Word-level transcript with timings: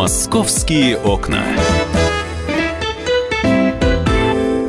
Московские 0.00 0.96
окна. 0.96 1.42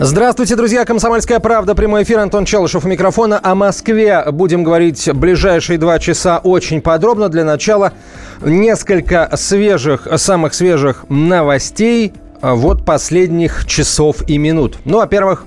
Здравствуйте, 0.01 0.57
друзья. 0.57 0.83
Комсомольская 0.83 1.39
правда. 1.39 1.73
Прямой 1.73 2.03
эфир. 2.03 2.19
Антон 2.19 2.43
Челышев 2.43 2.83
у 2.83 2.89
микрофона. 2.89 3.39
О 3.41 3.55
Москве 3.55 4.25
будем 4.29 4.65
говорить 4.65 5.09
ближайшие 5.13 5.79
два 5.79 5.99
часа 5.99 6.39
очень 6.39 6.81
подробно. 6.81 7.29
Для 7.29 7.45
начала 7.45 7.93
несколько 8.41 9.29
свежих, 9.37 10.05
самых 10.17 10.53
свежих 10.53 11.05
новостей 11.07 12.11
вот 12.41 12.83
последних 12.83 13.65
часов 13.67 14.27
и 14.27 14.37
минут. 14.37 14.79
Ну, 14.83 14.97
во-первых, 14.97 15.45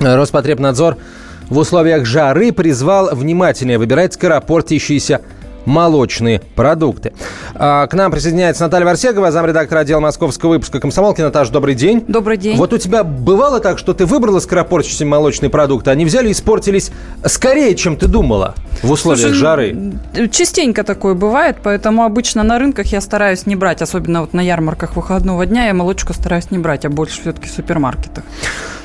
Роспотребнадзор 0.00 0.98
в 1.48 1.56
условиях 1.56 2.04
жары 2.04 2.52
призвал 2.52 3.14
внимательнее 3.14 3.78
выбирать 3.78 4.12
скоропортящиеся 4.12 5.22
молочные 5.68 6.40
продукты. 6.56 7.12
А, 7.54 7.86
к 7.86 7.94
нам 7.94 8.10
присоединяется 8.10 8.64
Наталья 8.64 8.86
Варсегова, 8.86 9.30
замредактора 9.30 9.80
отдела 9.80 10.00
московского 10.00 10.50
выпуска 10.50 10.80
«Комсомолки». 10.80 11.20
Наташа, 11.20 11.52
добрый 11.52 11.74
день. 11.74 12.04
Добрый 12.08 12.36
день. 12.36 12.56
Вот 12.56 12.72
у 12.72 12.78
тебя 12.78 13.04
бывало 13.04 13.60
так, 13.60 13.78
что 13.78 13.92
ты 13.94 14.06
выбрала 14.06 14.40
скоропортящиеся 14.40 15.04
молочные 15.06 15.50
продукты, 15.50 15.90
они 15.90 16.04
взяли 16.04 16.28
и 16.28 16.32
испортились 16.32 16.90
скорее, 17.24 17.76
чем 17.76 17.96
ты 17.96 18.08
думала 18.08 18.54
в 18.82 18.90
условиях 18.90 19.28
Слушай, 19.28 19.38
жары? 19.38 19.76
Частенько 20.32 20.82
такое 20.82 21.14
бывает, 21.14 21.58
поэтому 21.62 22.04
обычно 22.04 22.42
на 22.42 22.58
рынках 22.58 22.86
я 22.86 23.00
стараюсь 23.00 23.46
не 23.46 23.54
брать, 23.54 23.82
особенно 23.82 24.22
вот 24.22 24.32
на 24.32 24.40
ярмарках 24.40 24.96
выходного 24.96 25.44
дня 25.46 25.66
я 25.66 25.74
молочку 25.74 26.14
стараюсь 26.14 26.50
не 26.50 26.58
брать, 26.58 26.84
а 26.84 26.88
больше 26.88 27.20
все-таки 27.20 27.48
в 27.48 27.52
супермаркетах. 27.52 28.24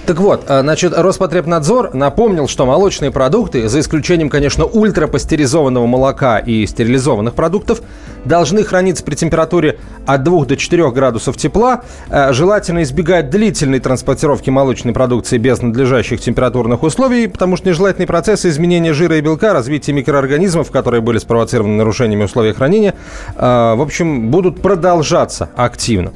Так 0.05 0.17
вот, 0.17 0.43
а, 0.49 0.61
значит, 0.61 0.93
Роспотребнадзор 0.97 1.93
напомнил, 1.93 2.49
что 2.49 2.65
молочные 2.65 3.09
продукты, 3.09 3.69
за 3.69 3.79
исключением, 3.79 4.29
конечно, 4.29 4.65
ультрапастеризованного 4.65 5.85
молока 5.85 6.39
и 6.39 6.65
стерилизованных 6.65 7.33
продуктов, 7.33 7.81
должны 8.25 8.63
храниться 8.63 9.03
при 9.03 9.15
температуре 9.15 9.79
от 10.05 10.23
2 10.23 10.45
до 10.45 10.57
4 10.57 10.91
градусов 10.91 11.37
тепла. 11.37 11.83
Э, 12.09 12.33
желательно 12.33 12.83
избегать 12.83 13.29
длительной 13.29 13.79
транспортировки 13.79 14.49
молочной 14.49 14.93
продукции 14.93 15.37
без 15.37 15.61
надлежащих 15.61 16.19
температурных 16.19 16.83
условий, 16.83 17.27
потому 17.27 17.55
что 17.55 17.69
нежелательные 17.69 18.07
процессы 18.07 18.49
изменения 18.49 18.93
жира 18.93 19.17
и 19.17 19.21
белка, 19.21 19.53
развития 19.53 19.93
микроорганизмов, 19.93 20.69
которые 20.69 20.99
были 20.99 21.17
спровоцированы 21.17 21.77
нарушениями 21.77 22.23
условий 22.23 22.51
хранения, 22.51 22.93
э, 23.35 23.41
в 23.41 23.81
общем, 23.81 24.29
будут 24.29 24.61
продолжаться 24.61 25.49
активно. 25.55 26.11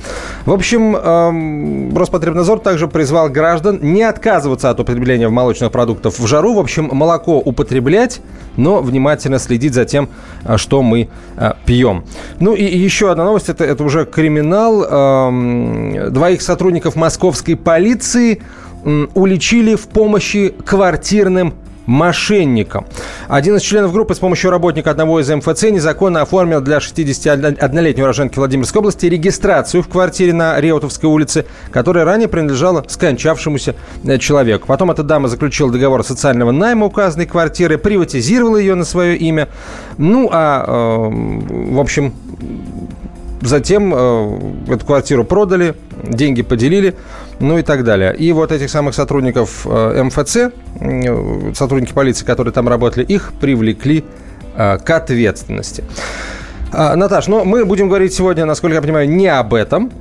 В 0.45 0.51
общем, 0.51 0.95
эм, 0.95 1.97
Роспотребнадзор 1.97 2.59
также 2.59 2.89
призвал 2.89 3.29
граждан 3.29 3.76
не 3.81 4.03
отказываться 4.03 4.69
от 4.69 4.79
употребления 4.79 5.29
молочных 5.29 5.71
продуктов 5.71 6.19
в 6.19 6.27
жару. 6.27 6.53
В 6.53 6.59
общем, 6.59 6.89
молоко 6.91 7.37
употреблять, 7.39 8.21
но 8.55 8.81
внимательно 8.81 9.39
следить 9.39 9.73
за 9.73 9.85
тем, 9.85 10.09
э, 10.43 10.57
что 10.57 10.81
мы 10.81 11.09
пьем. 11.65 12.03
Ну 12.39 12.55
и 12.55 12.63
еще 12.63 13.11
одна 13.11 13.25
новость, 13.25 13.49
это, 13.49 13.63
это 13.63 13.83
уже 13.83 14.05
криминал. 14.05 14.81
Двоих 16.11 16.41
сотрудников 16.41 16.95
московской 16.95 17.55
полиции 17.55 18.41
уличили 19.13 19.75
в 19.75 19.87
помощи 19.87 20.53
квартирным 20.65 21.53
мошенникам. 21.87 22.85
Один 23.27 23.55
из 23.55 23.63
членов 23.63 23.91
группы 23.91 24.13
с 24.13 24.19
помощью 24.19 24.51
работника 24.51 24.91
одного 24.91 25.19
из 25.19 25.29
МФЦ 25.29 25.63
незаконно 25.63 26.21
оформил 26.21 26.61
для 26.61 26.77
61-летней 26.77 28.03
уроженки 28.03 28.37
Владимирской 28.37 28.79
области 28.79 29.07
регистрацию 29.07 29.81
в 29.81 29.87
квартире 29.87 30.33
на 30.33 30.59
Реутовской 30.61 31.09
улице, 31.09 31.45
которая 31.71 32.05
ранее 32.05 32.27
принадлежала 32.27 32.85
скончавшемуся 32.87 33.75
э, 34.03 34.17
человеку. 34.19 34.67
Потом 34.67 34.91
эта 34.91 35.01
дама 35.01 35.29
заключила 35.29 35.71
договор 35.71 36.03
социального 36.03 36.51
найма 36.51 36.85
указанной 36.85 37.25
квартиры, 37.25 37.77
приватизировала 37.77 38.57
ее 38.57 38.75
на 38.75 38.85
свое 38.85 39.15
имя. 39.17 39.47
Ну, 39.97 40.29
а, 40.31 40.65
э, 40.67 41.73
в 41.73 41.79
общем, 41.79 42.13
затем 43.41 43.93
э, 43.95 44.39
эту 44.73 44.85
квартиру 44.85 45.23
продали, 45.23 45.75
деньги 46.03 46.41
поделили 46.41 46.95
ну 47.39 47.57
и 47.57 47.63
так 47.63 47.83
далее. 47.83 48.15
И 48.15 48.31
вот 48.31 48.51
этих 48.51 48.69
самых 48.69 48.95
сотрудников 48.95 49.65
э, 49.65 50.03
МФЦ, 50.03 51.57
сотрудники 51.57 51.93
полиции, 51.93 52.25
которые 52.25 52.53
там 52.53 52.67
работали, 52.67 53.05
их 53.05 53.33
привлекли 53.39 54.03
э, 54.55 54.77
к 54.77 54.89
ответственности. 54.89 55.83
А, 56.73 56.95
Наташ, 56.95 57.27
ну 57.27 57.45
мы 57.45 57.65
будем 57.65 57.87
говорить 57.87 58.13
сегодня, 58.13 58.45
насколько 58.45 58.75
я 58.75 58.81
понимаю, 58.81 59.09
не 59.09 59.27
об 59.27 59.53
этом. 59.53 59.91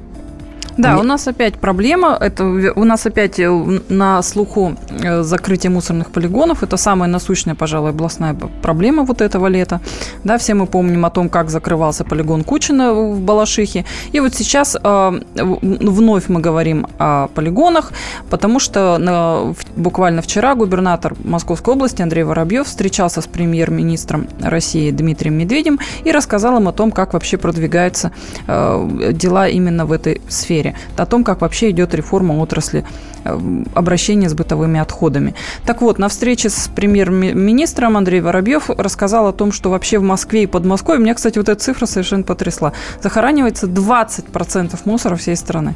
Да, 0.77 0.93
Не... 0.93 1.01
у 1.01 1.03
нас 1.03 1.27
опять 1.29 1.55
проблема. 1.55 2.17
Это 2.21 2.45
у 2.45 2.85
нас 2.85 3.07
опять 3.07 3.39
э, 3.39 3.51
на 3.89 4.23
слуху 4.23 4.77
э, 4.91 5.23
закрытие 5.23 5.71
мусорных 5.71 6.11
полигонов. 6.11 6.63
Это 6.63 6.77
самая 6.77 7.09
насущная, 7.09 7.55
пожалуй, 7.55 7.91
областная 7.91 8.35
проблема 8.63 9.05
вот 9.05 9.21
этого 9.21 9.47
лета. 9.47 9.81
Да, 10.25 10.37
все 10.37 10.55
мы 10.55 10.67
помним 10.67 11.05
о 11.07 11.11
том, 11.11 11.29
как 11.29 11.51
закрывался 11.51 12.05
полигон 12.05 12.45
Кучина 12.45 12.93
в 12.93 13.21
Балашихе. 13.21 13.85
И 14.13 14.21
вот 14.21 14.35
сейчас 14.35 14.77
э, 14.83 15.21
вновь 15.35 16.29
мы 16.29 16.41
говорим 16.41 16.87
о 16.99 17.29
полигонах, 17.29 17.93
потому 18.29 18.61
что 18.61 18.99
на, 18.99 19.55
буквально 19.77 20.21
вчера 20.21 20.55
губернатор 20.55 21.15
Московской 21.25 21.75
области 21.75 22.03
Андрей 22.03 22.25
Воробьев 22.25 22.67
встречался 22.67 23.21
с 23.23 23.27
премьер-министром 23.27 24.29
России 24.43 24.91
Дмитрием 24.91 25.39
Медведем 25.39 25.79
и 26.05 26.13
рассказал 26.13 26.59
им 26.59 26.69
о 26.69 26.73
том, 26.73 26.93
как 26.93 27.15
вообще 27.15 27.39
продвигаются 27.39 28.13
э, 28.47 29.13
дела 29.13 29.49
именно 29.49 29.87
в 29.87 29.93
этой 29.93 30.21
сфере 30.29 30.66
сфере, 30.67 30.75
о 30.97 31.07
том, 31.07 31.25
как 31.25 31.41
вообще 31.41 31.71
идет 31.71 31.95
реформа 31.95 32.35
отрасли 32.35 32.85
э, 33.25 33.39
обращения 33.75 34.29
с 34.29 34.35
бытовыми 34.35 34.81
отходами. 34.81 35.35
Так 35.65 35.83
вот, 35.83 35.99
на 35.99 36.09
встрече 36.09 36.49
с 36.49 36.69
премьер-министром 36.75 37.97
Андрей 37.97 38.21
Воробьев 38.21 38.71
рассказал 38.71 39.29
о 39.29 39.33
том, 39.33 39.53
что 39.53 39.71
вообще 39.71 39.99
в 39.99 40.03
Москве 40.03 40.45
и 40.45 40.47
Подмосковье, 40.47 41.01
меня, 41.01 41.15
кстати, 41.15 41.39
вот 41.39 41.49
эта 41.49 41.61
цифра 41.61 41.87
совершенно 41.87 42.23
потрясла, 42.23 42.73
захоранивается 43.03 43.67
20% 43.67 44.79
мусора 44.85 45.17
всей 45.17 45.37
страны. 45.37 45.75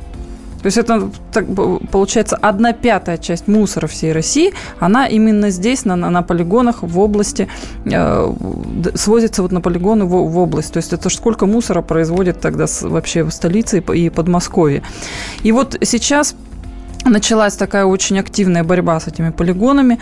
То 0.62 0.66
есть 0.66 0.76
это 0.76 1.10
так, 1.32 1.47
получается 1.91 2.37
одна 2.37 2.72
пятая 2.72 3.19
часть 3.19 3.48
мусора 3.48 3.87
всей 3.87 4.12
России, 4.12 4.53
она 4.78 5.06
именно 5.06 5.50
здесь, 5.50 5.84
на, 5.84 5.97
на, 5.97 6.10
на 6.10 6.22
полигонах 6.22 6.82
в 6.82 6.98
области, 6.98 7.48
э, 7.84 8.34
свозится 8.94 9.43
вот 9.43 9.53
на 9.53 9.60
полигоны 9.60 10.04
в, 10.04 10.10
в 10.10 10.38
область. 10.38 10.72
То 10.72 10.78
есть 10.78 10.93
это 10.93 11.09
сколько 11.09 11.47
мусора 11.47 11.82
производит 11.82 12.41
тогда 12.41 12.66
вообще 12.82 13.22
в 13.22 13.31
столице 13.31 13.82
и 13.94 14.10
Подмосковье. 14.10 14.82
И 15.43 15.53
вот 15.53 15.76
сейчас 15.82 16.34
Началась 17.05 17.55
такая 17.55 17.87
очень 17.87 18.19
активная 18.19 18.62
борьба 18.62 19.00
с 19.00 19.06
этими 19.06 19.31
полигонами. 19.31 19.99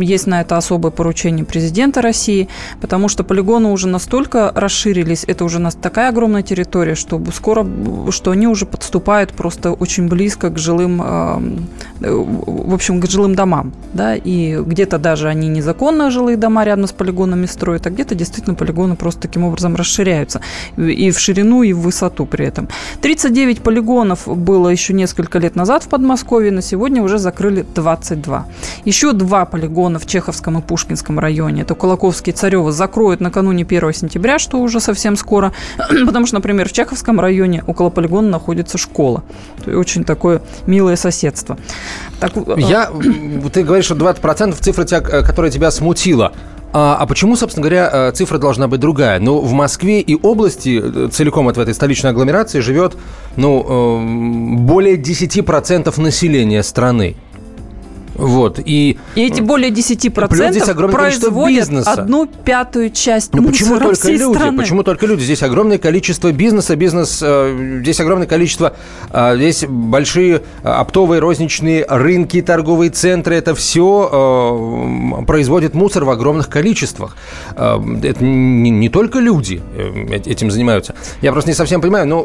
Есть 0.00 0.26
на 0.26 0.42
это 0.42 0.56
особое 0.56 0.90
поручение 0.90 1.44
президента 1.44 2.02
России, 2.02 2.48
потому 2.80 3.08
что 3.08 3.24
полигоны 3.24 3.68
уже 3.68 3.88
настолько 3.88 4.52
расширились, 4.54 5.24
это 5.26 5.44
уже 5.44 5.58
такая 5.72 6.10
огромная 6.10 6.42
территория, 6.42 6.94
что 6.94 7.20
скоро, 7.32 7.66
что 8.10 8.30
они 8.30 8.46
уже 8.46 8.66
подступают 8.66 9.32
просто 9.32 9.72
очень 9.72 10.08
близко 10.08 10.50
к 10.50 10.58
жилым, 10.58 10.98
в 12.00 12.74
общем, 12.74 13.00
к 13.00 13.10
жилым 13.10 13.34
домам. 13.34 13.72
Да? 13.94 14.14
И 14.14 14.56
где-то 14.60 14.98
даже 14.98 15.28
они 15.28 15.48
незаконно 15.48 16.10
жилые 16.10 16.36
дома 16.36 16.64
рядом 16.64 16.86
с 16.86 16.92
полигонами 16.92 17.46
строят, 17.46 17.86
а 17.86 17.90
где-то 17.90 18.14
действительно 18.14 18.54
полигоны 18.54 18.96
просто 18.96 19.22
таким 19.22 19.44
образом 19.44 19.76
расширяются. 19.76 20.40
И 20.76 21.10
в 21.10 21.18
ширину, 21.18 21.62
и 21.62 21.72
в 21.72 21.80
высоту 21.80 22.26
при 22.26 22.44
этом. 22.46 22.68
39 23.00 23.62
полигонов 23.62 24.26
было 24.26 24.68
еще 24.68 24.92
несколько 24.92 25.38
лет 25.38 25.56
назад 25.56 25.84
в 25.84 25.88
Подмосковье, 25.88 26.33
Подмосковье 26.34 26.50
на 26.50 26.62
сегодня 26.62 27.00
уже 27.00 27.18
закрыли 27.18 27.64
22. 27.76 28.46
Еще 28.84 29.12
два 29.12 29.44
полигона 29.44 30.00
в 30.00 30.06
Чеховском 30.06 30.58
и 30.58 30.62
Пушкинском 30.62 31.20
районе. 31.20 31.62
Это 31.62 31.76
Кулаковский 31.76 32.32
и 32.32 32.34
Царево 32.34 32.72
закроют 32.72 33.20
накануне 33.20 33.62
1 33.62 33.94
сентября, 33.94 34.40
что 34.40 34.58
уже 34.58 34.80
совсем 34.80 35.14
скоро. 35.14 35.52
Потому 36.06 36.26
что, 36.26 36.34
например, 36.34 36.68
в 36.68 36.72
Чеховском 36.72 37.20
районе 37.20 37.62
около 37.68 37.90
полигона 37.90 38.30
находится 38.30 38.78
школа. 38.78 39.22
Очень 39.64 40.02
такое 40.02 40.42
милое 40.66 40.96
соседство. 40.96 41.56
Так, 42.18 42.32
э, 42.36 42.56
Я, 42.58 42.90
ты 43.52 43.62
говоришь, 43.62 43.84
что 43.84 43.94
20% 43.94 44.56
цифра, 44.60 44.84
тебя, 44.84 44.98
э, 44.98 45.22
которая 45.22 45.52
тебя 45.52 45.70
смутила. 45.70 46.32
А, 46.76 46.96
а 46.98 47.06
почему, 47.06 47.36
собственно 47.36 47.62
говоря, 47.62 47.88
э, 47.92 48.12
цифра 48.12 48.38
должна 48.38 48.66
быть 48.66 48.80
другая? 48.80 49.20
Ну, 49.20 49.38
в 49.38 49.52
Москве 49.52 50.00
и 50.00 50.16
области, 50.20 50.82
э, 50.82 51.08
целиком 51.08 51.46
от 51.46 51.56
этой 51.56 51.72
столичной 51.72 52.10
агломерации, 52.10 52.58
живет 52.58 52.96
ну, 53.36 53.64
э, 53.64 54.56
более 54.58 54.96
10% 54.96 55.96
населения 55.98 56.64
страны. 56.64 57.14
Вот, 58.14 58.60
и, 58.64 58.98
и 59.14 59.26
эти 59.26 59.40
более 59.40 59.70
10% 59.70 60.50
здесь 60.50 60.64
производят 60.64 61.68
бизнеса. 61.68 61.92
одну 61.92 62.26
пятую 62.26 62.90
часть 62.90 63.34
ну, 63.34 63.48
почему 63.48 63.78
только 63.78 64.10
люди? 64.10 64.36
Страны? 64.36 64.58
Почему 64.58 64.82
только 64.82 65.06
люди? 65.06 65.22
Здесь 65.22 65.42
огромное 65.42 65.78
количество 65.78 66.30
бизнеса, 66.32 66.76
бизнес, 66.76 67.20
э, 67.22 67.78
здесь 67.82 68.00
огромное 68.00 68.26
количество, 68.26 68.74
э, 69.10 69.36
здесь 69.36 69.64
большие 69.68 70.42
э, 70.62 70.68
оптовые 70.68 71.18
розничные 71.18 71.84
рынки, 71.88 72.40
торговые 72.40 72.90
центры, 72.90 73.34
это 73.34 73.54
все 73.54 75.18
э, 75.20 75.24
производит 75.24 75.74
мусор 75.74 76.04
в 76.04 76.10
огромных 76.10 76.48
количествах. 76.48 77.16
Э, 77.56 77.80
это 78.02 78.24
не, 78.24 78.70
не 78.70 78.88
только 78.88 79.18
люди 79.18 79.60
э, 79.76 80.20
этим 80.24 80.50
занимаются. 80.50 80.94
Я 81.20 81.32
просто 81.32 81.50
не 81.50 81.54
совсем 81.54 81.80
понимаю, 81.80 82.06
ну, 82.06 82.24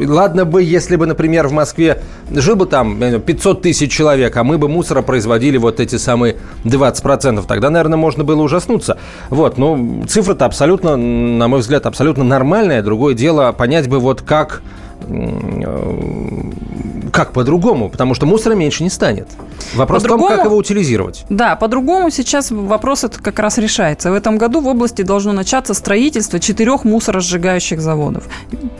э, 0.00 0.06
ладно 0.06 0.44
бы, 0.44 0.62
если 0.62 0.96
бы, 0.96 1.06
например, 1.06 1.46
в 1.46 1.52
Москве 1.52 2.02
жил 2.30 2.56
бы 2.56 2.66
там 2.66 2.98
500 3.20 3.62
тысяч 3.62 3.92
человек, 3.92 4.36
а 4.36 4.47
мы 4.48 4.56
бы 4.56 4.68
мусора 4.68 5.02
производили 5.02 5.58
вот 5.58 5.78
эти 5.78 5.96
самые 5.96 6.36
20%. 6.64 7.44
Тогда, 7.46 7.68
наверное, 7.68 7.98
можно 7.98 8.24
было 8.24 8.42
ужаснуться. 8.42 8.96
Вот, 9.28 9.58
ну, 9.58 10.04
цифра-то 10.08 10.46
абсолютно, 10.46 10.96
на 10.96 11.48
мой 11.48 11.60
взгляд, 11.60 11.84
абсолютно 11.84 12.24
нормальная. 12.24 12.82
Другое 12.82 13.14
дело 13.14 13.52
понять 13.52 13.88
бы 13.88 13.98
вот 13.98 14.22
как 14.22 14.62
как 17.12 17.32
по-другому? 17.32 17.88
Потому 17.88 18.14
что 18.14 18.26
мусора 18.26 18.54
меньше 18.54 18.82
не 18.82 18.90
станет. 18.90 19.28
Вопрос 19.74 20.04
в 20.04 20.06
том, 20.06 20.26
как 20.26 20.44
его 20.44 20.56
утилизировать. 20.56 21.24
Да, 21.28 21.56
по-другому 21.56 22.10
сейчас 22.10 22.50
вопрос 22.50 23.04
это 23.04 23.20
как 23.20 23.38
раз 23.38 23.58
решается. 23.58 24.10
В 24.10 24.14
этом 24.14 24.38
году 24.38 24.60
в 24.60 24.66
области 24.66 25.02
должно 25.02 25.32
начаться 25.32 25.74
строительство 25.74 26.38
четырех 26.38 26.84
мусоросжигающих 26.84 27.80
заводов. 27.80 28.24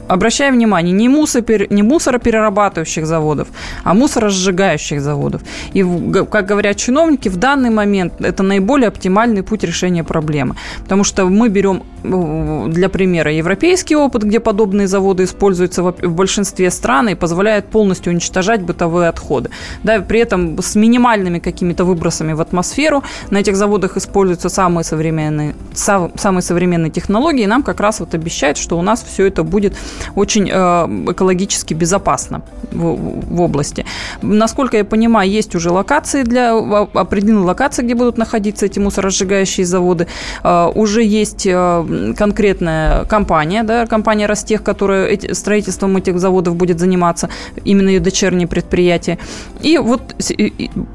Обращаю 0.08 0.52
внимание, 0.54 0.92
не, 0.92 1.08
мусор, 1.08 1.42
не 1.70 1.82
мусороперерабатывающих 1.82 3.06
заводов, 3.06 3.48
а 3.84 3.94
мусоросжигающих 3.94 5.00
заводов. 5.00 5.42
И, 5.72 5.84
как 6.30 6.46
говорят 6.46 6.76
чиновники, 6.76 7.28
в 7.28 7.36
данный 7.36 7.70
момент 7.70 8.20
это 8.20 8.42
наиболее 8.42 8.88
оптимальный 8.88 9.42
путь 9.42 9.64
решения 9.64 10.04
проблемы. 10.04 10.56
Потому 10.82 11.04
что 11.04 11.26
мы 11.26 11.48
берем 11.48 11.82
э, 12.02 12.66
для 12.68 12.88
примера 12.88 13.32
европейский 13.32 13.96
опыт, 13.96 14.22
где 14.22 14.40
подобные 14.40 14.86
заводы 14.86 15.24
используются 15.24 15.82
в 15.82 16.07
большинстве 16.14 16.70
стран 16.70 17.08
и 17.08 17.14
позволяют 17.14 17.66
полностью 17.66 18.12
уничтожать 18.12 18.62
бытовые 18.62 19.08
отходы. 19.08 19.50
Да, 19.82 20.00
при 20.00 20.20
этом 20.20 20.60
с 20.60 20.74
минимальными 20.74 21.38
какими-то 21.38 21.84
выбросами 21.84 22.32
в 22.32 22.40
атмосферу. 22.40 23.02
На 23.30 23.38
этих 23.38 23.56
заводах 23.56 23.96
используются 23.96 24.48
самые 24.48 24.84
современные, 24.84 25.54
самые 25.74 26.42
современные 26.42 26.90
технологии. 26.90 27.42
И 27.42 27.46
нам 27.46 27.62
как 27.62 27.80
раз 27.80 28.00
вот 28.00 28.14
обещают, 28.14 28.58
что 28.58 28.78
у 28.78 28.82
нас 28.82 29.04
все 29.08 29.26
это 29.26 29.42
будет 29.42 29.76
очень 30.14 30.48
э, 30.50 31.12
экологически 31.12 31.74
безопасно 31.74 32.42
в, 32.72 32.96
в 32.96 33.40
области. 33.40 33.84
Насколько 34.22 34.78
я 34.78 34.84
понимаю, 34.84 35.30
есть 35.30 35.54
уже 35.54 35.70
локации 35.70 36.22
для 36.22 36.56
определенной 36.56 37.44
локации, 37.44 37.82
где 37.82 37.94
будут 37.94 38.18
находиться 38.18 38.66
эти 38.66 38.78
мусоросжигающие 38.78 39.66
заводы. 39.66 40.06
Э, 40.42 40.70
уже 40.74 41.02
есть 41.02 41.46
э, 41.46 42.14
конкретная 42.16 43.04
компания, 43.04 43.62
да, 43.62 43.86
компания 43.86 44.26
Ростех, 44.26 44.62
которая 44.62 45.06
эти, 45.06 45.32
строительством 45.32 45.92
этих 45.98 46.18
заводов 46.18 46.56
будет 46.56 46.78
заниматься, 46.78 47.28
именно 47.64 47.88
ее 47.88 48.00
дочерние 48.00 48.46
предприятия. 48.46 49.18
И 49.60 49.78
вот 49.78 50.14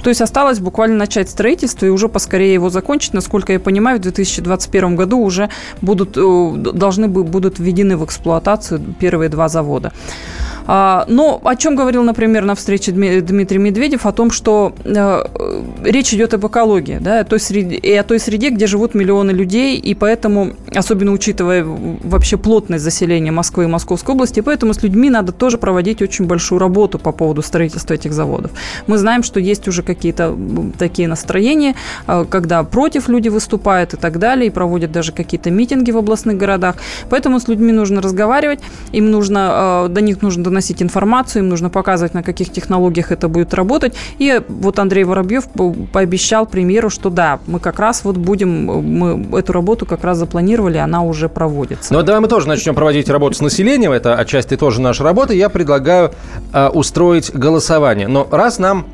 то 0.04 0.10
есть 0.10 0.22
осталось 0.22 0.60
буквально 0.60 0.98
начать 0.98 1.30
строительство 1.30 1.86
и 1.86 1.90
уже 1.90 2.10
поскорее 2.10 2.54
его 2.54 2.70
закончить. 2.70 3.14
Насколько 3.14 3.54
я 3.54 3.60
понимаю, 3.60 4.00
в 4.00 4.02
2021 4.02 4.96
году 4.96 5.20
уже 5.20 5.50
будут, 5.82 6.18
э, 6.18 6.54
должны 6.74 7.08
будут 7.08 7.60
введены 7.60 7.98
в 7.98 8.06
эксплуатацию 8.06 8.82
первые 9.00 9.30
два 9.30 9.50
завода. 9.50 9.92
А, 10.66 11.06
но 11.08 11.42
о 11.44 11.56
чем 11.56 11.76
говорил, 11.76 12.04
например, 12.04 12.46
на 12.46 12.56
встрече 12.56 12.92
Дмитрий 12.92 13.58
Медведев, 13.58 14.06
о 14.06 14.12
том, 14.12 14.32
что 14.32 14.74
э, 14.84 15.24
речь 15.84 16.14
идет 16.14 16.34
об 16.34 16.46
экологии, 16.48 17.00
да, 17.02 17.20
о 17.20 17.24
той 17.24 17.40
среде, 17.40 17.76
и 17.76 17.94
о 17.94 18.04
той 18.04 18.20
среде, 18.20 18.50
где 18.50 18.68
живут 18.68 18.94
миллионы 18.94 19.32
людей, 19.32 19.78
и 19.78 19.94
поэтому, 19.94 20.54
особенно 20.74 21.12
учитывая 21.12 21.66
вообще 21.66 22.38
плотность 22.38 22.84
заселения 22.84 23.32
Москвы 23.32 23.66
и 23.66 23.68
Московской 23.68 24.16
области, 24.16 24.40
поэтому 24.40 24.74
с 24.74 24.82
людьми 24.84 25.10
надо 25.10 25.32
тоже 25.32 25.58
проводить 25.58 26.02
очень 26.02 26.26
большую 26.26 26.60
работу 26.60 26.98
по 26.98 27.12
поводу 27.12 27.42
строительства 27.42 27.94
этих 27.94 28.14
заводов. 28.14 28.52
Мы 28.88 28.98
знаем, 28.98 29.24
что 29.24 29.40
есть 29.40 29.68
уже 29.68 29.84
какие-то 29.84 30.36
такие 30.78 31.08
настроения, 31.08 31.76
э, 32.08 32.26
когда 32.30 32.64
против 32.64 33.10
люди 33.10 33.28
выступают 33.30 33.94
и 33.94 33.98
так 33.98 34.20
далее, 34.20 34.48
и 34.48 34.50
проводят 34.50 34.92
даже 34.92 35.12
какие-то 35.12 35.52
митинги 35.52 35.92
в 35.92 35.98
областных 35.98 36.38
городах. 36.38 36.78
Поэтому 37.10 37.40
с 37.40 37.48
людьми 37.48 37.72
нужно 37.74 38.02
разговаривать, 38.02 38.60
им 38.94 39.12
нужно, 39.12 39.86
э, 39.88 39.90
до 39.90 40.02
них 40.02 40.22
нужно 40.22 40.53
доносить 40.54 40.84
информацию, 40.84 41.42
им 41.42 41.50
нужно 41.50 41.70
показывать, 41.70 42.14
на 42.14 42.22
каких 42.22 42.52
технологиях 42.52 43.12
это 43.12 43.28
будет 43.28 43.54
работать. 43.56 43.96
И 44.20 44.40
вот 44.48 44.78
Андрей 44.78 45.04
Воробьев 45.04 45.46
пообещал 45.92 46.46
премьеру, 46.46 46.92
что 46.92 47.10
да, 47.10 47.40
мы 47.48 47.60
как 47.60 47.80
раз 47.80 48.04
вот 48.04 48.18
будем, 48.18 48.66
мы 48.66 49.40
эту 49.40 49.52
работу 49.52 49.88
как 49.88 50.04
раз 50.04 50.20
запланировали, 50.20 50.78
она 50.78 51.02
уже 51.02 51.28
проводится. 51.28 51.92
Ну, 51.92 52.04
давай 52.04 52.22
мы 52.22 52.28
тоже 52.28 52.48
начнем 52.48 52.76
проводить 52.76 53.10
работу 53.10 53.36
с 53.36 53.42
населением, 53.42 53.92
это 53.92 54.16
отчасти 54.16 54.56
тоже 54.56 54.80
наша 54.80 55.04
работа. 55.04 55.34
Я 55.34 55.50
предлагаю 55.50 56.12
э, 56.54 56.68
устроить 56.70 57.34
голосование. 57.34 58.08
Но 58.08 58.28
раз 58.30 58.60
нам 58.60 58.86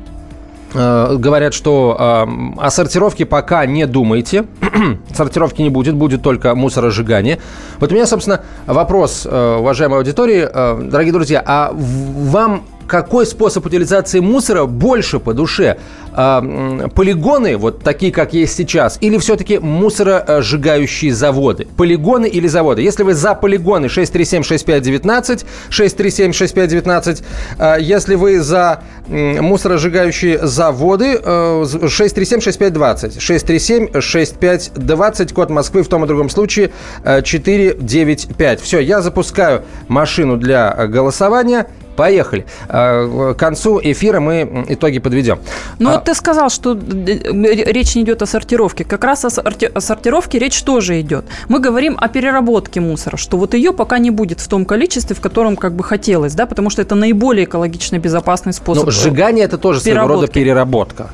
говорят, 0.72 1.54
что 1.54 1.96
э, 1.98 2.60
о 2.60 2.70
сортировке 2.70 3.26
пока 3.26 3.66
не 3.66 3.86
думайте. 3.86 4.46
Сортировки 5.14 5.62
не 5.62 5.70
будет, 5.70 5.94
будет 5.94 6.22
только 6.22 6.54
мусоросжигание. 6.54 7.40
Вот 7.78 7.90
у 7.90 7.94
меня, 7.94 8.06
собственно, 8.06 8.42
вопрос, 8.66 9.26
э, 9.28 9.56
уважаемой 9.58 9.98
аудитории. 9.98 10.48
Э, 10.52 10.80
дорогие 10.82 11.12
друзья, 11.12 11.42
а 11.44 11.72
вам 11.74 12.64
какой 12.90 13.24
способ 13.24 13.64
утилизации 13.64 14.18
мусора 14.18 14.66
больше 14.66 15.20
по 15.20 15.32
душе? 15.32 15.78
Э, 16.12 16.88
полигоны, 16.92 17.56
вот 17.56 17.84
такие, 17.84 18.10
как 18.10 18.34
есть 18.34 18.56
сейчас, 18.56 18.98
или 19.00 19.16
все-таки 19.18 19.60
мусоросжигающие 19.60 21.14
заводы? 21.14 21.68
Полигоны 21.76 22.26
или 22.26 22.48
заводы? 22.48 22.82
Если 22.82 23.04
вы 23.04 23.14
за 23.14 23.36
полигоны 23.36 23.86
637-6519, 23.86 25.44
637-6519, 25.70 27.22
э, 27.58 27.76
если 27.78 28.16
вы 28.16 28.40
за 28.40 28.82
э, 29.06 29.40
мусоросжигающие 29.40 30.44
заводы, 30.44 31.20
э, 31.22 31.62
637-6520, 31.62 33.20
637-6520, 33.20 35.32
код 35.32 35.50
Москвы 35.50 35.84
в 35.84 35.88
том 35.88 36.04
и 36.04 36.08
другом 36.08 36.28
случае 36.28 36.72
э, 37.04 37.22
495. 37.22 38.60
Все, 38.60 38.80
я 38.80 39.00
запускаю 39.00 39.62
машину 39.86 40.36
для 40.36 40.74
голосования. 40.88 41.68
Поехали. 41.96 42.46
Э, 42.68 43.34
к 43.34 43.38
концу 43.38 43.80
эфира 43.82 44.20
мы 44.20 44.64
итоги 44.68 44.98
подведем. 44.98 45.38
Ну 45.78 45.90
а... 45.90 45.92
вот 45.94 46.04
ты 46.04 46.14
сказал, 46.14 46.50
что 46.50 46.74
речь 46.74 47.94
не 47.94 48.02
идет 48.02 48.22
о 48.22 48.26
сортировке. 48.26 48.84
Как 48.84 49.04
раз 49.04 49.24
о, 49.24 49.30
сорти... 49.30 49.66
о 49.66 49.80
сортировке 49.80 50.38
речь 50.38 50.62
тоже 50.62 51.00
идет. 51.00 51.24
Мы 51.48 51.58
говорим 51.58 51.96
о 52.00 52.08
переработке 52.08 52.80
мусора, 52.80 53.16
что 53.16 53.36
вот 53.36 53.54
ее 53.54 53.72
пока 53.72 53.98
не 53.98 54.10
будет 54.10 54.40
в 54.40 54.48
том 54.48 54.64
количестве, 54.64 55.14
в 55.14 55.20
котором 55.20 55.56
как 55.56 55.74
бы 55.74 55.84
хотелось, 55.84 56.34
да, 56.34 56.46
потому 56.46 56.70
что 56.70 56.82
это 56.82 56.94
наиболее 56.94 57.44
экологично 57.44 57.98
безопасный 57.98 58.52
способ. 58.52 58.86
Но 58.86 58.90
сжигание 58.90 59.44
это 59.44 59.58
тоже 59.58 59.80
своего 59.80 60.06
рода 60.06 60.26
переработка 60.26 61.10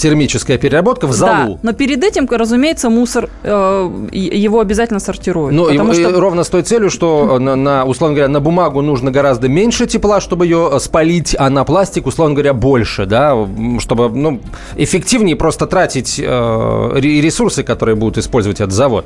термическая 0.00 0.58
переработка 0.58 1.06
в 1.06 1.12
залу. 1.12 1.54
Да, 1.54 1.58
но 1.62 1.72
перед 1.72 2.02
этим, 2.02 2.26
разумеется, 2.30 2.88
мусор, 2.88 3.28
э, 3.42 4.08
его 4.12 4.60
обязательно 4.60 4.98
сортируют. 4.98 5.54
Ну, 5.54 5.68
и, 5.68 5.94
что... 5.94 6.20
ровно 6.20 6.42
с 6.42 6.48
той 6.48 6.62
целью, 6.62 6.90
что 6.90 7.38
на, 7.38 7.54
на, 7.54 7.84
условно 7.84 8.16
говоря, 8.16 8.32
на 8.32 8.40
бумагу 8.40 8.80
нужно 8.80 9.10
гораздо 9.10 9.48
меньше 9.48 9.86
тепла, 9.86 10.20
чтобы 10.20 10.46
ее 10.46 10.78
спалить, 10.80 11.36
а 11.38 11.50
на 11.50 11.64
пластик, 11.64 12.06
условно 12.06 12.34
говоря, 12.34 12.54
больше, 12.54 13.04
да, 13.06 13.36
чтобы 13.78 14.08
ну, 14.08 14.40
эффективнее 14.76 15.36
просто 15.36 15.66
тратить 15.66 16.18
э, 16.18 16.90
ресурсы, 17.00 17.62
которые 17.62 17.94
будут 17.94 18.18
использовать 18.18 18.60
этот 18.60 18.72
завод. 18.72 19.04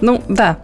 Ну, 0.00 0.22
да, 0.28 0.58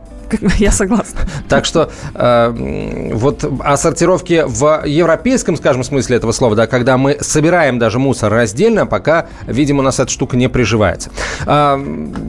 Я 0.59 0.73
согласна. 0.73 1.21
Так 1.49 1.65
что 1.65 1.91
э, 2.15 3.11
вот 3.13 3.45
о 3.61 3.77
сортировке 3.77 4.47
в 4.47 4.83
европейском, 4.87 5.57
скажем, 5.57 5.85
смысле 5.85 6.17
этого 6.17 6.33
слова, 6.33 6.57
да, 6.57 6.67
когда 6.67 6.97
мы 6.97 7.19
собираем 7.21 7.79
даже 7.79 7.99
мусор 7.99 8.33
раздельно, 8.33 8.87
пока, 8.87 9.29
видимо, 9.47 9.81
у 9.81 9.83
нас 9.83 9.99
эта 10.01 10.11
штука 10.11 10.37
не 10.37 10.49
приживается. 10.49 11.11
Э, 11.47 11.79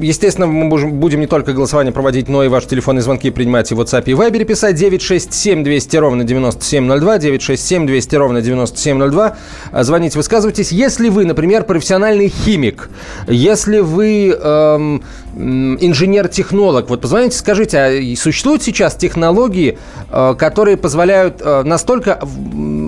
естественно, 0.02 0.48
мы 0.48 0.70
будем 0.70 1.20
не 1.20 1.28
только 1.28 1.54
голосование 1.54 1.94
проводить, 1.94 2.28
но 2.30 2.44
и 2.44 2.48
ваши 2.48 2.68
телефонные 2.68 3.02
звонки 3.02 3.30
принимать 3.30 3.72
и 3.72 3.76
в 3.76 3.82
WhatsApp 3.82 4.04
и 4.06 4.12
Viber 4.12 4.44
писать 4.46 4.76
967 4.76 5.64
200 5.64 5.98
ровно 5.98 6.24
9702, 6.24 7.18
967 7.18 7.88
200 7.88 8.16
ровно 8.16 8.42
9702. 8.42 9.38
Звоните, 9.82 10.18
высказывайтесь. 10.18 10.72
Если 10.72 11.10
вы, 11.10 11.26
например, 11.26 11.64
профессиональный 11.64 12.30
химик, 12.30 12.90
если 13.28 13.80
вы 13.80 14.30
эм, 14.30 15.04
инженер-технолог, 15.36 16.90
вот 16.90 17.02
позвоните, 17.02 17.38
скажите, 17.38 17.78
а 17.78 18.16
существуют 18.16 18.64
сейчас 18.64 18.96
технологии, 18.96 19.78
э, 20.10 20.36
которые 20.38 20.78
позволяют 20.78 21.42
э, 21.42 21.64
настолько, 21.64 22.20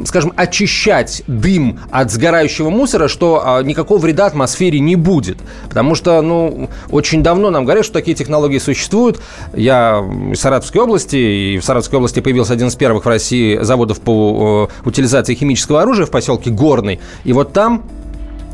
скажем, 0.05 0.33
очищать 0.35 1.23
дым 1.27 1.79
от 1.91 2.12
сгорающего 2.12 2.69
мусора, 2.69 3.07
что 3.07 3.59
э, 3.59 3.63
никакого 3.63 4.00
вреда 4.00 4.25
атмосфере 4.25 4.79
не 4.79 4.95
будет. 4.95 5.38
Потому 5.69 5.95
что, 5.95 6.21
ну, 6.21 6.69
очень 6.89 7.23
давно 7.23 7.50
нам 7.50 7.65
говорят, 7.65 7.85
что 7.85 7.93
такие 7.93 8.15
технологии 8.15 8.59
существуют. 8.59 9.21
Я 9.53 10.03
из 10.31 10.39
Саратовской 10.39 10.81
области, 10.81 11.15
и 11.15 11.57
в 11.59 11.63
Саратовской 11.65 11.97
области 11.97 12.19
появился 12.19 12.53
один 12.53 12.67
из 12.67 12.75
первых 12.75 13.05
в 13.05 13.07
России 13.07 13.59
заводов 13.62 14.01
по 14.01 14.69
утилизации 14.85 15.35
химического 15.35 15.81
оружия 15.81 16.05
в 16.05 16.12
поселке 16.12 16.50
Горный. 16.50 17.00
И 17.23 17.33
вот 17.33 17.53
там 17.53 17.83
Э, 17.83 18.02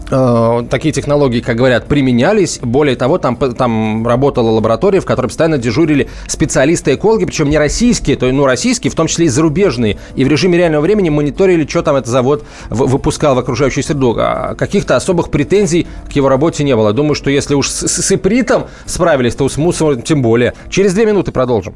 такие 0.10 0.92
технологии, 0.92 1.39
как 1.39 1.56
говорят, 1.58 1.88
применялись. 1.88 2.60
Более 2.62 2.96
того, 2.96 3.18
там, 3.18 3.36
там 3.36 4.08
работала 4.08 4.50
лаборатория, 4.50 5.00
в 5.00 5.06
которой 5.06 5.28
постоянно 5.28 5.58
дежурили 5.58 6.10
специалисты-экологи, 6.28 7.25
причем 7.25 7.50
не 7.50 7.58
российские, 7.58 8.18
то 8.18 8.25
ну, 8.32 8.46
российские, 8.46 8.92
в 8.92 8.96
том 8.96 9.08
числе 9.08 9.28
и 9.28 9.30
зарубежные. 9.30 9.98
И 10.16 10.24
в 10.24 10.28
режиме 10.28 10.58
реального 10.58 10.82
времени 10.82 11.10
мониторили, 11.10 11.68
что 11.68 11.84
там 11.84 11.96
этот 11.96 12.10
завод 12.10 12.44
выпускал 12.70 13.36
в 13.36 13.39
окружающую 13.39 13.84
среду. 13.84 14.16
А 14.18 14.56
каких-то 14.56 14.96
особых 14.96 15.30
претензий 15.30 15.88
к 16.10 16.13
его 16.13 16.30
работе 16.30 16.63
не 16.63 16.75
было. 16.75 16.94
Думаю, 16.94 17.16
что 17.16 17.30
если 17.30 17.54
уж 17.54 17.70
с, 17.70 17.88
с 17.88 18.12
ипритом 18.12 18.68
справились, 18.86 19.36
то 19.36 19.48
с 19.48 19.58
мусором 19.58 20.01
тем 20.01 20.22
более. 20.22 20.54
Через 20.70 20.94
две 20.94 21.06
минуты 21.06 21.32
продолжим. 21.32 21.75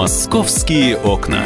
«Московские 0.00 0.96
окна». 0.96 1.44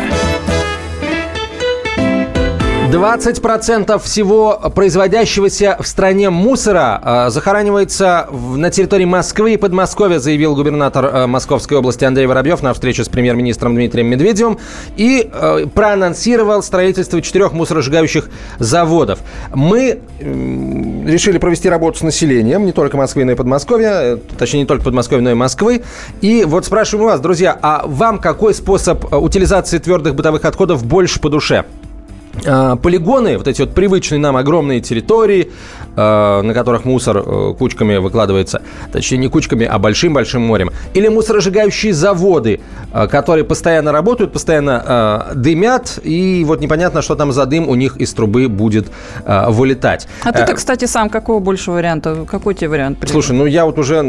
20% 2.94 4.00
всего 4.00 4.72
производящегося 4.72 5.76
в 5.80 5.86
стране 5.86 6.30
мусора 6.30 7.00
э, 7.02 7.30
захоранивается 7.30 8.28
в, 8.30 8.56
на 8.56 8.70
территории 8.70 9.04
Москвы 9.04 9.54
и 9.54 9.56
Подмосковья, 9.56 10.20
заявил 10.20 10.54
губернатор 10.54 11.04
э, 11.06 11.26
Московской 11.26 11.76
области 11.76 12.04
Андрей 12.04 12.26
Воробьев 12.26 12.62
на 12.62 12.72
встрече 12.72 13.02
с 13.02 13.08
премьер-министром 13.08 13.74
Дмитрием 13.74 14.06
Медведевым 14.06 14.58
и 14.96 15.28
э, 15.32 15.66
проанонсировал 15.74 16.62
строительство 16.62 17.20
четырех 17.20 17.52
мусоросжигающих 17.52 18.30
заводов. 18.60 19.18
Мы 19.52 19.98
э, 20.20 20.24
решили 21.04 21.38
провести 21.38 21.68
работу 21.68 21.98
с 21.98 22.02
населением, 22.02 22.64
не 22.64 22.70
только 22.70 22.96
Москвы, 22.96 23.24
но 23.24 23.32
и 23.32 23.34
Подмосковья, 23.34 23.90
э, 23.90 24.18
точнее, 24.38 24.60
не 24.60 24.66
только 24.66 24.84
Подмосковья, 24.84 25.20
но 25.20 25.32
и 25.32 25.34
Москвы. 25.34 25.82
И 26.20 26.44
вот 26.44 26.64
спрашиваем 26.64 27.06
у 27.06 27.10
вас, 27.10 27.20
друзья, 27.20 27.58
а 27.60 27.82
вам 27.86 28.20
какой 28.20 28.54
способ 28.54 29.12
э, 29.12 29.16
утилизации 29.16 29.78
твердых 29.78 30.14
бытовых 30.14 30.44
отходов 30.44 30.84
больше 30.84 31.18
по 31.18 31.28
душе? 31.28 31.64
А, 32.46 32.76
полигоны, 32.76 33.38
вот 33.38 33.48
эти 33.48 33.60
вот 33.60 33.74
привычные 33.74 34.18
нам 34.18 34.36
огромные 34.36 34.80
территории, 34.80 35.50
а, 35.96 36.42
на 36.42 36.52
которых 36.54 36.84
мусор 36.84 37.22
э, 37.24 37.54
кучками 37.58 37.96
выкладывается, 37.96 38.62
точнее 38.92 39.18
не 39.18 39.28
кучками, 39.28 39.64
а 39.64 39.78
большим-большим 39.78 40.42
морем, 40.42 40.70
или 40.92 41.08
мусоросжигающие 41.08 41.94
заводы, 41.94 42.60
а, 42.92 43.06
которые 43.06 43.44
постоянно 43.44 43.92
работают, 43.92 44.32
постоянно 44.32 45.32
дымят, 45.34 45.98
и 46.02 46.44
вот 46.46 46.60
непонятно, 46.60 47.02
что 47.02 47.14
там 47.14 47.32
за 47.32 47.46
дым 47.46 47.68
у 47.68 47.74
них 47.74 47.96
из 47.96 48.12
трубы 48.12 48.48
будет 48.48 48.86
вылетать. 49.26 50.08
А 50.22 50.32
ты, 50.32 50.40
э, 50.40 50.54
кстати, 50.54 50.86
сам 50.86 51.08
какого 51.08 51.38
больше 51.38 51.70
варианта? 51.70 52.26
Какой 52.28 52.54
тебе 52.54 52.68
вариант? 52.68 52.98
Придет? 52.98 53.12
Слушай, 53.12 53.36
ну 53.36 53.46
я 53.46 53.64
вот 53.64 53.78
уже 53.78 54.04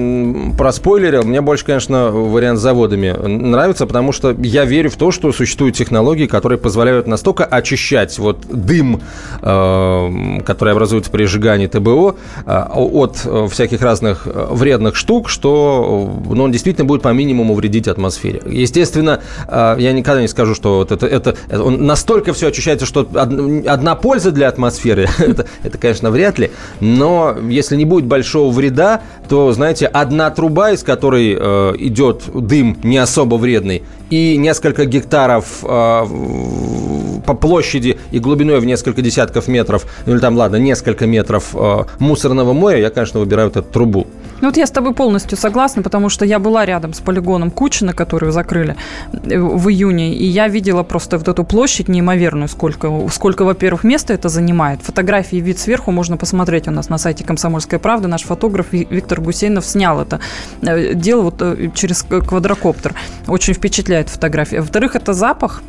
проспойлерил, 0.57 1.23
мне 1.23 1.41
больше, 1.41 1.65
конечно, 1.65 2.09
вариант 2.11 2.59
с 2.59 2.61
заводами 2.61 3.11
нравится, 3.11 3.85
потому 3.85 4.11
что 4.11 4.35
я 4.39 4.65
верю 4.65 4.89
в 4.89 4.95
то, 4.95 5.11
что 5.11 5.31
существуют 5.31 5.75
технологии, 5.75 6.25
которые 6.25 6.57
позволяют 6.57 7.07
настолько 7.07 7.45
очищать 7.45 8.14
убрать 8.19 8.19
вот 8.19 8.45
дым, 8.49 9.01
э, 9.41 10.39
который 10.45 10.73
образуется 10.73 11.11
при 11.11 11.25
сжигании 11.25 11.67
ТБО, 11.67 12.15
э, 12.45 12.63
от 12.73 13.21
э, 13.25 13.47
всяких 13.49 13.81
разных 13.81 14.25
вредных 14.25 14.95
штук, 14.95 15.29
что 15.29 16.11
ну, 16.29 16.43
он 16.43 16.51
действительно 16.51 16.85
будет 16.85 17.01
по 17.01 17.09
минимуму 17.09 17.53
вредить 17.53 17.87
атмосфере. 17.87 18.41
Естественно, 18.45 19.21
я 19.49 19.93
никогда 19.93 20.21
не 20.21 20.27
скажу, 20.27 20.55
что 20.55 20.77
вот 20.77 20.91
это, 20.91 21.05
это, 21.05 21.35
он 21.51 21.85
настолько 21.85 22.33
все 22.33 22.47
очищается, 22.47 22.85
что 22.85 23.07
одна 23.13 23.95
польза 23.95 24.31
для 24.31 24.47
атмосферы, 24.47 25.07
это, 25.17 25.45
это, 25.63 25.77
конечно, 25.77 26.11
вряд 26.11 26.39
ли, 26.39 26.51
но 26.79 27.35
если 27.49 27.75
не 27.75 27.85
будет 27.85 28.05
большого 28.05 28.51
вреда, 28.51 29.01
то, 29.27 29.51
знаете, 29.51 29.87
одна 29.87 30.29
труба, 30.29 30.71
из 30.71 30.83
которой 30.83 31.35
э, 31.37 31.73
идет 31.79 32.23
дым 32.33 32.77
не 32.83 32.97
особо 32.97 33.35
вредный, 33.35 33.83
и 34.09 34.37
несколько 34.37 34.85
гектаров 34.85 35.63
э, 35.63 36.05
по 37.25 37.33
площади 37.33 37.97
и 38.11 38.19
глубиной 38.19 38.59
в 38.59 38.65
несколько 38.65 39.01
десятков 39.01 39.47
метров, 39.47 39.85
ну 40.05 40.13
или 40.13 40.19
там, 40.19 40.35
ладно, 40.35 40.57
несколько 40.57 41.05
метров 41.07 41.49
э, 41.53 41.83
мусорного 41.99 42.53
моря, 42.53 42.79
я, 42.79 42.89
конечно, 42.89 43.19
выбираю 43.19 43.49
вот 43.49 43.57
эту 43.57 43.71
трубу. 43.71 44.07
Ну 44.45 44.49
вот 44.49 44.57
я 44.57 44.67
с 44.67 44.71
тобой 44.71 44.93
полностью 44.93 45.39
согласна, 45.39 45.81
потому 45.81 46.07
что 46.07 46.23
я 46.23 46.37
была 46.37 46.67
рядом 46.67 46.93
с 46.93 46.99
полигоном 46.99 47.49
Кучина, 47.49 47.93
который 47.93 48.31
закрыли 48.31 48.75
э, 49.11 49.39
в 49.39 49.69
июне, 49.69 50.13
и 50.13 50.23
я 50.23 50.47
видела 50.47 50.83
просто 50.83 51.17
вот 51.17 51.27
эту 51.27 51.43
площадь 51.43 51.87
неимоверную, 51.87 52.47
сколько, 52.47 53.09
сколько 53.11 53.43
во-первых, 53.43 53.83
места 53.83 54.13
это 54.13 54.29
занимает. 54.29 54.83
Фотографии 54.83 55.37
вид 55.37 55.57
сверху 55.57 55.89
можно 55.89 56.15
посмотреть 56.15 56.67
у 56.67 56.71
нас 56.71 56.89
на 56.89 56.99
сайте 56.99 57.23
«Комсомольской 57.23 57.79
правды». 57.79 58.07
Наш 58.07 58.21
фотограф 58.21 58.67
Виктор 58.71 59.19
Гусейнов 59.19 59.65
снял 59.65 59.99
это 59.99 60.19
э, 60.61 60.93
дело 60.93 61.23
вот 61.23 61.41
через 61.73 62.03
квадрокоптер. 62.03 62.93
Очень 63.27 63.55
впечатляет 63.55 64.09
фотография. 64.09 64.59
Во-вторых, 64.59 64.95
это 64.95 65.13
запах, 65.13 65.63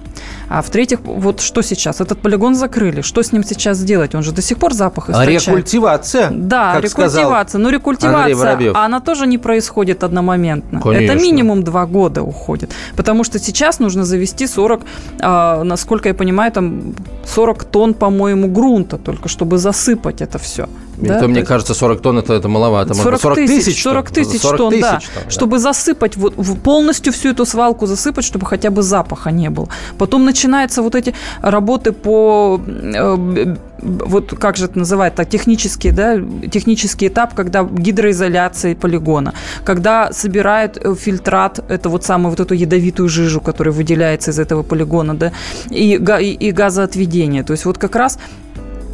а 0.48 0.62
в-третьих, 0.62 1.00
вот 1.02 1.40
что 1.40 1.62
сейчас? 1.62 2.00
Этот 2.00 2.20
полигон 2.20 2.54
закрыли. 2.54 3.00
Что 3.00 3.22
с 3.22 3.32
ним 3.32 3.42
сейчас 3.42 3.82
делать? 3.82 4.14
Он 4.14 4.22
же 4.22 4.32
до 4.32 4.42
сих 4.42 4.58
пор 4.58 4.74
запах 4.74 5.10
источает. 5.10 5.46
Рекультивация. 5.46 6.30
Да, 6.30 6.80
рекультивация. 6.80 7.58
Ну, 7.58 7.70
рекультивация, 7.70 8.65
она 8.74 9.00
тоже 9.00 9.26
не 9.26 9.38
происходит 9.38 10.04
одномоментно. 10.04 10.80
Конечно. 10.80 11.12
Это 11.12 11.22
минимум 11.22 11.62
два 11.62 11.86
года 11.86 12.22
уходит. 12.22 12.70
Потому 12.96 13.24
что 13.24 13.38
сейчас 13.38 13.80
нужно 13.80 14.04
завести 14.04 14.46
40, 14.46 14.80
а, 15.20 15.64
насколько 15.64 16.08
я 16.08 16.14
понимаю, 16.14 16.52
там 16.52 16.94
40 17.26 17.64
тонн, 17.64 17.94
по-моему, 17.94 18.48
грунта 18.48 18.98
только, 18.98 19.28
чтобы 19.28 19.58
засыпать 19.58 20.22
это 20.22 20.38
все. 20.38 20.68
Да? 20.96 21.20
То, 21.20 21.28
мне 21.28 21.38
есть... 21.38 21.48
кажется, 21.48 21.74
40 21.74 22.00
тонн 22.00 22.18
это, 22.18 22.34
это 22.34 22.48
маловато. 22.48 22.94
40, 22.94 23.20
40 23.20 23.36
тысяч, 23.36 23.82
40 23.82 24.10
тысяч 24.10 24.40
40 24.40 24.56
тонн, 24.56 24.70
тысяч, 24.70 24.82
да. 24.82 24.90
Тонн, 24.92 25.24
да. 25.24 25.30
Чтобы 25.30 25.58
засыпать, 25.58 26.16
вот, 26.16 26.34
полностью 26.62 27.12
всю 27.12 27.30
эту 27.30 27.44
свалку 27.44 27.86
засыпать, 27.86 28.24
чтобы 28.24 28.46
хотя 28.46 28.70
бы 28.70 28.82
запаха 28.82 29.30
не 29.30 29.50
было. 29.50 29.68
Потом 29.98 30.24
начинаются 30.24 30.82
вот 30.82 30.94
эти 30.94 31.14
работы 31.42 31.92
по 31.92 32.60
э, 32.66 33.56
вот 33.82 34.34
как 34.38 34.56
же 34.56 34.66
это 34.66 34.78
называется, 34.78 35.24
технический, 35.24 35.90
да, 35.90 36.16
технический 36.50 37.08
этап, 37.08 37.34
когда 37.34 37.64
гидроизоляция 37.64 38.74
полигона, 38.74 39.34
когда 39.64 40.12
собирают 40.12 40.78
э, 40.78 40.94
фильтрат, 40.94 41.60
это 41.68 41.88
вот 41.88 42.04
самую 42.04 42.30
вот 42.30 42.40
эту 42.40 42.54
ядовитую 42.54 43.08
жижу, 43.08 43.40
которая 43.40 43.74
выделяется 43.74 44.30
из 44.30 44.38
этого 44.38 44.62
полигона, 44.62 45.14
да, 45.14 45.32
и, 45.70 45.96
и, 45.96 46.48
и 46.48 46.52
газоотведение. 46.52 47.42
То 47.42 47.52
есть 47.52 47.64
вот 47.64 47.78
как 47.78 47.96
раз 47.96 48.18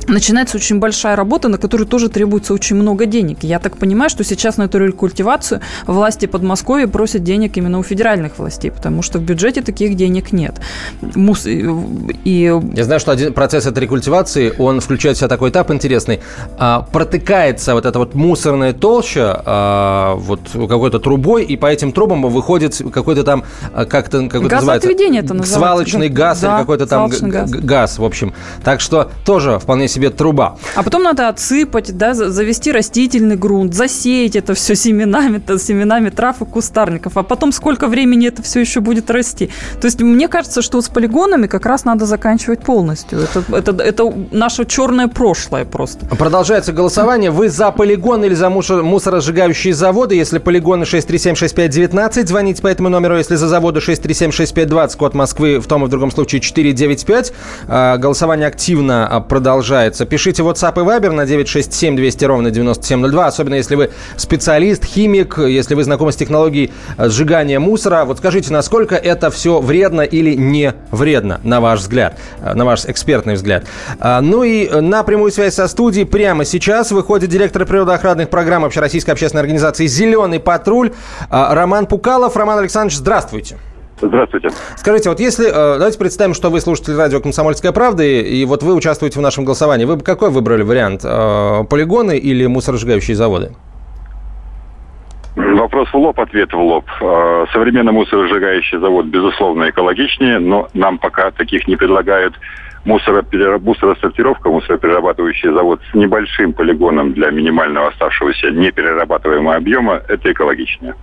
начинается 0.08 0.56
очень 0.56 0.78
большая 0.78 1.16
работа, 1.16 1.48
на 1.48 1.58
которую 1.58 1.86
тоже 1.86 2.08
требуется 2.08 2.54
очень 2.54 2.76
много 2.76 3.06
денег. 3.06 3.38
Я 3.42 3.58
так 3.58 3.76
понимаю, 3.76 4.10
что 4.10 4.24
сейчас 4.24 4.56
на 4.56 4.64
эту 4.64 4.78
рекультивацию 4.78 5.60
власти 5.86 6.26
Подмосковья 6.26 6.86
просят 6.86 7.22
денег 7.22 7.56
именно 7.56 7.78
у 7.78 7.82
федеральных 7.82 8.38
властей, 8.38 8.70
потому 8.70 9.02
что 9.02 9.18
в 9.18 9.22
бюджете 9.22 9.62
таких 9.62 9.96
денег 9.96 10.32
нет. 10.32 10.60
Мус... 11.14 11.46
И... 11.46 12.60
Я 12.74 12.84
знаю, 12.84 13.00
что 13.00 13.12
один 13.12 13.32
процесс 13.32 13.66
этой 13.66 13.80
рекультивации, 13.80 14.52
он 14.58 14.80
включает 14.80 15.16
в 15.16 15.20
себя 15.20 15.28
такой 15.28 15.50
этап 15.50 15.70
интересный. 15.70 16.20
А, 16.58 16.82
протыкается 16.82 17.74
вот 17.74 17.86
эта 17.86 17.98
вот 17.98 18.14
мусорная 18.14 18.72
толща 18.72 19.42
а, 19.44 20.14
вот 20.16 20.40
какой-то 20.52 20.98
трубой, 20.98 21.44
и 21.44 21.56
по 21.56 21.66
этим 21.66 21.92
трубам 21.92 22.22
выходит 22.22 22.80
какой-то 22.92 23.24
там, 23.24 23.44
как-то 23.72 24.28
как 24.28 24.42
это 24.42 24.54
называется? 24.56 24.90
это 24.90 25.34
называется. 25.34 25.52
Свалочный 25.52 26.08
газ 26.08 26.40
да, 26.40 26.48
или 26.48 26.60
какой-то 26.60 26.86
там 26.86 27.08
газ. 27.08 27.50
газ, 27.50 27.98
в 27.98 28.04
общем. 28.04 28.32
Так 28.64 28.80
что 28.80 29.10
тоже 29.24 29.58
вполне 29.58 29.88
себе 29.92 30.10
труба. 30.10 30.56
А 30.74 30.82
потом 30.82 31.02
надо 31.02 31.28
отсыпать, 31.28 31.96
да, 31.96 32.14
завести 32.14 32.72
растительный 32.72 33.36
грунт, 33.36 33.74
засеять 33.74 34.36
это 34.36 34.54
все 34.54 34.74
семенами, 34.74 35.38
то, 35.38 35.58
семенами 35.58 36.10
трав 36.10 36.40
и 36.42 36.44
кустарников. 36.44 37.16
А 37.16 37.22
потом 37.22 37.52
сколько 37.52 37.86
времени 37.86 38.28
это 38.28 38.42
все 38.42 38.60
еще 38.60 38.80
будет 38.80 39.10
расти. 39.10 39.50
То 39.80 39.86
есть 39.86 40.00
мне 40.00 40.28
кажется, 40.28 40.62
что 40.62 40.80
с 40.80 40.88
полигонами 40.88 41.46
как 41.46 41.66
раз 41.66 41.84
надо 41.84 42.06
заканчивать 42.06 42.60
полностью. 42.60 43.20
Это, 43.20 43.44
это, 43.56 43.82
это 43.82 44.14
наше 44.30 44.64
черное 44.64 45.08
прошлое 45.08 45.64
просто. 45.64 46.06
Продолжается 46.06 46.72
голосование. 46.72 47.30
Вы 47.30 47.48
за 47.48 47.70
полигон 47.70 48.24
или 48.24 48.34
за 48.34 48.50
мусоросжигающие 48.50 49.74
заводы? 49.74 50.14
Если 50.14 50.38
полигоны 50.38 50.84
6376519, 50.84 52.26
звоните 52.26 52.62
по 52.62 52.68
этому 52.68 52.88
номеру. 52.88 53.16
Если 53.16 53.36
за 53.36 53.48
заводы 53.48 53.80
6376520, 53.80 54.96
код 54.96 55.14
Москвы, 55.14 55.58
в 55.58 55.66
том 55.66 55.84
и 55.84 55.86
в 55.86 55.88
другом 55.90 56.10
случае 56.10 56.40
495. 56.40 57.32
А, 57.68 57.96
голосование 57.98 58.46
активно 58.46 59.06
а, 59.06 59.20
продолжается 59.20 59.81
продолжается. 59.82 60.06
Пишите 60.06 60.42
WhatsApp 60.42 60.80
и 60.80 60.84
Viber 60.84 61.10
на 61.10 61.26
967 61.26 61.96
200 61.96 62.24
ровно 62.24 62.50
9702, 62.50 63.26
особенно 63.26 63.54
если 63.54 63.74
вы 63.74 63.90
специалист, 64.16 64.84
химик, 64.84 65.38
если 65.38 65.74
вы 65.74 65.84
знакомы 65.84 66.12
с 66.12 66.16
технологией 66.16 66.72
э, 66.98 67.08
сжигания 67.08 67.58
мусора. 67.58 68.04
Вот 68.04 68.18
скажите, 68.18 68.52
насколько 68.52 68.94
это 68.94 69.30
все 69.30 69.60
вредно 69.60 70.02
или 70.02 70.34
не 70.34 70.74
вредно, 70.90 71.40
на 71.42 71.60
ваш 71.60 71.80
взгляд, 71.80 72.18
э, 72.40 72.54
на 72.54 72.64
ваш 72.64 72.84
экспертный 72.84 73.34
взгляд. 73.34 73.64
А, 73.98 74.20
ну 74.20 74.44
и 74.44 74.68
на 74.68 75.02
прямую 75.02 75.32
связь 75.32 75.54
со 75.54 75.68
студией 75.68 76.06
прямо 76.06 76.44
сейчас 76.44 76.92
выходит 76.92 77.30
директор 77.30 77.66
природоохранных 77.66 78.28
программ 78.28 78.64
Общероссийской 78.64 79.12
общественной 79.12 79.42
организации 79.42 79.86
«Зеленый 79.86 80.40
патруль» 80.40 80.92
Роман 81.30 81.86
Пукалов. 81.86 82.36
Роман 82.36 82.58
Александрович, 82.58 82.98
здравствуйте. 82.98 83.56
Здравствуйте. 83.56 83.71
Скажите, 84.76 85.08
вот 85.08 85.20
если... 85.20 85.48
Э, 85.48 85.78
давайте 85.78 85.98
представим, 85.98 86.34
что 86.34 86.50
вы 86.50 86.60
слушатель 86.60 86.94
радио 86.94 87.20
«Комсомольская 87.20 87.72
правда», 87.72 88.02
и 88.02 88.44
вот 88.44 88.62
вы 88.62 88.74
участвуете 88.74 89.18
в 89.18 89.22
нашем 89.22 89.44
голосовании. 89.44 89.84
Вы 89.84 89.96
бы 89.96 90.04
какой 90.04 90.30
выбрали 90.30 90.62
вариант? 90.62 91.02
Э, 91.04 91.64
полигоны 91.68 92.16
или 92.18 92.46
мусоросжигающие 92.46 93.16
заводы? 93.16 93.52
Вопрос 95.34 95.88
в 95.90 95.96
лоб, 95.96 96.20
ответ 96.20 96.52
в 96.52 96.58
лоб. 96.58 96.84
Э, 97.00 97.46
современный 97.52 97.92
мусоросжигающий 97.92 98.78
завод, 98.78 99.06
безусловно, 99.06 99.70
экологичнее, 99.70 100.38
но 100.38 100.68
нам 100.74 100.98
пока 100.98 101.30
таких 101.30 101.66
не 101.66 101.76
предлагают. 101.76 102.34
Мусоросортировка, 102.84 104.50
мусороперерабатывающий 104.50 105.52
завод 105.52 105.80
с 105.90 105.94
небольшим 105.94 106.52
полигоном 106.52 107.12
для 107.12 107.30
минимального 107.30 107.88
оставшегося 107.88 108.50
неперерабатываемого 108.50 109.54
объема, 109.54 110.02
это 110.08 110.32
экологичнее. 110.32 110.94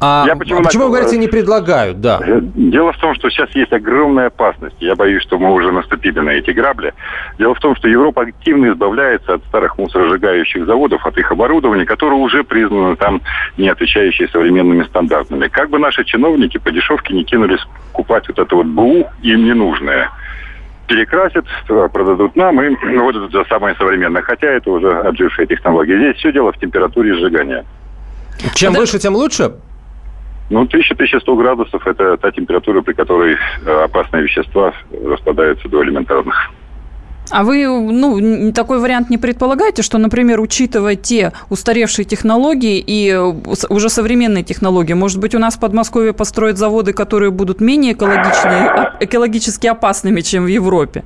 А, 0.00 0.24
Я 0.26 0.36
почему, 0.36 0.60
а 0.60 0.62
почему 0.62 0.84
вы 0.84 0.90
говорите, 0.90 1.18
не 1.18 1.28
предлагают, 1.28 2.00
да? 2.00 2.20
Э, 2.22 2.40
дело 2.42 2.92
в 2.92 2.98
том, 2.98 3.14
что 3.14 3.28
сейчас 3.30 3.50
есть 3.54 3.72
огромная 3.72 4.26
опасность. 4.26 4.76
Я 4.80 4.94
боюсь, 4.96 5.22
что 5.22 5.38
мы 5.38 5.52
уже 5.52 5.72
наступили 5.72 6.20
на 6.20 6.30
эти 6.30 6.50
грабли. 6.50 6.94
Дело 7.38 7.54
в 7.54 7.60
том, 7.60 7.76
что 7.76 7.88
Европа 7.88 8.22
активно 8.22 8.72
избавляется 8.72 9.34
от 9.34 9.44
старых 9.44 9.78
мусоросжигающих 9.78 10.66
заводов, 10.66 11.04
от 11.06 11.18
их 11.18 11.30
оборудования, 11.32 11.84
которое 11.84 12.16
уже 12.16 12.44
признано 12.44 12.96
там 12.96 13.20
не 13.58 13.68
отвечающее 13.68 14.28
современными 14.28 14.84
стандартами. 14.84 15.48
Как 15.48 15.70
бы 15.70 15.78
наши 15.78 16.04
чиновники 16.04 16.58
по 16.58 16.70
дешевке 16.70 17.14
не 17.14 17.24
кинулись 17.24 17.60
купать 17.92 18.28
вот 18.28 18.38
это 18.38 18.56
вот 18.56 18.66
БУ, 18.66 19.06
им 19.22 19.44
ненужное 19.44 20.10
перекрасят, 20.90 21.44
продадут 21.92 22.34
нам, 22.34 22.60
и 22.60 22.76
ну, 22.82 23.04
вот 23.04 23.14
это 23.14 23.44
самое 23.48 23.76
современное. 23.76 24.22
Хотя 24.22 24.48
это 24.48 24.72
уже 24.72 24.90
отжившая 25.02 25.46
технология. 25.46 25.96
Здесь 25.96 26.16
все 26.16 26.32
дело 26.32 26.52
в 26.52 26.58
температуре 26.58 27.14
сжигания. 27.14 27.64
Чем 28.54 28.74
выше, 28.74 28.98
тем 28.98 29.14
лучше? 29.14 29.52
Ну, 30.50 30.64
1000-1100 30.64 31.36
градусов– 31.36 31.86
это 31.86 32.16
та 32.16 32.32
температура, 32.32 32.82
при 32.82 32.92
которой 32.92 33.36
э, 33.64 33.84
опасные 33.84 34.24
вещества 34.24 34.74
распадаются 35.04 35.68
до 35.68 35.84
элементарных. 35.84 36.50
А 37.30 37.44
вы, 37.44 37.64
ну, 37.66 38.52
такой 38.52 38.80
вариант 38.80 39.08
не 39.08 39.16
предполагаете, 39.16 39.82
что, 39.82 39.98
например, 39.98 40.40
учитывая 40.40 40.96
те 40.96 41.32
устаревшие 41.48 42.04
технологии 42.04 42.82
и 42.84 43.14
уже 43.68 43.88
современные 43.88 44.42
технологии, 44.42 44.94
может 44.94 45.20
быть, 45.20 45.34
у 45.34 45.38
нас 45.38 45.56
в 45.56 45.60
Подмосковье 45.60 46.12
построят 46.12 46.58
заводы, 46.58 46.92
которые 46.92 47.30
будут 47.30 47.60
менее 47.60 47.92
экологичные, 47.92 48.94
экологически 49.00 49.68
опасными, 49.68 50.22
чем 50.22 50.44
в 50.44 50.48
Европе? 50.48 51.04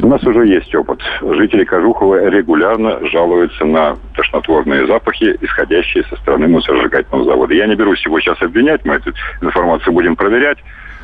У 0.00 0.06
нас 0.06 0.22
уже 0.24 0.46
есть 0.46 0.74
опыт. 0.74 1.00
Жители 1.20 1.64
Кожухова 1.64 2.28
регулярно 2.30 3.06
жалуются 3.08 3.64
на 3.64 3.96
тошнотворные 4.16 4.86
запахи, 4.86 5.36
исходящие 5.40 6.04
со 6.04 6.16
стороны 6.16 6.48
мусоросжигательного 6.48 7.24
завода. 7.24 7.52
Я 7.52 7.66
не 7.66 7.74
берусь 7.74 8.02
его 8.06 8.18
сейчас 8.20 8.40
обвинять, 8.40 8.84
мы 8.86 8.94
эту 8.94 9.12
информацию 9.42 9.92
будем 9.92 10.16
проверять, 10.16 10.58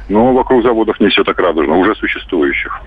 но 0.09 0.33
вокруг 0.33 0.63
заводов 0.63 0.99
не 1.01 1.09
все 1.09 1.23
так 1.23 1.39
радужно, 1.39 1.77
уже 1.77 1.95
существующих. 1.97 2.81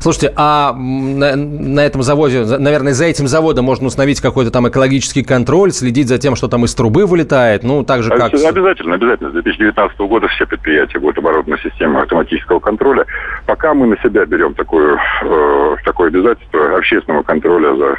Слушайте, 0.00 0.32
а 0.36 0.72
на, 0.74 1.36
на 1.36 1.80
этом 1.80 2.02
заводе, 2.02 2.44
наверное, 2.44 2.92
за 2.92 3.06
этим 3.06 3.26
заводом 3.26 3.64
можно 3.64 3.86
установить 3.86 4.20
какой-то 4.20 4.50
там 4.50 4.68
экологический 4.68 5.22
контроль, 5.22 5.72
следить 5.72 6.08
за 6.08 6.18
тем, 6.18 6.36
что 6.36 6.48
там 6.48 6.64
из 6.64 6.74
трубы 6.74 7.06
вылетает, 7.06 7.62
ну, 7.62 7.84
так 7.84 8.02
же, 8.02 8.10
как... 8.10 8.34
Обязательно, 8.34 8.94
обязательно. 8.94 9.30
С 9.30 9.32
2019 9.34 9.98
года 10.00 10.28
все 10.28 10.46
предприятия 10.46 10.98
будут 10.98 11.18
оборудованы 11.18 11.60
системой 11.62 12.02
автоматического 12.02 12.60
контроля. 12.60 13.06
Пока 13.46 13.74
мы 13.74 13.86
на 13.86 13.96
себя 13.98 14.24
берем 14.26 14.54
такое, 14.54 14.98
э, 15.22 15.76
такое 15.84 16.08
обязательство 16.08 16.76
общественного 16.76 17.22
контроля 17.22 17.76
за 17.76 17.96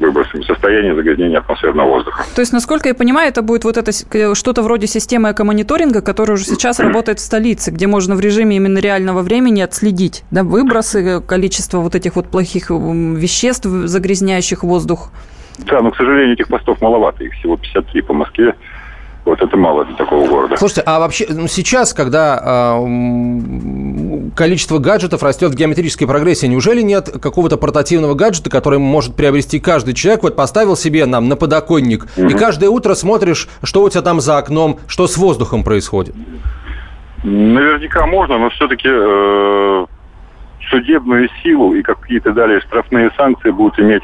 выбросами, 0.00 0.42
состояние 0.42 0.94
загрязнения 0.94 1.38
атмосферного 1.38 1.88
воздуха. 1.88 2.24
То 2.34 2.40
есть, 2.40 2.52
насколько 2.52 2.88
я 2.88 2.94
понимаю, 2.94 3.28
это 3.28 3.42
будет 3.42 3.64
вот 3.64 3.76
это 3.76 3.92
что-то 4.34 4.62
вроде 4.62 4.86
системы 4.86 5.30
экомониторинга, 5.30 6.00
которая 6.02 6.36
уже 6.36 6.44
сейчас 6.44 6.80
работает 6.80 7.18
в 7.18 7.22
столице, 7.22 7.70
где 7.70 7.86
можно 7.86 8.16
в 8.16 8.20
режиме 8.20 8.56
именно 8.56 8.78
реального 8.78 9.22
времени 9.22 9.60
отследить 9.60 10.24
да, 10.30 10.42
выбросы, 10.42 11.20
количество 11.20 11.78
вот 11.78 11.94
этих 11.94 12.16
вот 12.16 12.28
плохих 12.28 12.70
веществ, 12.70 13.66
загрязняющих 13.66 14.64
воздух. 14.64 15.10
Да, 15.58 15.80
но, 15.80 15.92
к 15.92 15.96
сожалению, 15.96 16.34
этих 16.34 16.48
постов 16.48 16.80
маловато, 16.80 17.22
их 17.22 17.32
всего 17.34 17.56
53 17.56 18.02
по 18.02 18.12
Москве. 18.12 18.56
Вот 19.24 19.40
это 19.40 19.56
мало 19.56 19.86
для 19.86 19.94
такого 19.96 20.28
города. 20.28 20.56
Слушайте, 20.58 20.82
а 20.84 20.98
вообще 20.98 21.26
ну, 21.30 21.46
сейчас, 21.48 21.94
когда 21.94 22.76
э, 22.76 24.30
количество 24.36 24.78
гаджетов 24.78 25.22
растет 25.22 25.52
в 25.52 25.54
геометрической 25.54 26.06
прогрессии, 26.06 26.46
неужели 26.46 26.82
нет 26.82 27.08
какого-то 27.22 27.56
портативного 27.56 28.14
гаджета, 28.14 28.50
который 28.50 28.78
может 28.78 29.16
приобрести 29.16 29.60
каждый 29.60 29.94
человек? 29.94 30.22
Вот 30.24 30.36
поставил 30.36 30.76
себе 30.76 31.06
нам 31.06 31.28
на 31.28 31.36
подоконник, 31.36 32.06
угу. 32.16 32.26
и 32.26 32.34
каждое 32.34 32.68
утро 32.68 32.94
смотришь, 32.94 33.48
что 33.62 33.82
у 33.82 33.88
тебя 33.88 34.02
там 34.02 34.20
за 34.20 34.36
окном, 34.36 34.78
что 34.88 35.06
с 35.06 35.16
воздухом 35.16 35.64
происходит. 35.64 36.14
Наверняка 37.22 38.06
можно, 38.06 38.36
но 38.36 38.50
все-таки 38.50 38.88
э, 38.90 39.86
судебную 40.68 41.30
силу 41.42 41.74
и 41.74 41.80
какие-то 41.80 42.32
далее 42.32 42.60
штрафные 42.60 43.10
санкции 43.16 43.50
будут 43.50 43.78
иметь 43.78 44.02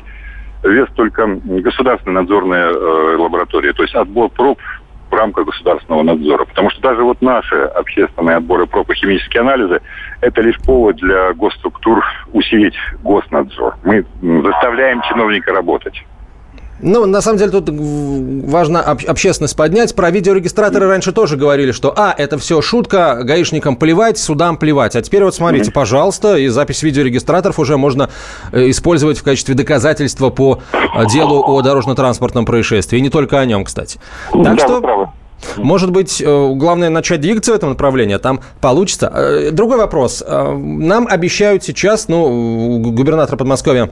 вес 0.63 0.89
только 0.95 1.27
государственная 1.27 2.23
надзорная 2.23 2.71
э, 2.71 3.17
лаборатория. 3.17 3.73
То 3.73 3.83
есть 3.83 3.95
отбор 3.95 4.31
проб 4.31 4.59
в 5.11 5.15
рамках 5.15 5.47
государственного 5.47 6.03
надзора. 6.03 6.45
Потому 6.45 6.71
что 6.71 6.81
даже 6.81 7.03
вот 7.03 7.21
наши 7.21 7.57
общественные 7.57 8.37
отборы 8.37 8.67
проб 8.67 8.91
и 8.91 8.95
химические 8.95 9.41
анализы– 9.41 9.81
это 10.21 10.41
лишь 10.41 10.59
повод 10.59 10.97
для 10.97 11.33
госструктур 11.35 12.05
усилить 12.33 12.77
госнадзор. 13.03 13.77
Мы 13.85 14.05
заставляем 14.21 15.03
чиновника 15.03 15.53
работать. 15.53 16.05
Ну, 16.83 17.07
на 17.07 17.21
самом 17.21 17.39
деле, 17.39 17.51
тут 17.51 17.69
важно 17.71 18.81
общественность 18.81 19.57
поднять. 19.57 19.95
Про 19.95 20.11
видеорегистраторы 20.11 20.87
раньше 20.87 21.13
тоже 21.13 21.37
говорили, 21.37 21.73
что, 21.73 21.93
а, 21.97 22.15
это 22.17 22.39
все 22.39 22.63
шутка, 22.63 23.21
гаишникам 23.23 23.77
плевать, 23.77 24.19
судам 24.19 24.57
плевать. 24.57 24.97
А 24.97 25.03
теперь 25.03 25.25
вот 25.25 25.35
смотрите, 25.35 25.71
пожалуйста, 25.71 26.37
и 26.37 26.49
запись 26.49 26.83
видеорегистраторов 26.83 27.59
уже 27.59 27.77
можно 27.77 28.11
э, 28.53 28.71
использовать 28.71 29.19
в 29.19 29.23
качестве 29.23 29.55
доказательства 29.55 30.31
по 30.31 30.61
э, 30.73 31.07
делу 31.07 31.43
о 31.47 31.61
дорожно-транспортном 31.63 32.45
происшествии. 32.45 32.99
И 32.99 33.03
не 33.03 33.11
только 33.11 33.39
о 33.39 33.45
нем, 33.45 33.65
кстати. 33.65 33.99
Так 34.33 34.57
да, 34.57 34.59
что... 34.59 35.13
Может 35.57 35.91
быть, 35.91 36.21
э, 36.21 36.53
главное 36.55 36.91
начать 36.91 37.21
двигаться 37.21 37.53
в 37.53 37.55
этом 37.55 37.71
направлении, 37.71 38.15
а 38.15 38.19
там 38.19 38.41
получится. 38.61 39.51
Другой 39.53 39.79
вопрос. 39.79 40.23
Нам 40.27 41.07
обещают 41.07 41.65
сейчас, 41.65 42.09
ну, 42.09 42.79
губернатор 42.79 43.39
Подмосковья 43.39 43.91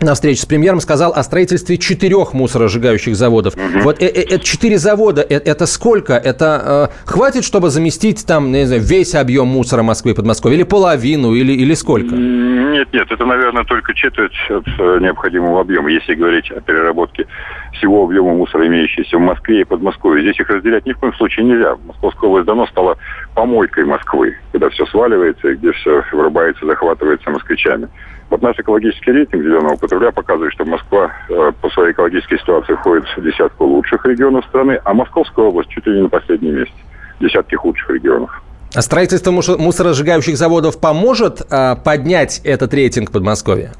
на 0.00 0.14
встрече 0.14 0.42
с 0.42 0.46
премьером 0.46 0.80
сказал 0.80 1.12
о 1.12 1.22
строительстве 1.22 1.76
четырех 1.78 2.32
мусоросжигающих 2.34 3.16
заводов. 3.16 3.54
Угу. 3.54 3.82
Вот 3.82 4.02
это 4.02 4.34
э, 4.34 4.38
четыре 4.38 4.78
завода, 4.78 5.22
э, 5.22 5.34
это 5.34 5.66
сколько? 5.66 6.14
Это 6.14 6.90
э, 7.04 7.08
хватит, 7.10 7.44
чтобы 7.44 7.70
заместить 7.70 8.26
там, 8.26 8.52
не 8.52 8.66
знаю, 8.66 8.82
весь 8.82 9.14
объем 9.14 9.48
мусора 9.48 9.82
Москвы 9.82 10.12
и 10.12 10.14
Подмосковья? 10.14 10.56
Или 10.56 10.64
половину, 10.64 11.34
или, 11.34 11.52
или 11.52 11.74
сколько? 11.74 12.14
Нет, 12.14 12.92
нет, 12.92 13.10
это, 13.10 13.24
наверное, 13.24 13.64
только 13.64 13.94
четверть 13.94 14.36
от 14.48 14.66
э, 14.66 14.98
необходимого 15.00 15.60
объема, 15.60 15.90
если 15.90 16.14
говорить 16.14 16.50
о 16.50 16.60
переработке 16.60 17.26
всего 17.72 18.04
объема 18.04 18.34
мусора, 18.34 18.66
имеющегося 18.66 19.16
в 19.16 19.20
Москве 19.20 19.62
и 19.62 19.64
Подмосковье. 19.64 20.22
Здесь 20.22 20.40
их 20.40 20.48
разделять 20.48 20.86
ни 20.86 20.92
в 20.92 20.98
коем 20.98 21.14
случае 21.14 21.46
нельзя. 21.46 21.76
Московская 21.86 22.26
область 22.28 22.46
давно 22.46 22.66
стала 22.66 22.96
помойкой 23.34 23.84
Москвы, 23.84 24.36
когда 24.52 24.68
все 24.70 24.86
сваливается 24.86 25.48
и 25.48 25.54
где 25.56 25.72
все 25.72 26.02
вырубается, 26.12 26.66
захватывается 26.66 27.30
москвичами. 27.30 27.88
Вот 28.30 28.42
наш 28.42 28.58
экологический 28.58 29.12
рейтинг 29.12 29.42
зеленого 29.42 29.76
потребля 29.76 30.10
показывает, 30.10 30.52
что 30.52 30.64
Москва 30.66 31.10
э, 31.28 31.52
по 31.62 31.70
своей 31.70 31.92
экологической 31.92 32.38
ситуации 32.38 32.74
входит 32.74 33.04
в 33.16 33.22
десятку 33.22 33.64
лучших 33.64 34.04
регионов 34.04 34.44
страны, 34.46 34.80
а 34.84 34.92
Московская 34.92 35.46
область 35.46 35.70
чуть 35.70 35.86
ли 35.86 35.96
не 35.96 36.02
на 36.02 36.08
последнем 36.08 36.56
месте. 36.56 36.74
Десятки 37.20 37.54
худших 37.54 37.90
регионов. 37.90 38.42
А 38.74 38.82
строительство 38.82 39.30
мусоросжигающих 39.30 40.36
заводов 40.36 40.78
поможет 40.78 41.40
э, 41.50 41.76
поднять 41.82 42.40
этот 42.44 42.74
рейтинг 42.74 43.10
Подмосковья? 43.10 43.72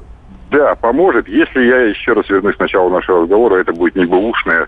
Да, 0.49 0.73
поможет. 0.75 1.27
Если 1.27 1.63
я 1.63 1.81
еще 1.83 2.13
раз 2.13 2.27
вернусь 2.29 2.55
к 2.55 2.59
началу 2.59 2.89
нашего 2.89 3.21
разговора, 3.21 3.57
это 3.57 3.71
будет 3.71 3.95
не 3.95 4.05
бэушное 4.05 4.67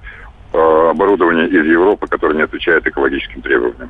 э, 0.54 0.90
оборудование 0.92 1.48
из 1.48 1.66
Европы, 1.66 2.06
которое 2.08 2.36
не 2.36 2.44
отвечает 2.44 2.86
экологическим 2.86 3.42
требованиям. 3.42 3.90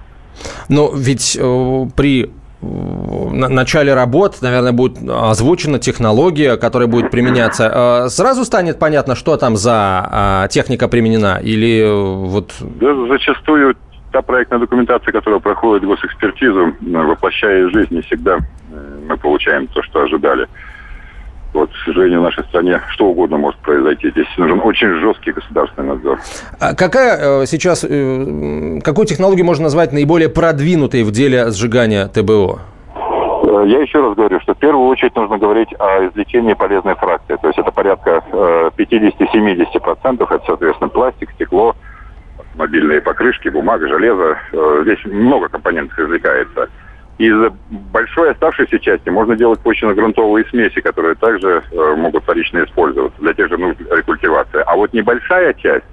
Но 0.69 0.91
ведь 0.95 1.37
э, 1.39 1.85
при 1.97 2.31
начале 2.61 3.93
работ, 3.93 4.37
наверное, 4.41 4.71
будет 4.71 4.97
озвучена 5.09 5.79
технология, 5.79 6.57
которая 6.57 6.87
будет 6.87 7.11
применяться. 7.11 8.05
Э, 8.05 8.09
сразу 8.09 8.45
станет 8.45 8.79
понятно, 8.79 9.15
что 9.15 9.37
там 9.37 9.55
за 9.55 10.45
э, 10.45 10.47
техника 10.49 10.87
применена? 10.87 11.39
Или 11.41 11.81
э, 11.81 12.27
вот... 12.27 12.53
Да, 12.59 13.07
зачастую 13.07 13.75
та 14.11 14.21
проектная 14.21 14.59
документация, 14.59 15.11
которая 15.11 15.39
проходит 15.39 15.87
госэкспертизу, 15.87 16.75
воплощая 16.81 17.69
жизнь, 17.69 17.95
не 17.95 18.01
всегда 18.01 18.39
мы 19.07 19.17
получаем 19.17 19.67
то, 19.67 19.81
что 19.83 20.01
ожидали. 20.01 20.47
Вот, 21.53 21.69
к 21.69 21.75
сожалению, 21.85 22.21
в 22.21 22.23
нашей 22.23 22.43
стране 22.45 22.81
что 22.89 23.07
угодно 23.07 23.37
может 23.37 23.59
произойти. 23.59 24.09
Здесь 24.11 24.27
нужен 24.37 24.61
очень 24.63 24.87
жесткий 25.01 25.33
государственный 25.33 25.89
надзор. 25.89 26.19
А 26.59 26.73
какая 26.73 27.41
э, 27.41 27.45
сейчас, 27.45 27.83
э, 27.83 28.79
какую 28.83 29.05
технологию 29.05 29.45
можно 29.45 29.63
назвать 29.63 29.91
наиболее 29.91 30.29
продвинутой 30.29 31.03
в 31.03 31.11
деле 31.11 31.51
сжигания 31.51 32.07
ТБО? 32.07 32.61
Э, 32.95 33.63
я 33.67 33.81
еще 33.81 34.01
раз 34.01 34.15
говорю, 34.15 34.39
что 34.39 34.53
в 34.53 34.59
первую 34.59 34.87
очередь 34.87 35.13
нужно 35.15 35.37
говорить 35.37 35.69
о 35.77 36.07
извлечении 36.07 36.53
полезной 36.53 36.95
фракции. 36.95 37.37
То 37.41 37.47
есть 37.47 37.59
это 37.59 37.71
порядка 37.71 38.23
50-70%. 38.31 40.23
Это, 40.23 40.41
соответственно, 40.45 40.89
пластик, 40.89 41.31
стекло, 41.31 41.75
мобильные 42.55 43.01
покрышки, 43.01 43.49
бумага, 43.49 43.89
железо. 43.89 44.37
Здесь 44.83 45.03
много 45.03 45.49
компонентов 45.49 45.99
извлекается 45.99 46.69
из 47.27 47.53
большой 47.91 48.31
оставшейся 48.31 48.79
части 48.79 49.09
можно 49.09 49.35
делать 49.35 49.59
почвенно-грунтовые 49.59 50.45
смеси, 50.49 50.81
которые 50.81 51.15
также 51.15 51.63
э, 51.71 51.95
могут 51.95 52.23
вторично 52.23 52.63
использоваться 52.63 53.19
для 53.21 53.33
тех 53.33 53.49
же 53.49 53.57
нужд 53.57 53.79
рекультивации. 53.79 54.63
А 54.65 54.75
вот 54.75 54.93
небольшая 54.93 55.53
часть, 55.53 55.85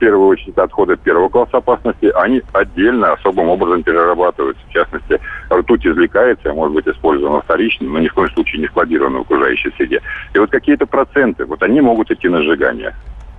первую 0.00 0.28
очередь 0.28 0.58
отходы 0.58 0.96
первого 0.96 1.28
класса 1.28 1.58
опасности, 1.58 2.10
они 2.16 2.42
отдельно 2.52 3.12
особым 3.12 3.48
образом 3.48 3.84
перерабатываются. 3.84 4.62
В 4.66 4.72
частности, 4.72 5.20
ртуть 5.52 5.86
извлекается, 5.86 6.52
может 6.52 6.74
быть 6.74 6.88
использована 6.88 7.42
вторично, 7.42 7.88
но 7.88 8.00
ни 8.00 8.08
в 8.08 8.14
коем 8.14 8.30
случае 8.30 8.62
не 8.62 8.66
складирована 8.68 9.18
в 9.18 9.22
окружающей 9.22 9.70
среде. 9.76 10.00
И 10.34 10.38
вот 10.38 10.50
какие-то 10.50 10.86
проценты, 10.86 11.44
вот 11.44 11.62
они 11.62 11.80
могут 11.80 12.10
идти 12.10 12.28
на 12.28 12.42
сжигание. 12.42 12.94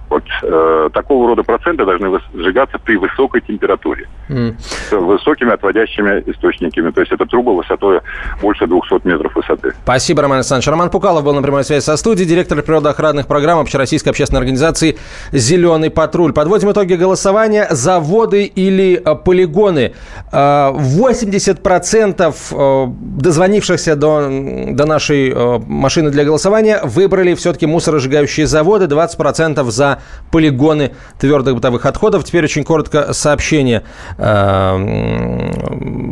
Вот 0.10 0.24
э, 0.44 0.90
такого 0.94 1.30
рода 1.30 1.44
проценты 1.44 1.86
должны 1.86 2.20
сжигаться 2.34 2.78
при 2.80 2.96
высокой 2.98 3.42
температуре. 3.42 4.08
Mm. 4.32 4.56
С 4.90 4.94
высокими 4.94 5.52
отводящими 5.52 6.24
источниками. 6.26 6.92
То 6.92 7.02
есть 7.02 7.12
это 7.12 7.26
трубы 7.26 7.56
высотой 7.56 8.00
больше 8.42 8.66
200 8.66 9.06
метров 9.06 9.36
высоты. 9.36 9.74
Спасибо, 9.84 10.22
Роман 10.22 10.38
Александрович. 10.38 10.70
Роман 10.70 10.90
Пукалов 10.90 11.26
был 11.26 11.34
на 11.34 11.42
прямой 11.42 11.66
связи 11.66 11.84
со 11.84 11.98
студией, 11.98 12.28
директор 12.28 12.62
природоохранных 12.62 13.28
программ 13.28 13.60
Общероссийской 13.60 14.12
общественной 14.12 14.40
организации 14.40 14.98
«Зеленый 15.34 15.90
патруль». 15.90 16.32
Подводим 16.32 16.72
итоги 16.72 16.94
голосования. 16.94 17.68
Заводы 17.72 18.46
или 18.46 19.02
э, 19.04 19.16
полигоны. 19.16 19.94
80% 20.32 22.36
э, 22.52 22.86
дозвонившихся 22.88 23.98
до, 23.98 24.30
до 24.72 24.86
нашей 24.86 25.34
машины 25.68 26.10
для 26.10 26.24
голосования 26.24 26.80
выбрали 26.84 27.36
все-таки 27.36 27.66
мусоросжигающие 27.66 28.48
заводы. 28.48 28.86
20% 28.86 29.70
за 29.72 30.00
полигоны 30.32 30.92
твердых 31.20 31.56
бытовых 31.56 31.86
отходов. 31.86 32.24
Теперь 32.24 32.46
очень 32.46 32.64
коротко 32.64 33.14
сообщение 33.14 33.84
э, 34.18 34.21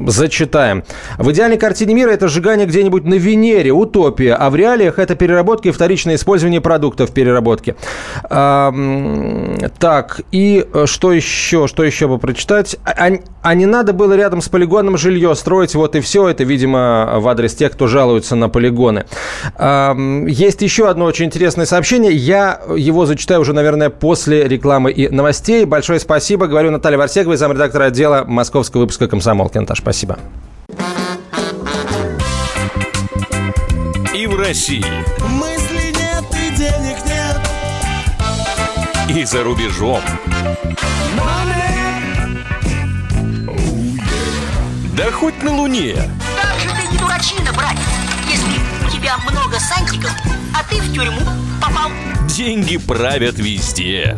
зачитаем. 0.08 0.84
В 1.18 1.32
идеальной 1.32 1.58
картине 1.58 1.94
мира 1.94 2.10
это 2.10 2.28
сжигание 2.28 2.66
где-нибудь 2.66 3.06
на 3.06 3.14
Венере, 3.14 3.72
утопия, 3.72 4.34
а 4.34 4.50
в 4.50 4.56
реалиях 4.56 5.00
это 5.00 5.16
переработка 5.16 5.70
и 5.70 5.72
вторичное 5.72 6.16
использование 6.16 6.62
продуктов 6.62 7.12
переработки. 7.12 7.76
Э, 8.30 8.72
так, 9.78 10.22
и 10.32 10.66
что 10.86 11.14
еще, 11.14 11.68
что 11.68 11.84
еще 11.84 12.08
бы 12.08 12.18
прочитать? 12.18 12.78
А, 12.84 13.10
а 13.42 13.54
не 13.54 13.66
надо 13.66 13.94
было 13.94 14.14
рядом 14.14 14.42
с 14.42 14.50
полигоном 14.50 14.98
жилье 14.98 15.36
строить, 15.36 15.76
вот 15.76 15.96
и 15.96 16.02
все. 16.02 16.28
Это, 16.28 16.44
видимо, 16.44 17.14
в 17.18 17.28
адрес 17.28 17.54
тех, 17.54 17.72
кто 17.72 17.88
жалуется 17.88 18.36
на 18.36 18.50
полигоны. 18.50 19.06
Э, 19.58 19.94
есть 20.28 20.62
еще 20.62 20.90
одно 20.90 21.06
очень 21.06 21.26
интересное 21.26 21.66
сообщение. 21.66 22.12
Я 22.12 22.62
его 22.76 23.06
зачитаю 23.06 23.42
уже, 23.42 23.54
наверное, 23.54 23.90
после 23.90 24.48
рекламы 24.48 24.92
и 24.92 25.10
новостей. 25.10 25.66
Большое 25.66 26.00
спасибо. 26.00 26.48
Говорю 26.48 26.72
Наталья 26.72 26.98
Варсеговой, 26.98 27.38
замредактора 27.38 27.86
отдела 27.86 27.99
московского 28.08 28.82
выпуска 28.82 29.08
«Комсомолки». 29.08 29.58
Наташа, 29.58 29.82
спасибо. 29.82 30.18
И 34.16 34.28
в 34.28 34.38
России. 34.38 34.86
Мысли 35.28 35.94
нет 35.96 36.26
и 36.34 36.56
денег 36.56 36.98
нет. 37.06 37.40
И 39.10 39.26
за 39.26 39.44
рубежом. 39.44 40.02
Да 44.96 45.12
хоть 45.12 45.42
на 45.44 45.56
Луне. 45.56 45.96
Как 46.42 46.60
же 46.60 46.70
ты 46.76 46.92
не 46.92 46.98
дурачина, 46.98 47.54
братец, 47.54 47.80
если 48.28 48.86
у 48.86 48.90
тебя 48.90 49.18
много 49.30 49.58
сантиков, 49.58 50.12
а 50.54 50.64
ты 50.70 50.82
в 50.82 50.94
тюрьму 50.94 51.22
попал. 51.62 51.90
Деньги 52.28 52.76
правят 52.78 53.38
везде. 53.38 54.18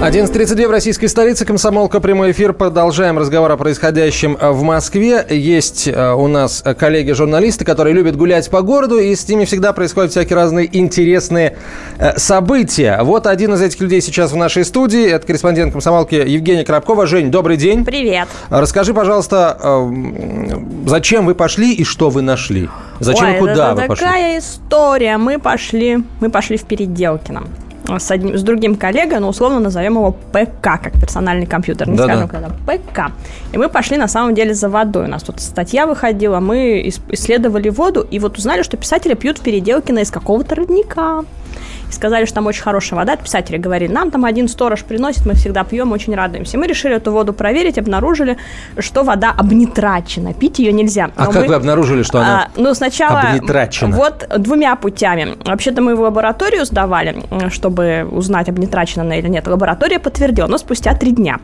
11.32 0.00 0.68
в 0.68 0.70
российской 0.70 1.08
столице. 1.08 1.44
Комсомолка. 1.44 1.98
Прямой 1.98 2.30
эфир. 2.30 2.52
Продолжаем 2.52 3.18
разговор 3.18 3.50
о 3.50 3.56
происходящем 3.56 4.38
э, 4.40 4.50
в 4.52 4.62
Москве. 4.62 5.26
Есть 5.28 5.88
э, 5.88 6.12
у 6.12 6.28
нас 6.28 6.62
коллеги-журналисты, 6.78 7.64
которые 7.64 7.94
любят 7.94 8.14
гулять 8.16 8.48
по 8.48 8.62
городу, 8.62 9.00
и 9.00 9.12
с 9.12 9.28
ними 9.28 9.44
всегда 9.44 9.72
происходят 9.72 10.12
всякие 10.12 10.36
разные 10.36 10.68
интересные 10.78 11.56
э, 11.98 12.16
события. 12.16 13.00
Вот 13.02 13.26
один 13.26 13.54
из 13.54 13.60
этих 13.60 13.80
людей 13.80 14.00
сейчас 14.00 14.30
в 14.30 14.36
нашей 14.36 14.64
студии. 14.64 15.04
Это 15.04 15.26
корреспондент 15.26 15.72
комсомолки 15.72 16.14
Евгения 16.14 16.64
Коробкова. 16.64 17.08
Жень, 17.08 17.32
добрый 17.32 17.56
день. 17.56 17.84
Привет. 17.84 18.28
Расскажи, 18.50 18.94
пожалуйста, 18.94 19.58
зачем 20.86 21.26
вы 21.26 21.34
пошли 21.34 21.74
и 21.74 21.82
что 21.82 22.08
вы 22.08 22.22
нашли? 22.22 22.68
Зачем 23.00 23.30
Ой, 23.30 23.34
и 23.34 23.38
куда 23.40 23.72
это 23.72 23.74
вы 23.74 23.86
пошли? 23.88 24.06
такая 24.06 24.38
история. 24.38 25.18
Мы 25.18 25.40
пошли, 25.40 26.04
мы 26.20 26.30
пошли 26.30 26.56
в 26.56 26.62
Переделкино 26.62 27.42
с, 27.98 28.10
одним, 28.10 28.36
с 28.36 28.42
другим 28.42 28.76
коллегой, 28.76 29.20
но 29.20 29.28
условно 29.28 29.60
назовем 29.60 29.94
его 29.94 30.12
ПК, 30.12 30.62
как 30.62 30.92
персональный 31.00 31.46
компьютер, 31.46 31.88
не 31.88 31.96
да, 31.96 32.04
скажем, 32.04 32.28
когда 32.28 32.48
ПК. 32.48 33.12
И 33.52 33.58
мы 33.58 33.68
пошли 33.68 33.96
на 33.96 34.08
самом 34.08 34.34
деле 34.34 34.54
за 34.54 34.68
водой. 34.68 35.04
У 35.04 35.08
нас 35.08 35.22
тут 35.22 35.40
статья 35.40 35.86
выходила, 35.86 36.40
мы 36.40 36.82
исследовали 37.10 37.70
воду, 37.70 38.06
и 38.10 38.18
вот 38.18 38.36
узнали, 38.38 38.62
что 38.62 38.76
писатели 38.76 39.14
пьют 39.14 39.38
в 39.38 39.42
Переделкино 39.42 40.00
из 40.00 40.10
какого-то 40.10 40.54
родника 40.54 41.24
сказали, 41.90 42.24
что 42.24 42.36
там 42.36 42.46
очень 42.46 42.62
хорошая 42.62 42.98
вода. 42.98 43.16
Писатели 43.16 43.56
говорили, 43.56 43.92
нам 43.92 44.10
там 44.10 44.24
один 44.24 44.48
сторож 44.48 44.84
приносит, 44.84 45.26
мы 45.26 45.34
всегда 45.34 45.64
пьем, 45.64 45.92
очень 45.92 46.14
радуемся. 46.14 46.58
Мы 46.58 46.66
решили 46.66 46.96
эту 46.96 47.12
воду 47.12 47.32
проверить, 47.32 47.78
обнаружили, 47.78 48.36
что 48.78 49.02
вода 49.02 49.34
обнитрачена, 49.36 50.34
пить 50.34 50.58
ее 50.58 50.72
нельзя. 50.72 51.10
А 51.16 51.24
Но 51.24 51.30
а 51.30 51.32
мы, 51.32 51.32
как 51.32 51.48
вы 51.48 51.54
обнаружили, 51.54 52.02
что 52.02 52.18
она 52.18 52.44
а, 52.44 52.50
Ну, 52.56 52.74
сначала... 52.74 53.20
Обнитрачена. 53.20 53.96
Вот 53.96 54.26
двумя 54.38 54.76
путями. 54.76 55.36
Вообще-то 55.44 55.82
мы 55.82 55.96
в 55.96 56.00
лабораторию 56.00 56.64
сдавали, 56.64 57.22
чтобы 57.50 58.06
узнать, 58.10 58.48
обнитрачена 58.48 59.04
она 59.04 59.18
или 59.18 59.28
нет. 59.28 59.46
Лаборатория 59.46 59.98
подтвердила, 59.98 60.46
но 60.46 60.58
спустя 60.58 60.94
три 60.94 61.12
дня. 61.12 61.38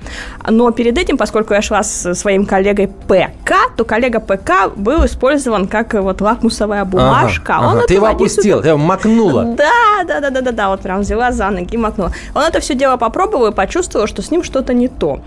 Но 0.48 0.70
перед 0.70 0.98
этим, 0.98 1.16
поскольку 1.16 1.54
я 1.54 1.62
шла 1.62 1.82
с 1.82 2.14
своим 2.14 2.46
коллегой 2.46 2.88
ПК, 2.88 3.54
то 3.76 3.84
коллега 3.84 4.20
ПК 4.20 4.74
был 4.76 5.04
использован 5.04 5.66
как 5.66 5.94
вот 5.94 6.20
лакмусовая 6.20 6.84
бумажка. 6.84 7.56
Ага, 7.56 7.70
ага. 7.70 7.86
Ты 7.86 7.94
его 7.94 8.06
опустил, 8.06 8.62
ты 8.62 8.68
его 8.68 8.78
макнула. 8.78 9.44
Да, 9.44 10.04
да, 10.06 10.20
да, 10.20 10.30
да-да-да, 10.34 10.68
вот 10.68 10.80
прям 10.80 11.00
взяла 11.00 11.32
за 11.32 11.50
ноги 11.50 11.74
и 11.74 11.78
макнула. 11.78 12.12
Он 12.34 12.42
это 12.42 12.60
все 12.60 12.74
дело 12.74 12.96
попробовал 12.96 13.46
и 13.46 13.52
почувствовал, 13.52 14.06
что 14.06 14.22
с 14.22 14.30
ним 14.30 14.42
что-то 14.42 14.74
не 14.74 14.88
то. 14.88 15.20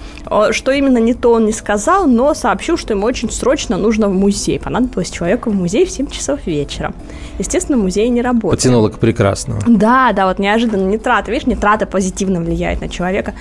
Что 0.52 0.72
именно 0.72 1.00
не 1.00 1.14
то 1.14 1.32
он 1.34 1.46
не 1.46 1.54
сказал, 1.54 2.08
но 2.08 2.34
сообщил, 2.34 2.78
что 2.78 2.94
ему 2.94 3.06
очень 3.06 3.32
срочно 3.32 3.78
нужно 3.78 4.08
в 4.08 4.14
музей. 4.14 4.60
Понадобилось 4.60 5.10
человеку 5.10 5.50
в 5.50 5.56
музей 5.56 5.86
в 5.86 5.90
7 5.90 6.08
часов 6.08 6.46
вечера. 6.46 6.94
Естественно, 7.40 7.78
музей 7.78 8.10
не 8.10 8.22
работает. 8.22 8.60
Потянуло 8.60 8.90
к 8.90 9.00
прекрасному. 9.00 9.62
Да, 9.66 10.12
да, 10.14 10.28
вот 10.28 10.40
неожиданно 10.40 10.88
нитраты. 10.88 11.32
Видишь, 11.32 11.48
нитраты 11.48 11.86
позитивно 11.86 12.42
влияют 12.42 12.82
на 12.82 12.90
человека. 12.90 13.34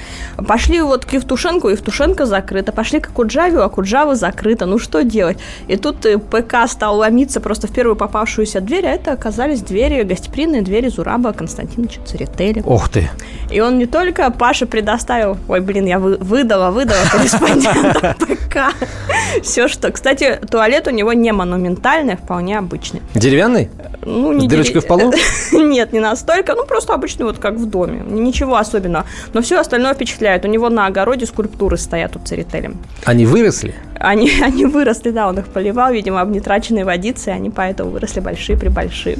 Пошли 0.46 0.80
вот 0.80 1.04
к 1.04 1.12
Евтушенко, 1.12 1.68
Евтушенко 1.68 2.26
закрыто. 2.26 2.72
Пошли 2.72 3.00
к 3.00 3.08
Акуджаве, 3.08 3.58
Акуджава 3.60 4.14
закрыто. 4.14 4.66
Ну 4.66 4.78
что 4.78 5.02
делать? 5.02 5.38
И 5.68 5.76
тут 5.76 6.06
э, 6.06 6.18
ПК 6.18 6.68
стал 6.68 6.98
ломиться 6.98 7.40
просто 7.40 7.66
в 7.66 7.72
первую 7.72 7.96
попавшуюся 7.96 8.60
дверь, 8.60 8.86
а 8.86 8.90
это 8.90 9.12
оказались 9.12 9.60
двери, 9.62 10.02
гостеприимные 10.02 10.62
двери 10.62 10.88
Зураба 10.88 11.32
Константина 11.32 11.55
Константиновича 11.56 12.00
Церетели. 12.04 12.62
Ух 12.64 12.88
ты! 12.88 13.08
И 13.50 13.60
он 13.60 13.78
не 13.78 13.86
только 13.86 14.30
Паша 14.30 14.66
предоставил, 14.66 15.38
ой, 15.48 15.60
блин, 15.60 15.86
я 15.86 15.98
выдала, 15.98 16.70
выдала 16.70 16.98
корреспондента 17.10 18.16
ПК. 18.20 18.74
Все 19.42 19.68
что. 19.68 19.90
Кстати, 19.90 20.40
туалет 20.50 20.86
у 20.86 20.90
него 20.90 21.12
не 21.12 21.32
монументальный, 21.32 22.14
а 22.14 22.16
вполне 22.16 22.58
обычный. 22.58 23.00
Деревянный? 23.14 23.70
Ну, 24.04 24.32
не 24.32 24.46
С 24.46 24.50
дырочкой 24.50 24.80
в 24.82 24.86
полу? 24.86 25.12
Нет, 25.52 25.92
не 25.92 26.00
настолько. 26.00 26.54
Ну, 26.54 26.64
просто 26.64 26.94
обычный, 26.94 27.24
вот 27.24 27.38
как 27.38 27.54
в 27.54 27.66
доме. 27.66 28.02
Ничего 28.06 28.56
особенного. 28.56 29.06
Но 29.32 29.42
все 29.42 29.58
остальное 29.58 29.94
впечатляет. 29.94 30.44
У 30.44 30.48
него 30.48 30.68
на 30.68 30.86
огороде 30.86 31.26
скульптуры 31.26 31.76
стоят 31.76 32.16
у 32.16 32.18
Церетели. 32.18 32.72
Они 33.04 33.26
выросли? 33.26 33.74
Они, 33.98 34.30
они 34.42 34.66
выросли, 34.66 35.10
да, 35.10 35.28
он 35.28 35.38
их 35.38 35.46
поливал, 35.46 35.92
видимо, 35.92 36.20
об 36.20 36.30
нетраченной 36.30 36.84
водице, 36.84 37.30
и 37.30 37.32
они 37.32 37.50
поэтому 37.50 37.90
выросли 37.90 38.20
большие-пребольшие. 38.20 39.18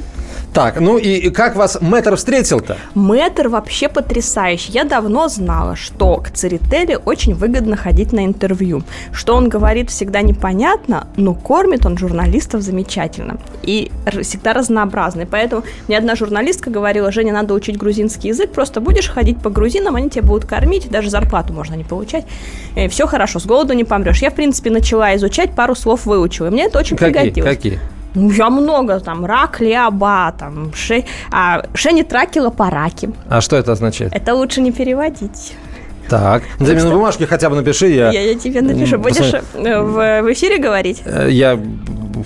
Так, 0.53 0.79
ну 0.79 0.97
и 0.97 1.29
как 1.29 1.55
вас 1.55 1.77
мэтр 1.81 2.17
встретил-то? 2.27 2.75
Мэтр 2.93 3.47
вообще 3.47 3.87
потрясающий. 3.87 4.73
Я 4.73 4.83
давно 4.83 5.29
знала, 5.29 5.77
что 5.77 6.17
к 6.17 6.29
Церетели 6.31 6.99
очень 7.05 7.33
выгодно 7.33 7.77
ходить 7.77 8.11
на 8.11 8.25
интервью. 8.25 8.83
Что 9.13 9.33
он 9.33 9.47
говорит, 9.47 9.89
всегда 9.89 10.21
непонятно, 10.21 11.07
но 11.15 11.33
кормит 11.33 11.85
он 11.85 11.97
журналистов 11.97 12.63
замечательно. 12.63 13.37
И 13.63 13.91
всегда 14.21 14.51
разнообразный. 14.51 15.25
Поэтому 15.25 15.63
мне 15.87 15.97
одна 15.97 16.15
журналистка 16.15 16.69
говорила, 16.69 17.13
Женя, 17.13 17.31
надо 17.31 17.53
учить 17.53 17.77
грузинский 17.77 18.27
язык, 18.27 18.51
просто 18.51 18.81
будешь 18.81 19.07
ходить 19.07 19.41
по 19.41 19.49
грузинам, 19.49 19.95
они 19.95 20.09
тебя 20.09 20.23
будут 20.23 20.43
кормить, 20.43 20.89
даже 20.89 21.09
зарплату 21.09 21.53
можно 21.53 21.75
не 21.75 21.85
получать. 21.85 22.25
И 22.75 22.89
все 22.89 23.07
хорошо, 23.07 23.39
с 23.39 23.45
голоду 23.45 23.71
не 23.71 23.85
помрешь. 23.85 24.21
Я, 24.21 24.31
в 24.31 24.35
принципе, 24.35 24.69
начала 24.69 25.15
изучать, 25.15 25.55
пару 25.55 25.75
слов 25.75 26.05
выучила. 26.05 26.47
И 26.47 26.49
мне 26.49 26.65
это 26.65 26.77
очень 26.79 26.97
какие, 26.97 27.13
пригодилось. 27.13 27.55
Какие? 27.55 27.79
Ну, 28.17 28.31
я 28.31 28.49
много, 28.49 28.99
там, 28.99 29.25
рак, 29.25 29.61
лиаба, 29.61 30.33
там, 30.39 30.73
ше, 30.73 31.03
а, 31.31 31.61
шенитраки, 31.75 32.41
параки. 32.49 33.09
А 33.29 33.41
что 33.41 33.55
это 33.55 33.71
означает? 33.73 34.11
Это 34.15 34.33
лучше 34.33 34.61
не 34.61 34.71
переводить. 34.71 35.55
Так, 36.09 36.43
ты 36.57 36.73
мне 36.73 36.83
на 36.83 36.91
бумажке 36.91 37.27
хотя 37.27 37.49
бы 37.49 37.55
напиши. 37.55 37.87
Я, 37.87 38.11
я, 38.11 38.21
я 38.21 38.35
тебе 38.35 38.61
напишу. 38.61 38.97
Будешь 38.97 39.33
э, 39.33 39.41
в, 39.53 40.21
в 40.21 40.33
эфире 40.33 40.57
говорить? 40.57 41.01
Э, 41.05 41.27
я 41.29 41.59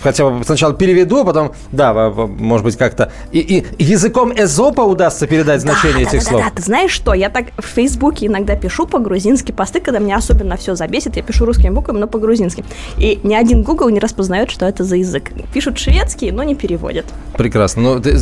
хотя 0.01 0.29
бы 0.29 0.43
сначала 0.43 0.73
переведу, 0.73 1.19
а 1.19 1.25
потом, 1.25 1.51
да, 1.71 1.93
может 2.11 2.65
быть, 2.65 2.77
как-то 2.77 3.11
и, 3.31 3.39
и 3.77 3.83
языком 3.83 4.31
эзопа 4.33 4.81
удастся 4.81 5.27
передать 5.27 5.61
значение 5.61 6.05
да, 6.05 6.09
этих 6.09 6.23
да, 6.23 6.29
слов. 6.29 6.41
Да, 6.41 6.49
да, 6.49 6.55
ты 6.55 6.61
знаешь 6.61 6.91
что? 6.91 7.13
Я 7.13 7.29
так 7.29 7.47
в 7.57 7.65
Фейсбуке 7.65 8.27
иногда 8.27 8.55
пишу 8.55 8.85
по-грузински 8.85 9.51
посты, 9.51 9.79
когда 9.79 9.99
меня 9.99 10.17
особенно 10.17 10.57
все 10.57 10.75
забесит. 10.75 11.17
Я 11.17 11.23
пишу 11.23 11.45
русскими 11.45 11.69
буквами, 11.69 11.99
но 11.99 12.07
по-грузински. 12.07 12.63
И 12.97 13.19
ни 13.23 13.33
один 13.33 13.63
Google 13.63 13.89
не 13.89 13.99
распознает, 13.99 14.51
что 14.51 14.65
это 14.65 14.83
за 14.83 14.97
язык. 14.97 15.31
Пишут 15.53 15.77
шведский, 15.77 16.31
но 16.31 16.43
не 16.43 16.55
переводят. 16.55 17.05
Прекрасно. 17.37 17.81
Ну, 17.81 17.99
ты 17.99 18.17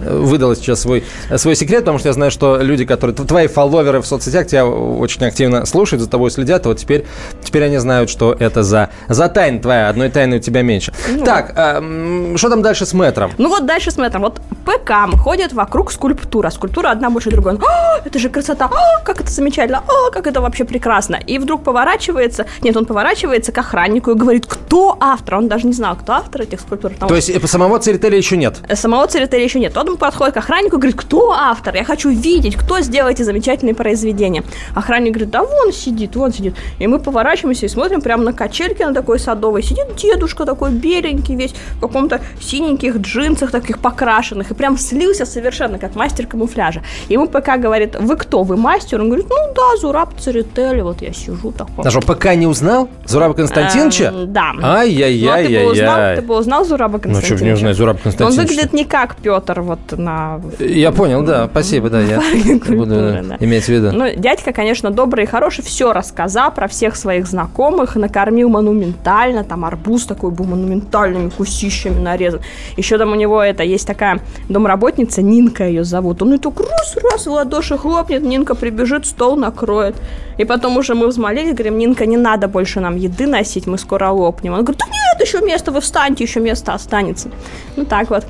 выдала 0.00 0.56
сейчас 0.56 0.80
свой, 0.80 1.04
свой 1.36 1.56
секрет, 1.56 1.80
потому 1.80 1.98
что 1.98 2.08
я 2.08 2.12
знаю, 2.12 2.30
что 2.30 2.58
люди, 2.58 2.84
которые... 2.84 3.16
Твои 3.16 3.48
фолловеры 3.48 4.00
в 4.00 4.06
соцсетях 4.06 4.46
тебя 4.46 4.64
очень 5.00 5.24
активно 5.24 5.66
слушают, 5.66 6.02
за 6.02 6.08
тобой 6.08 6.30
следят, 6.30 6.66
вот 6.66 6.78
теперь, 6.78 7.06
теперь 7.42 7.64
они 7.64 7.78
знают, 7.78 8.10
что 8.10 8.36
это 8.38 8.62
за, 8.62 8.90
за 9.08 9.28
тайна 9.28 9.60
твоя. 9.60 9.88
Одной 9.88 10.10
тайны 10.10 10.36
у 10.36 10.40
тебя 10.40 10.62
меньше. 10.62 10.92
Ну, 11.08 11.24
так, 11.24 11.52
а, 11.56 12.34
что 12.36 12.50
там 12.50 12.62
дальше 12.62 12.86
с 12.86 12.92
метром? 12.92 13.32
Ну 13.38 13.48
вот 13.48 13.66
дальше 13.66 13.90
с 13.90 13.96
метром. 13.96 14.22
Вот 14.22 14.40
ПК 14.70 14.92
ходит 15.18 15.52
вокруг 15.52 15.90
скульптура. 15.90 16.50
Скульптура 16.50 16.90
одна 16.90 17.10
больше 17.10 17.30
другой. 17.30 17.54
Он, 17.54 17.62
а, 17.62 17.98
это 18.04 18.18
же 18.18 18.28
красота, 18.28 18.70
а, 18.70 19.04
как 19.04 19.20
это 19.20 19.30
замечательно, 19.30 19.82
а, 19.86 20.10
как 20.10 20.26
это 20.26 20.40
вообще 20.40 20.64
прекрасно. 20.64 21.16
И 21.16 21.38
вдруг 21.38 21.64
поворачивается, 21.64 22.46
нет, 22.62 22.76
он 22.76 22.86
поворачивается 22.86 23.52
к 23.52 23.58
охраннику 23.58 24.12
и 24.12 24.14
говорит, 24.14 24.46
кто 24.46 24.96
автор. 25.00 25.36
Он 25.36 25.48
даже 25.48 25.66
не 25.66 25.72
знал, 25.72 25.96
кто 25.96 26.12
автор 26.12 26.42
этих 26.42 26.60
скульптур. 26.60 26.92
То 26.92 27.14
есть 27.14 27.30
э, 27.30 27.46
самого 27.46 27.78
Церетели 27.80 28.16
еще 28.16 28.36
нет? 28.36 28.60
Э, 28.68 28.76
самого 28.76 29.06
Церетели 29.06 29.42
еще 29.42 29.58
нет. 29.58 29.76
Он 29.76 29.96
подходит 29.96 30.34
к 30.34 30.36
охраннику 30.36 30.76
и 30.76 30.78
говорит, 30.78 30.96
кто 30.96 31.32
автор? 31.32 31.74
Я 31.74 31.84
хочу 31.84 32.10
видеть, 32.10 32.56
кто 32.56 32.80
сделал 32.80 33.10
эти 33.10 33.22
замечательные 33.22 33.74
произведения. 33.74 34.44
Охранник 34.74 35.14
говорит, 35.14 35.30
да 35.30 35.42
вон 35.42 35.72
сидит, 35.72 36.14
вон 36.16 36.32
сидит. 36.32 36.54
И 36.78 36.86
мы 36.86 36.98
поворачиваемся 36.98 37.66
и 37.66 37.68
смотрим 37.68 38.00
прямо 38.00 38.22
на 38.22 38.32
качельке 38.32 38.86
на 38.86 38.94
такой 38.94 39.18
садовой. 39.18 39.62
Сидит 39.62 39.96
дедушка 39.96 40.44
такой 40.44 40.70
беленький 40.70 41.34
весь, 41.34 41.54
в 41.76 41.80
каком-то 41.80 42.20
синеньких 42.40 42.96
джинсах 42.98 43.50
таких 43.50 43.80
покрашенных. 43.80 44.50
И 44.50 44.54
прям 44.60 44.76
слился 44.76 45.24
совершенно, 45.24 45.78
как 45.78 45.94
мастер 45.94 46.26
камуфляжа. 46.26 46.82
Ему 47.08 47.26
ПК 47.26 47.56
говорит, 47.56 47.96
вы 47.98 48.14
кто, 48.16 48.42
вы 48.42 48.58
мастер? 48.58 49.00
Он 49.00 49.06
говорит, 49.06 49.26
ну 49.30 49.54
да, 49.54 49.80
Зураб 49.80 50.10
Церетели, 50.18 50.82
вот 50.82 51.00
я 51.00 51.14
сижу 51.14 51.50
такой. 51.50 51.90
Что, 51.90 52.00
ПК 52.02 52.34
не 52.34 52.46
узнал? 52.46 52.90
Зураба 53.06 53.32
Константиновича? 53.32 54.08
Эм, 54.08 54.32
да. 54.34 54.52
Ай-яй-яй-яй-яй. 54.62 55.86
Ну, 55.86 55.90
а 55.90 56.16
ты 56.16 56.20
бы 56.20 56.36
узнал 56.36 56.66
Зураба 56.66 56.98
Константиновича? 56.98 57.32
Ну, 57.32 57.36
что 57.38 57.44
не 57.46 57.52
узнать 57.52 57.76
Зураба 57.76 58.00
Константиновича? 58.02 58.42
Он 58.42 58.46
выглядит 58.46 58.72
не 58.74 58.84
как 58.84 59.16
Петр 59.16 59.62
вот 59.62 59.80
на... 59.92 60.42
Я 60.58 60.92
понял, 60.92 61.22
да, 61.22 61.48
спасибо, 61.50 61.88
да, 61.88 62.02
я 62.02 62.20
буду 62.68 62.94
иметь 63.40 63.64
в 63.64 63.68
виду. 63.68 63.92
Ну, 63.92 64.14
дядька, 64.14 64.52
конечно, 64.52 64.90
добрый 64.90 65.24
и 65.24 65.26
хороший, 65.26 65.64
все 65.64 65.94
рассказал 65.94 66.52
про 66.52 66.68
всех 66.68 66.96
своих 66.96 67.26
знакомых, 67.26 67.96
накормил 67.96 68.50
монументально, 68.50 69.42
там 69.42 69.64
арбуз 69.64 70.04
такой 70.04 70.32
был 70.32 70.44
монументальными 70.44 71.30
кусищами 71.30 71.98
нарезан. 71.98 72.42
Еще 72.76 72.98
там 72.98 73.12
у 73.12 73.14
него 73.14 73.42
это, 73.42 73.62
есть 73.62 73.86
такая 73.86 74.20
домработница, 74.50 75.22
Нинка 75.22 75.66
ее 75.66 75.84
зовут. 75.84 76.22
Он 76.22 76.34
и 76.34 76.38
так 76.38 76.60
раз-раз 76.60 77.26
в 77.26 77.30
ладоши 77.30 77.78
хлопнет, 77.78 78.22
Нинка 78.22 78.54
прибежит, 78.54 79.06
стол 79.06 79.36
накроет. 79.36 79.96
И 80.36 80.44
потом 80.44 80.76
уже 80.76 80.94
мы 80.94 81.06
взмолились, 81.06 81.54
говорим, 81.54 81.78
Нинка, 81.78 82.06
не 82.06 82.16
надо 82.16 82.48
больше 82.48 82.80
нам 82.80 82.96
еды 82.96 83.26
носить, 83.26 83.66
мы 83.66 83.78
скоро 83.78 84.10
лопнем. 84.10 84.52
Он 84.52 84.64
говорит, 84.64 84.80
да 84.80 84.86
нет, 84.86 85.26
еще 85.26 85.40
место, 85.44 85.70
вы 85.70 85.80
встаньте, 85.80 86.24
еще 86.24 86.40
место 86.40 86.74
останется. 86.74 87.30
Ну 87.76 87.84
так 87.84 88.10
вот. 88.10 88.26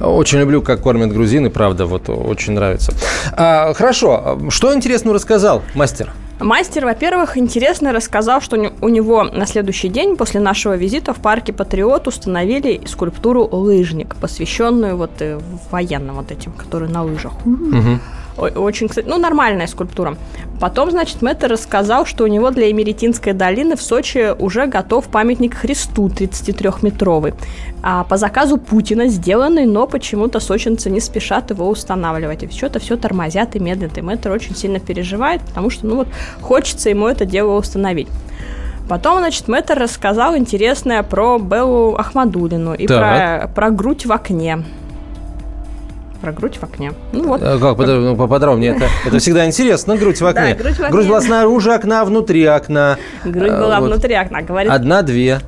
Очень 0.00 0.40
люблю, 0.40 0.62
как 0.62 0.82
кормят 0.82 1.12
грузины, 1.12 1.50
правда, 1.50 1.86
вот 1.86 2.08
очень 2.08 2.52
нравится. 2.52 2.92
А, 3.32 3.72
хорошо, 3.74 4.38
что 4.50 4.74
интересного 4.74 5.14
рассказал 5.14 5.62
мастер? 5.74 6.12
Мастер, 6.42 6.84
во-первых, 6.84 7.36
интересно 7.36 7.92
рассказал, 7.92 8.40
что 8.40 8.72
у 8.80 8.88
него 8.88 9.24
на 9.24 9.46
следующий 9.46 9.88
день 9.88 10.16
после 10.16 10.40
нашего 10.40 10.76
визита 10.76 11.12
в 11.12 11.18
парке 11.18 11.52
Патриот 11.52 12.08
установили 12.08 12.80
скульптуру 12.86 13.48
«Лыжник», 13.50 14.16
посвященную 14.16 14.96
вот 14.96 15.10
э, 15.20 15.38
военным 15.70 16.16
вот 16.16 16.30
этим, 16.30 16.52
которые 16.52 16.90
на 16.90 17.02
лыжах. 17.02 17.32
Угу. 17.46 17.98
Очень, 18.36 18.88
кстати, 18.88 19.06
ну, 19.06 19.18
нормальная 19.18 19.66
скульптура. 19.66 20.16
Потом, 20.60 20.90
значит, 20.90 21.22
Мэтр 21.22 21.48
рассказал, 21.48 22.06
что 22.06 22.24
у 22.24 22.28
него 22.28 22.50
для 22.50 22.70
Эмеретинской 22.70 23.32
долины 23.32 23.76
в 23.76 23.82
Сочи 23.82 24.32
уже 24.38 24.66
готов 24.66 25.06
памятник 25.08 25.54
Христу 25.54 26.06
33-метровый. 26.06 27.34
А 27.82 28.04
по 28.04 28.16
заказу 28.16 28.58
Путина 28.58 29.08
сделанный, 29.08 29.66
но 29.66 29.86
почему-то 29.86 30.40
сочинцы 30.40 30.88
не 30.88 31.00
спешат 31.00 31.50
его 31.50 31.68
устанавливать. 31.68 32.44
И 32.44 32.50
что-то 32.50 32.78
все 32.78 32.96
тормозят 32.96 33.56
и 33.56 33.58
медлят. 33.58 33.98
И 33.98 34.02
Мэтр 34.02 34.30
очень 34.30 34.54
сильно 34.54 34.78
переживает, 34.78 35.42
потому 35.42 35.68
что, 35.68 35.86
ну 35.86 35.96
вот, 35.96 36.08
хочется 36.40 36.90
ему 36.90 37.08
это 37.08 37.26
дело 37.26 37.58
установить. 37.58 38.08
Потом, 38.88 39.18
значит, 39.18 39.48
Мэтр 39.48 39.78
рассказал 39.78 40.36
интересное 40.36 41.02
про 41.02 41.38
Беллу 41.38 41.96
Ахмадулину 41.96 42.74
и 42.74 42.86
про, 42.86 43.50
про 43.54 43.70
грудь 43.70 44.06
в 44.06 44.12
окне 44.12 44.64
про 46.22 46.32
грудь 46.32 46.56
в 46.56 46.62
окне. 46.62 46.92
Ну 47.12 47.26
вот. 47.26 47.42
А 47.42 47.58
как, 47.58 47.76
ну, 47.78 48.16
поподробнее, 48.16 48.76
это, 48.76 48.86
это 49.06 49.18
всегда 49.18 49.44
интересно, 49.44 49.96
грудь 49.96 50.20
в 50.20 50.26
окне. 50.26 50.54
Да, 50.56 50.62
грудь, 50.62 50.76
в 50.76 50.80
окне. 50.80 50.90
грудь 50.90 51.06
была 51.08 51.20
снаружи 51.20 51.72
окна, 51.74 52.04
внутри 52.04 52.44
окна. 52.44 52.96
Грудь 53.24 53.50
была 53.50 53.80
вот. 53.80 53.88
внутри 53.88 54.14
окна, 54.14 54.42
говорит. 54.42 54.72
Одна-две. 54.72 55.40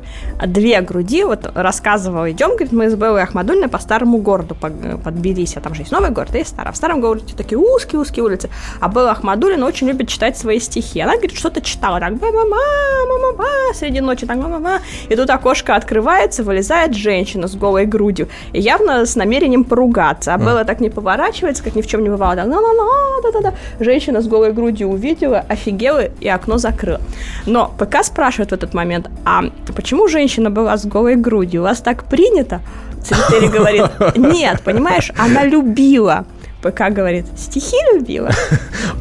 Две 0.47 0.81
груди, 0.81 1.25
вот 1.25 1.51
рассказывал, 1.55 2.29
идем, 2.29 2.51
говорит, 2.51 2.73
мы 2.73 2.91
с 2.91 2.95
Беллой 2.95 3.23
Ахмадульной 3.23 3.69
по 3.69 3.79
старому 3.79 4.19
городу 4.19 4.55
под 4.55 5.15
Тбилиси, 5.15 5.61
там 5.61 5.75
же 5.75 5.83
есть 5.83 5.93
новый 5.93 6.11
город, 6.11 6.35
есть 6.35 6.51
старый. 6.51 6.73
В 6.73 6.77
старом 6.77 7.01
городе 7.01 7.35
такие 7.37 7.59
узкие-узкие 7.59 8.25
улицы. 8.25 8.51
А 8.81 8.89
Белла 8.89 9.13
Ахмадулина 9.13 9.67
очень 9.67 9.89
любит 9.89 10.09
читать 10.09 10.37
свои 10.37 10.59
стихи. 10.59 11.01
Она, 11.01 11.13
говорит, 11.13 11.37
что-то 11.37 11.61
читала, 11.61 12.01
так, 12.01 12.11
мама, 12.21 12.45
мама, 12.45 13.33
мама, 13.33 13.49
среди 13.75 14.01
ночи, 14.01 14.27
так, 14.27 14.37
мама, 14.37 14.59
мама. 14.59 14.81
И 15.09 15.17
тут 15.17 15.31
окошко 15.31 15.77
открывается, 15.77 16.43
вылезает 16.43 16.95
женщина 16.95 17.49
с 17.49 17.55
голой 17.55 17.87
грудью, 17.87 18.29
и 18.53 18.61
явно 18.61 19.07
с 19.07 19.17
намерением 19.17 19.65
поругаться. 19.65 20.35
А 20.35 20.39
Белла 20.39 20.65
так 20.65 20.81
не 20.81 20.91
поворачивается, 20.91 21.63
как 21.63 21.75
ни 21.75 21.83
в 21.83 21.87
чем 21.87 22.03
не 22.03 22.09
бывало. 22.09 22.37
Так, 22.37 22.47
на-на-на, 22.47 23.23
да-да-да. 23.23 23.55
Женщина 23.85 24.21
с 24.21 24.27
голой 24.27 24.53
грудью 24.53 24.89
увидела, 24.89 25.45
офигела 25.49 26.05
и 26.05 26.29
окно 26.29 26.59
закрыла. 26.59 27.01
Но 27.47 27.73
ПК 27.79 28.03
спрашивает 28.03 28.51
в 28.51 28.55
этот 28.55 28.75
момент, 28.75 29.09
а 29.25 29.43
почему 29.75 30.09
женщина 30.25 30.51
была 30.51 30.77
с 30.77 30.87
голой 30.87 31.17
грудью? 31.17 31.61
У 31.61 31.65
вас 31.65 31.81
так 31.81 32.05
принято? 32.05 32.61
Цветели 33.03 33.49
говорит, 33.49 33.85
нет, 34.17 34.63
понимаешь, 34.63 35.13
она 35.19 35.45
любила. 35.45 36.25
ПК 36.63 36.89
говорит, 36.89 37.27
стихи 37.37 37.77
любила. 37.93 38.31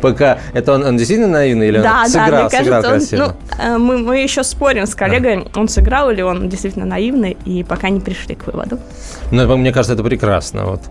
ПК, 0.02 0.38
это 0.54 0.74
он, 0.74 0.84
он 0.84 0.98
действительно 0.98 1.30
наивный 1.30 1.70
или 1.70 1.82
да, 1.82 2.02
он 2.02 2.10
сыграл, 2.10 2.30
да, 2.30 2.42
мне 2.42 2.50
кажется, 2.50 2.64
сыграл 2.64 2.82
красиво? 2.82 3.24
Он, 3.24 3.30
ну, 3.30 3.64
э, 3.64 3.78
мы, 3.78 3.98
мы 4.00 4.18
еще 4.18 4.44
спорим 4.44 4.86
с 4.86 4.96
коллегой, 4.96 5.48
он 5.56 5.70
сыграл 5.70 6.12
или 6.12 6.22
он 6.22 6.50
действительно 6.50 6.86
наивный, 6.86 7.38
и 7.46 7.64
пока 7.64 7.90
не 7.90 8.02
пришли 8.02 8.36
к 8.36 8.48
выводу. 8.48 8.80
Ну, 9.32 9.58
мне 9.58 9.72
кажется, 9.72 9.94
это 9.94 10.04
прекрасно. 10.04 10.66
Вот. 10.66 10.82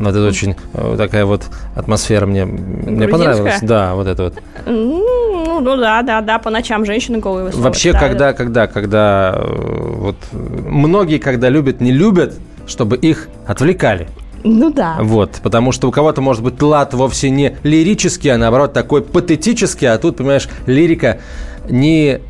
Вот 0.00 0.10
это 0.10 0.26
очень 0.26 0.56
э, 0.74 0.94
такая 0.96 1.24
вот 1.24 1.44
атмосфера 1.74 2.26
мне, 2.26 2.44
мне 2.44 3.06
понравилась. 3.06 3.58
Да, 3.62 3.94
вот 3.94 4.06
это 4.06 4.24
вот. 4.24 4.34
Ну, 4.66 5.60
ну 5.60 5.76
да, 5.76 6.02
да, 6.02 6.20
да, 6.20 6.38
по 6.38 6.50
ночам 6.50 6.84
женщины 6.84 7.18
голые 7.18 7.50
Вообще, 7.52 7.92
да, 7.92 7.98
когда, 7.98 8.26
да. 8.26 8.32
когда, 8.32 8.66
когда, 8.66 9.34
э, 9.36 9.92
вот 9.96 10.16
многие, 10.32 11.18
когда 11.18 11.48
любят, 11.48 11.80
не 11.80 11.92
любят, 11.92 12.34
чтобы 12.66 12.96
их 12.96 13.28
отвлекали. 13.46 14.08
Ну 14.42 14.72
да. 14.72 14.96
Вот, 15.00 15.40
потому 15.42 15.70
что 15.72 15.88
у 15.88 15.90
кого-то 15.90 16.22
может 16.22 16.42
быть 16.42 16.60
лад 16.62 16.94
вовсе 16.94 17.28
не 17.30 17.56
лирический, 17.62 18.32
а 18.32 18.38
наоборот 18.38 18.72
такой 18.72 19.02
патетический, 19.02 19.86
а 19.86 19.98
тут, 19.98 20.16
понимаешь, 20.16 20.48
лирика 20.66 21.20
не, 21.68 22.20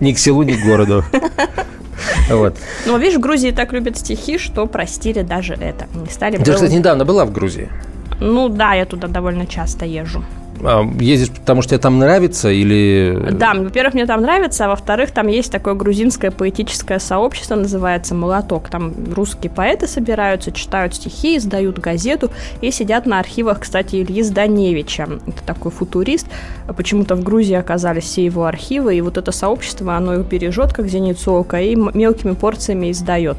ни 0.00 0.12
к 0.12 0.18
селу, 0.18 0.42
ни 0.42 0.54
к 0.54 0.64
городу. 0.64 1.04
Вот. 2.30 2.56
Но 2.86 2.96
видишь, 2.98 3.18
в 3.18 3.20
Грузии 3.20 3.50
так 3.50 3.72
любят 3.72 3.96
стихи, 3.96 4.38
что 4.38 4.66
простили 4.66 5.22
даже 5.22 5.54
это. 5.54 5.86
Не 5.94 6.10
стали 6.10 6.36
Ты, 6.36 6.52
кстати, 6.52 6.72
недавно 6.72 7.04
была 7.04 7.24
в 7.24 7.32
Грузии. 7.32 7.68
Ну 8.20 8.48
да, 8.48 8.74
я 8.74 8.84
туда 8.84 9.08
довольно 9.08 9.46
часто 9.46 9.84
езжу. 9.84 10.24
А, 10.62 10.82
ездишь, 11.00 11.30
потому 11.30 11.62
что 11.62 11.70
тебе 11.70 11.78
там 11.78 11.98
нравится 11.98 12.50
или... 12.50 13.28
Да, 13.32 13.54
во-первых, 13.54 13.94
мне 13.94 14.06
там 14.06 14.22
нравится, 14.22 14.66
а 14.66 14.68
во-вторых, 14.68 15.10
там 15.10 15.28
есть 15.28 15.52
такое 15.52 15.74
грузинское 15.74 16.30
поэтическое 16.30 16.98
сообщество, 16.98 17.54
называется 17.54 18.14
«Молоток». 18.14 18.68
Там 18.68 18.92
русские 19.14 19.50
поэты 19.50 19.86
собираются, 19.86 20.52
читают 20.52 20.94
стихи, 20.94 21.36
издают 21.36 21.78
газету 21.78 22.30
и 22.60 22.70
сидят 22.70 23.06
на 23.06 23.18
архивах, 23.18 23.60
кстати, 23.60 23.96
Ильи 23.96 24.22
Зданевича. 24.22 25.08
Это 25.26 25.42
такой 25.46 25.70
футурист. 25.70 26.26
Почему-то 26.76 27.14
в 27.14 27.22
Грузии 27.22 27.54
оказались 27.54 28.04
все 28.04 28.24
его 28.24 28.44
архивы, 28.44 28.96
и 28.96 29.00
вот 29.00 29.16
это 29.16 29.32
сообщество, 29.32 29.96
оно 29.96 30.14
их 30.14 30.26
бережет, 30.26 30.72
как 30.72 30.88
зеницу 30.88 31.32
ока, 31.32 31.60
и 31.60 31.74
мелкими 31.74 32.32
порциями 32.32 32.90
издает. 32.90 33.36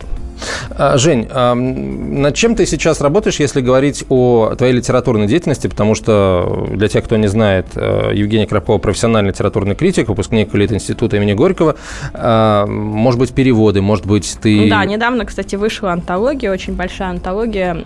А, 0.71 0.97
Жень, 0.97 1.27
а 1.31 1.53
над 1.55 2.35
чем 2.35 2.55
ты 2.55 2.65
сейчас 2.65 3.01
работаешь, 3.01 3.39
если 3.39 3.61
говорить 3.61 4.05
о 4.09 4.55
твоей 4.55 4.73
литературной 4.73 5.27
деятельности? 5.27 5.67
Потому 5.67 5.95
что 5.95 6.67
для 6.71 6.87
тех, 6.87 7.03
кто 7.03 7.17
не 7.17 7.27
знает, 7.27 7.67
э, 7.75 8.11
Евгений 8.13 8.45
Крапкова 8.45 8.77
профессиональный 8.77 9.29
литературный 9.29 9.75
критик, 9.75 10.09
выпускник 10.09 10.53
Лит-института 10.53 11.17
имени 11.17 11.33
Горького. 11.33 11.75
А, 12.13 12.65
может 12.65 13.19
быть, 13.19 13.33
переводы, 13.33 13.81
может 13.81 14.05
быть, 14.05 14.37
ты... 14.41 14.69
Да, 14.69 14.83
недавно, 14.85 15.25
кстати, 15.25 15.55
вышла 15.55 15.91
антология, 15.91 16.51
очень 16.51 16.75
большая 16.75 17.09
антология 17.09 17.83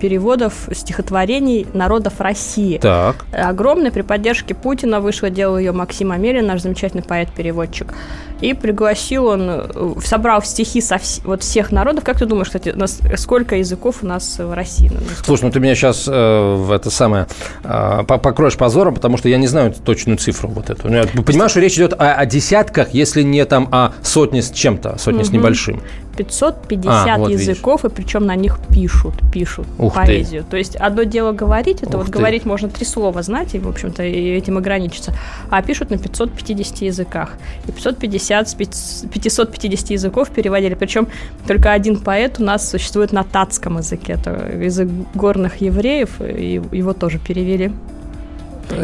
переводов 0.00 0.68
стихотворений 0.72 1.66
народов 1.72 2.20
России. 2.20 2.78
Так. 2.78 3.24
Огромная, 3.32 3.90
при 3.90 4.02
поддержке 4.02 4.54
Путина 4.54 5.00
вышла, 5.00 5.30
делал 5.30 5.58
ее 5.58 5.72
Максим 5.72 6.12
Амелин, 6.12 6.46
наш 6.46 6.62
замечательный 6.62 7.02
поэт-переводчик. 7.02 7.94
И 8.40 8.52
пригласил 8.52 9.26
он, 9.26 9.48
э, 9.48 9.94
собрал 10.04 10.42
стихи 10.42 10.82
со 10.82 10.96
вс- 10.96 11.20
вот 11.24 11.42
всех 11.42 11.72
народов. 11.76 12.04
Как 12.04 12.18
ты 12.18 12.26
думаешь, 12.26 12.48
кстати, 12.48 12.70
нас, 12.70 12.98
сколько 13.16 13.56
языков 13.56 13.98
у 14.02 14.06
нас 14.06 14.38
в 14.38 14.52
России? 14.52 14.90
Слушай, 15.24 15.44
ну 15.44 15.50
ты 15.52 15.60
меня 15.60 15.74
сейчас 15.74 16.08
э, 16.08 16.54
в 16.56 16.72
это 16.72 16.90
самое 16.90 17.26
э, 17.62 18.02
покроешь 18.06 18.56
позором, 18.56 18.94
потому 18.94 19.16
что 19.16 19.28
я 19.28 19.36
не 19.36 19.46
знаю 19.46 19.72
точную 19.72 20.18
цифру 20.18 20.48
вот 20.48 20.70
эту. 20.70 20.88
Ну, 20.88 20.96
я 20.96 21.06
понимаю, 21.22 21.48
что 21.48 21.60
речь 21.60 21.74
идет 21.74 21.92
о, 21.92 22.14
о 22.14 22.26
десятках, 22.26 22.94
если 22.94 23.22
не 23.22 23.44
там 23.44 23.68
о 23.70 23.92
сотне 24.02 24.42
с 24.42 24.50
чем-то, 24.50 24.98
сотне 24.98 25.24
с 25.24 25.30
небольшим. 25.30 25.82
550 26.16 27.08
А, 27.08 27.18
вот 27.18 27.30
языков, 27.30 27.84
и 27.84 27.88
причем 27.88 28.26
на 28.26 28.34
них 28.36 28.58
пишут, 28.70 29.14
пишут 29.32 29.66
Ух 29.78 29.94
ты. 29.94 30.00
поэзию. 30.06 30.44
То 30.48 30.56
есть 30.56 30.76
одно 30.76 31.02
дело 31.04 31.32
говорить, 31.32 31.82
это 31.82 31.96
Ух 31.98 32.04
вот 32.04 32.06
ты. 32.06 32.12
говорить 32.18 32.44
можно 32.44 32.68
три 32.68 32.84
слова 32.84 33.22
знать, 33.22 33.54
и, 33.54 33.58
в 33.58 33.68
общем-то, 33.68 34.02
и 34.02 34.30
этим 34.36 34.58
ограничиться. 34.58 35.12
А 35.50 35.62
пишут 35.62 35.90
на 35.90 35.98
550 35.98 36.82
языках. 36.82 37.34
И 37.68 37.72
550 37.72 38.48
с 38.48 38.54
пяти- 38.54 39.08
550 39.12 39.90
языков 39.90 40.30
переводили. 40.30 40.74
Причем 40.74 41.08
только 41.46 41.72
один 41.72 41.98
поэт 41.98 42.36
у 42.40 42.42
нас 42.44 42.68
существует 42.70 43.12
на 43.12 43.22
татском 43.24 43.78
языке. 43.78 44.14
Это 44.14 44.50
язык 44.64 44.88
горных 45.14 45.60
евреев, 45.60 46.20
и 46.20 46.60
его 46.72 46.92
тоже 46.92 47.18
перевели. 47.18 47.72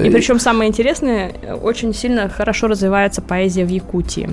И 0.04 0.10
причем 0.10 0.38
самое 0.38 0.68
интересное, 0.68 1.32
очень 1.62 1.92
сильно 1.92 2.28
хорошо 2.28 2.68
развивается 2.68 3.20
поэзия 3.20 3.64
в 3.64 3.68
Якутии. 3.68 4.30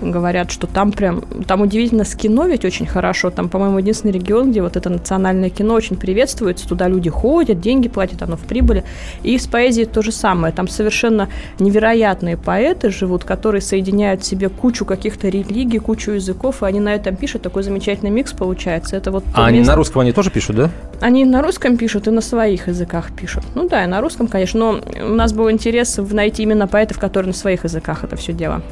Говорят, 0.00 0.50
что 0.50 0.66
там 0.66 0.90
прям, 0.92 1.20
там 1.46 1.60
удивительно 1.60 2.04
с 2.04 2.14
кино 2.14 2.46
ведь 2.46 2.64
очень 2.64 2.86
хорошо. 2.86 3.30
Там, 3.30 3.48
по-моему, 3.48 3.78
единственный 3.78 4.12
регион, 4.12 4.50
где 4.50 4.62
вот 4.62 4.76
это 4.76 4.88
национальное 4.88 5.50
кино 5.50 5.74
очень 5.74 5.96
приветствуется. 5.96 6.66
Туда 6.66 6.88
люди 6.88 7.10
ходят, 7.10 7.60
деньги 7.60 7.88
платят, 7.88 8.22
оно 8.22 8.36
в 8.36 8.40
прибыли. 8.40 8.84
И 9.22 9.38
с 9.38 9.46
поэзией 9.46 9.86
то 9.86 10.02
же 10.02 10.12
самое. 10.12 10.52
Там 10.52 10.66
совершенно 10.68 11.28
невероятные 11.58 12.36
поэты 12.36 12.90
живут, 12.90 13.24
которые 13.24 13.60
соединяют 13.60 14.22
в 14.22 14.26
себе 14.26 14.48
кучу 14.48 14.84
каких-то 14.84 15.28
религий, 15.28 15.78
кучу 15.78 16.12
языков, 16.12 16.62
и 16.62 16.66
они 16.66 16.80
на 16.80 16.94
этом 16.94 17.16
пишут. 17.16 17.42
Такой 17.42 17.62
замечательный 17.62 18.10
микс 18.10 18.32
получается. 18.32 18.96
Это 18.96 19.10
вот 19.10 19.24
А 19.34 19.46
они 19.46 19.58
место- 19.58 19.72
на 19.72 19.76
русском 19.76 20.00
они 20.00 20.12
тоже 20.12 20.30
пишут, 20.30 20.56
да? 20.56 20.70
они 21.00 21.24
на 21.26 21.42
русском 21.42 21.76
пишут 21.76 22.08
и 22.08 22.10
на 22.10 22.22
своих 22.22 22.68
языках 22.68 23.10
пишут. 23.12 23.44
Ну 23.54 23.68
да, 23.68 23.84
и 23.84 23.86
на 23.86 24.00
русском, 24.00 24.26
конечно, 24.28 24.58
но 24.60 24.80
у 25.00 25.14
нас 25.14 25.32
был 25.32 25.50
интерес 25.50 25.98
в 25.98 26.14
найти 26.14 26.42
именно 26.42 26.66
поэтов, 26.66 26.98
которые 26.98 27.28
на 27.28 27.34
своих 27.34 27.64
языках 27.64 28.04
это 28.04 28.16
все 28.16 28.32
дело. 28.32 28.62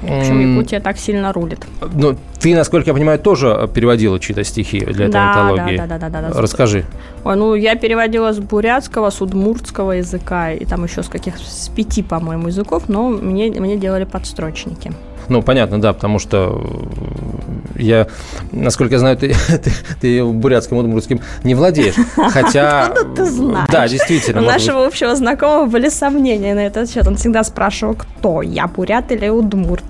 Причем 0.00 0.40
М, 0.40 0.56
Якутия 0.56 0.80
так 0.80 0.96
сильно 0.98 1.32
рулит. 1.32 1.60
Ну, 1.94 2.16
ты, 2.40 2.54
насколько 2.54 2.90
я 2.90 2.94
понимаю, 2.94 3.18
тоже 3.18 3.68
переводила 3.74 4.18
чьи-то 4.18 4.42
стихи 4.44 4.80
для 4.80 5.06
этой 5.06 5.12
Да, 5.12 5.32
антологии. 5.48 5.76
да, 5.76 5.86
да, 5.86 5.98
да, 5.98 6.08
да, 6.08 6.28
да. 6.30 6.40
Расскажи. 6.40 6.84
Ой, 7.24 7.36
ну, 7.36 7.54
я 7.54 7.74
переводила 7.74 8.32
с 8.32 8.38
бурятского, 8.38 9.10
с 9.10 9.20
удмуртского 9.20 9.92
языка, 9.92 10.50
и 10.52 10.64
там 10.64 10.84
еще 10.84 11.02
с 11.02 11.08
каких 11.08 11.36
с 11.38 11.68
пяти, 11.68 12.02
по-моему, 12.02 12.48
языков, 12.48 12.84
но 12.88 13.08
мне, 13.08 13.50
мне 13.50 13.76
делали 13.76 14.04
подстрочники. 14.04 14.92
Ну, 15.28 15.42
понятно, 15.42 15.80
да, 15.80 15.92
потому 15.92 16.18
что 16.18 16.60
э, 17.76 17.82
я, 17.82 18.06
насколько 18.52 18.94
я 18.94 18.98
знаю, 18.98 19.16
ты, 19.16 19.34
ты, 19.48 19.72
ты 20.00 20.24
бурятским, 20.24 20.76
удмуртским 20.76 21.20
не 21.42 21.54
владеешь. 21.54 21.94
Хотя... 22.30 22.86
Откуда 22.86 23.14
ты 23.14 23.24
знаешь? 23.24 23.68
Да, 23.70 23.88
действительно. 23.88 24.42
У 24.42 24.44
нашего 24.44 24.86
общего 24.86 25.14
знакомого 25.16 25.66
были 25.66 25.88
сомнения 25.88 26.54
на 26.54 26.66
этот 26.66 26.90
счет. 26.90 27.06
Он 27.06 27.16
всегда 27.16 27.44
спрашивал, 27.44 27.94
кто 27.94 28.42
я, 28.42 28.66
бурят 28.66 29.10
или 29.12 29.28
удмурт. 29.28 29.84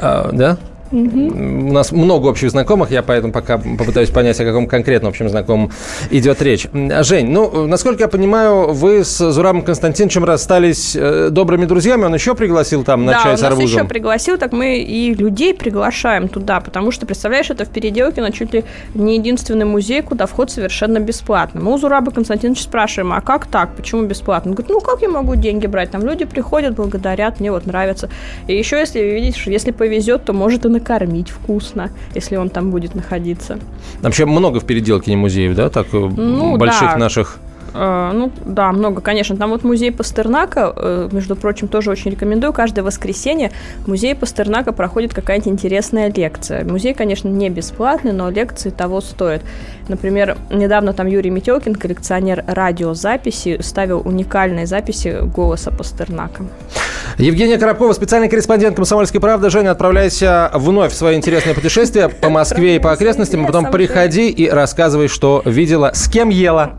А, 0.00 0.30
да? 0.32 0.58
У 0.92 1.72
нас 1.72 1.90
много 1.90 2.26
общих 2.26 2.50
знакомых, 2.50 2.90
я 2.90 3.02
поэтому 3.02 3.32
пока 3.32 3.58
попытаюсь 3.58 4.10
понять, 4.10 4.38
о 4.40 4.44
каком 4.44 4.66
конкретно 4.66 5.08
общем 5.08 5.28
знакомом 5.28 5.70
идет 6.10 6.42
речь. 6.42 6.66
Жень, 6.72 7.30
ну, 7.30 7.66
насколько 7.66 8.02
я 8.02 8.08
понимаю, 8.08 8.72
вы 8.72 9.04
с 9.04 9.32
Зурамом 9.32 9.62
Константиновичем 9.62 10.24
расстались 10.24 10.94
э, 10.94 11.30
добрыми 11.30 11.64
друзьями, 11.64 12.04
он 12.04 12.14
еще 12.14 12.34
пригласил 12.34 12.84
там 12.84 13.06
на 13.06 13.12
да, 13.12 13.22
чай 13.22 13.38
с 13.38 13.40
нас 13.40 13.50
арбузом? 13.50 13.78
еще 13.78 13.84
пригласил, 13.88 14.36
так 14.36 14.52
мы 14.52 14.78
и 14.78 15.14
людей 15.14 15.54
приглашаем 15.54 16.28
туда, 16.28 16.60
потому 16.60 16.90
что, 16.90 17.06
представляешь, 17.06 17.48
это 17.48 17.64
в 17.64 17.68
Переделкино 17.68 18.30
чуть 18.30 18.52
ли 18.52 18.64
не 18.94 19.16
единственный 19.16 19.64
музей, 19.64 20.02
куда 20.02 20.26
вход 20.26 20.50
совершенно 20.50 20.98
бесплатно. 20.98 21.60
Мы 21.60 21.72
у 21.72 21.78
Зураба 21.78 22.10
Константиновича 22.10 22.64
спрашиваем, 22.64 23.14
а 23.14 23.20
как 23.22 23.46
так, 23.46 23.74
почему 23.76 24.02
бесплатно? 24.02 24.50
Он 24.50 24.54
говорит, 24.56 24.70
ну 24.70 24.80
как 24.80 25.00
я 25.00 25.08
могу 25.08 25.36
деньги 25.36 25.66
брать? 25.66 25.90
Там 25.90 26.04
люди 26.04 26.26
приходят, 26.26 26.74
благодарят, 26.74 27.40
мне 27.40 27.50
вот 27.50 27.64
нравится. 27.64 28.10
И 28.46 28.56
еще, 28.56 28.78
если 28.78 29.00
видишь, 29.00 29.46
если 29.46 29.70
повезет, 29.70 30.24
то 30.24 30.32
может 30.32 30.66
и 30.66 30.68
накормить 30.82 31.30
вкусно, 31.30 31.90
если 32.14 32.36
он 32.36 32.50
там 32.50 32.70
будет 32.70 32.94
находиться. 32.94 33.58
Вообще 34.02 34.26
много 34.26 34.58
в 34.60 34.64
переделке 34.64 35.16
музеев, 35.16 35.54
да, 35.54 35.70
так 35.70 35.86
э, 35.92 35.96
Ну, 35.98 36.56
больших 36.56 36.92
да. 36.92 36.96
наших. 36.96 37.38
Э, 37.74 38.10
ну, 38.12 38.30
да, 38.44 38.72
много, 38.72 39.00
конечно. 39.00 39.36
Там 39.36 39.50
вот 39.50 39.64
музей 39.64 39.92
Пастернака, 39.92 40.72
э, 40.74 41.08
между 41.12 41.36
прочим, 41.36 41.68
тоже 41.68 41.90
очень 41.90 42.10
рекомендую. 42.10 42.52
Каждое 42.52 42.82
воскресенье 42.82 43.52
в 43.84 43.88
музее 43.88 44.14
Пастернака 44.14 44.72
проходит 44.72 45.14
какая-нибудь 45.14 45.52
интересная 45.52 46.12
лекция. 46.12 46.64
Музей, 46.64 46.94
конечно, 46.94 47.28
не 47.28 47.50
бесплатный, 47.50 48.12
но 48.12 48.30
лекции 48.30 48.70
того 48.70 49.00
стоят. 49.00 49.42
Например, 49.88 50.36
недавно 50.50 50.92
там 50.92 51.06
Юрий 51.06 51.30
Метелкин, 51.30 51.74
коллекционер 51.74 52.44
радиозаписи, 52.46 53.60
ставил 53.62 54.02
уникальные 54.04 54.66
записи 54.66 55.18
голоса 55.22 55.70
Пастернака. 55.70 56.44
Евгения 57.18 57.58
Коробкова, 57.58 57.92
специальный 57.92 58.28
корреспондент 58.28 58.76
«Комсомольской 58.76 59.20
правды». 59.20 59.50
Женя, 59.50 59.72
отправляйся 59.72 60.50
вновь 60.54 60.92
в 60.92 60.96
свое 60.96 61.16
интересное 61.16 61.54
путешествие 61.54 62.08
по 62.08 62.30
Москве 62.30 62.76
и 62.76 62.78
по 62.78 62.92
окрестностям, 62.92 63.44
а 63.44 63.46
потом 63.46 63.70
приходи 63.70 64.30
и 64.30 64.48
рассказывай, 64.48 65.08
что 65.08 65.42
видела, 65.44 65.90
с 65.94 66.08
кем 66.08 66.28
ела. 66.28 66.78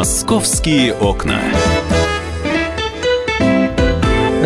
Московские 0.00 0.94
окна. 0.94 1.42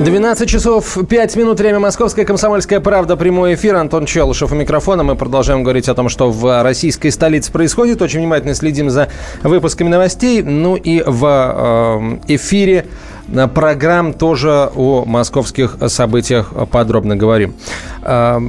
12 0.05 0.49
часов 0.49 0.99
5 1.09 1.37
минут, 1.37 1.61
время 1.61 1.79
московская 1.79 2.25
комсомольская 2.25 2.81
правда, 2.81 3.17
прямой 3.17 3.55
эфир. 3.55 3.77
Антон 3.77 4.05
Челышев 4.05 4.51
у 4.51 4.57
микрофона. 4.57 5.05
Мы 5.05 5.15
продолжаем 5.15 5.63
говорить 5.63 5.89
о 5.89 5.95
том, 5.95 6.09
что 6.09 6.33
в 6.33 6.65
российской 6.65 7.11
столице 7.11 7.53
происходит. 7.53 8.03
Очень 8.03 8.19
внимательно 8.19 8.57
следим 8.57 8.91
за 8.91 9.11
выпусками 9.45 9.89
новостей. 9.89 10.43
Ну 10.43 10.75
и 10.75 11.05
в 11.07 12.19
э, 12.27 12.35
эфире 12.35 12.87
э, 13.33 13.47
программ 13.47 14.13
тоже 14.13 14.73
о 14.75 15.05
московских 15.07 15.77
событиях 15.87 16.53
подробно 16.73 17.15
говорим. 17.15 17.55
Э, 18.03 18.41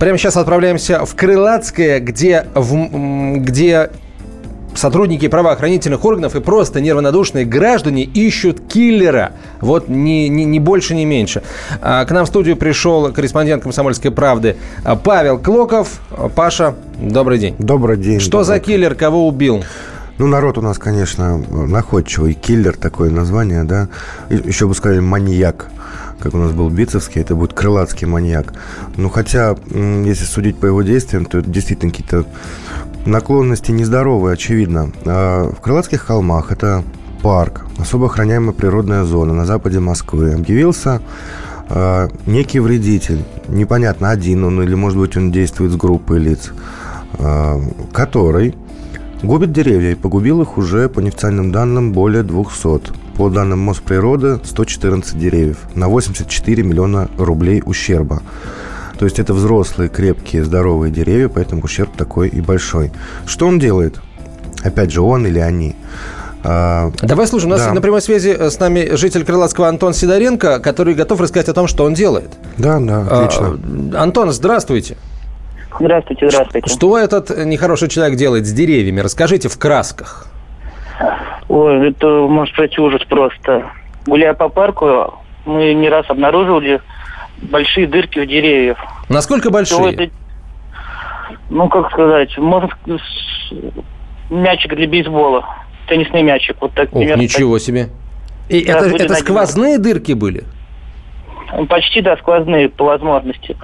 Прямо 0.00 0.16
сейчас 0.16 0.38
отправляемся 0.38 1.04
в 1.04 1.14
Крылатское, 1.14 2.00
где, 2.00 2.46
в, 2.54 3.38
где 3.40 3.90
сотрудники 4.74 5.28
правоохранительных 5.28 6.04
органов 6.04 6.34
и 6.36 6.40
просто 6.40 6.80
неравнодушные 6.80 7.44
граждане 7.44 8.04
ищут 8.04 8.60
киллера. 8.60 9.32
Вот 9.60 9.88
ни, 9.88 10.28
ни, 10.28 10.42
ни 10.44 10.58
больше, 10.58 10.94
ни 10.94 11.04
меньше. 11.04 11.42
А, 11.80 12.04
К 12.04 12.10
нам 12.10 12.24
в 12.24 12.28
студию 12.28 12.56
пришел 12.56 13.12
корреспондент 13.12 13.62
«Комсомольской 13.62 14.10
правды» 14.10 14.56
Павел 15.02 15.38
Клоков. 15.38 16.00
Паша, 16.34 16.74
добрый 16.98 17.38
день. 17.38 17.54
Добрый 17.58 17.96
день. 17.96 18.20
Что 18.20 18.42
за 18.44 18.54
добрый. 18.54 18.74
киллер, 18.74 18.94
кого 18.94 19.26
убил? 19.28 19.64
Ну, 20.18 20.28
народ 20.28 20.58
у 20.58 20.60
нас, 20.60 20.78
конечно, 20.78 21.38
находчивый. 21.38 22.34
Киллер 22.34 22.76
такое 22.76 23.10
название, 23.10 23.64
да. 23.64 23.88
Еще 24.30 24.68
бы 24.68 24.74
сказали 24.74 25.00
маньяк. 25.00 25.66
Как 26.20 26.32
у 26.34 26.38
нас 26.38 26.52
был 26.52 26.70
Бицевский, 26.70 27.20
это 27.20 27.34
будет 27.34 27.52
крылатский 27.52 28.06
маньяк. 28.06 28.54
Ну, 28.96 29.10
хотя, 29.10 29.56
если 29.72 30.24
судить 30.24 30.56
по 30.56 30.66
его 30.66 30.82
действиям, 30.82 31.24
то 31.26 31.38
это 31.38 31.50
действительно 31.50 31.90
какие-то 31.90 32.24
наклонности 33.06 33.70
нездоровые, 33.70 34.34
очевидно. 34.34 34.92
А 35.04 35.50
В 35.50 35.60
Крылатских 35.60 36.02
холмах 36.02 36.52
это 36.52 36.82
парк, 37.22 37.66
особо 37.78 38.06
охраняемая 38.06 38.52
природная 38.52 39.04
зона 39.04 39.32
на 39.32 39.46
западе 39.46 39.80
Москвы. 39.80 40.34
Объявился 40.34 41.00
а, 41.68 42.08
некий 42.26 42.60
вредитель, 42.60 43.24
непонятно, 43.48 44.10
один 44.10 44.44
он 44.44 44.62
или, 44.62 44.74
может 44.74 44.98
быть, 44.98 45.16
он 45.16 45.32
действует 45.32 45.72
с 45.72 45.76
группой 45.76 46.18
лиц, 46.18 46.52
а, 47.18 47.60
который 47.92 48.54
губит 49.22 49.52
деревья 49.52 49.92
и 49.92 49.94
погубил 49.94 50.42
их 50.42 50.58
уже, 50.58 50.88
по 50.88 51.00
неофициальным 51.00 51.50
данным, 51.50 51.92
более 51.92 52.22
200. 52.22 53.04
По 53.16 53.30
данным 53.30 53.60
Мосприроды, 53.60 54.40
114 54.42 55.16
деревьев 55.16 55.58
на 55.74 55.88
84 55.88 56.62
миллиона 56.62 57.08
рублей 57.16 57.62
ущерба. 57.64 58.22
То 58.98 59.04
есть 59.04 59.18
это 59.18 59.34
взрослые, 59.34 59.88
крепкие, 59.88 60.44
здоровые 60.44 60.92
деревья, 60.92 61.28
поэтому 61.28 61.62
ущерб 61.62 61.96
такой 61.96 62.28
и 62.28 62.40
большой. 62.40 62.92
Что 63.26 63.46
он 63.46 63.58
делает? 63.58 64.00
Опять 64.62 64.92
же, 64.92 65.02
он 65.02 65.26
или 65.26 65.38
они. 65.38 65.76
А, 66.46 66.90
Давай 67.02 67.26
слушай, 67.26 67.46
у 67.46 67.48
нас 67.48 67.64
да. 67.64 67.72
на 67.72 67.80
прямой 67.80 68.02
связи 68.02 68.28
э, 68.28 68.50
с 68.50 68.60
нами 68.60 68.94
житель 68.96 69.24
Крылатского 69.24 69.66
Антон 69.66 69.94
Сидоренко, 69.94 70.60
который 70.60 70.94
готов 70.94 71.20
рассказать 71.20 71.48
о 71.48 71.54
том, 71.54 71.66
что 71.66 71.84
он 71.84 71.94
делает. 71.94 72.30
Да, 72.58 72.78
да, 72.80 73.00
отлично. 73.00 73.58
А, 73.94 74.02
Антон, 74.02 74.30
здравствуйте. 74.30 74.96
Здравствуйте, 75.80 76.28
здравствуйте. 76.28 76.70
Что 76.70 76.98
этот 76.98 77.44
нехороший 77.44 77.88
человек 77.88 78.16
делает 78.18 78.46
с 78.46 78.52
деревьями? 78.52 79.00
Расскажите 79.00 79.48
в 79.48 79.58
красках. 79.58 80.26
Ой, 81.48 81.90
это, 81.90 82.06
может 82.06 82.54
сказать, 82.54 82.78
ужас 82.78 83.02
просто. 83.08 83.64
Гуляя 84.06 84.34
по 84.34 84.48
парку, 84.50 85.14
мы 85.46 85.72
не 85.72 85.88
раз 85.88 86.04
обнаруживали 86.08 86.80
большие 87.50 87.86
дырки 87.86 88.18
у 88.18 88.24
деревьев. 88.24 88.78
Насколько 89.08 89.50
большие? 89.50 89.92
Это, 89.92 90.10
ну, 91.50 91.68
как 91.68 91.90
сказать, 91.92 92.36
можно 92.38 92.70
мячик 94.30 94.74
для 94.74 94.86
бейсбола 94.86 95.44
теннисный 95.86 96.22
мячик. 96.22 96.56
Вот 96.60 96.72
так, 96.72 96.90
примерно, 96.90 97.20
ничего 97.20 97.56
так. 97.58 97.66
себе. 97.66 97.88
И 98.48 98.64
да, 98.64 98.78
это, 98.78 99.04
это 99.04 99.14
сквозные 99.14 99.78
дырки 99.78 100.12
были? 100.12 100.44
Почти, 101.68 102.00
да, 102.00 102.16
сквозные 102.16 102.68
по 102.68 102.84
возможности. 102.84 103.56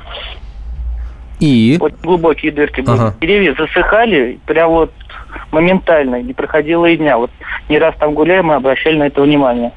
И? 1.41 1.77
Вот 1.81 1.95
глубокие 2.03 2.53
дырки 2.53 2.83
были. 2.83 2.97
Ага. 2.97 3.15
Деревья 3.21 3.55
засыхали 3.55 4.39
прям 4.47 4.71
вот 4.71 4.93
моментально, 5.51 6.23
не 6.23 6.35
проходило 6.35 6.87
и 6.87 6.97
дня. 6.97 7.19
Вот 7.19 7.31
не 7.69 7.79
раз 7.79 7.95
там 7.99 8.15
гуляем, 8.15 8.47
мы 8.47 8.55
обращали 8.55 8.97
на 8.97 9.05
это 9.05 9.23
внимание. 9.23 9.73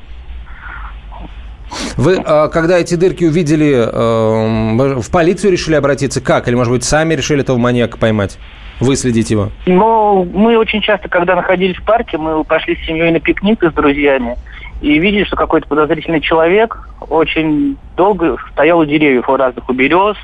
Вы, 1.97 2.21
а, 2.25 2.47
когда 2.47 2.77
эти 2.77 2.95
дырки 2.95 3.25
увидели, 3.25 3.73
эм, 3.73 5.01
в 5.01 5.11
полицию 5.11 5.51
решили 5.51 5.75
обратиться? 5.75 6.21
Как? 6.21 6.47
Или, 6.47 6.55
может 6.55 6.71
быть, 6.71 6.83
сами 6.83 7.13
решили 7.13 7.41
этого 7.41 7.57
маньяка 7.57 7.97
поймать? 7.97 8.37
выследить 8.79 9.29
его? 9.29 9.49
Ну, 9.65 10.27
мы 10.33 10.57
очень 10.57 10.81
часто, 10.81 11.09
когда 11.09 11.35
находились 11.35 11.77
в 11.77 11.83
парке, 11.83 12.17
мы 12.17 12.43
пошли 12.43 12.75
с 12.75 12.85
семьей 12.85 13.11
на 13.11 13.19
пикник 13.19 13.63
с 13.63 13.73
друзьями 13.73 14.35
и 14.81 14.99
видели, 14.99 15.23
что 15.23 15.35
какой-то 15.35 15.67
подозрительный 15.67 16.19
человек 16.19 16.77
очень 17.09 17.77
долго 17.95 18.37
стоял 18.51 18.79
у 18.79 18.85
деревьев, 18.85 19.29
у 19.29 19.35
разных, 19.35 19.69
у 19.69 19.73
берез, 19.73 20.17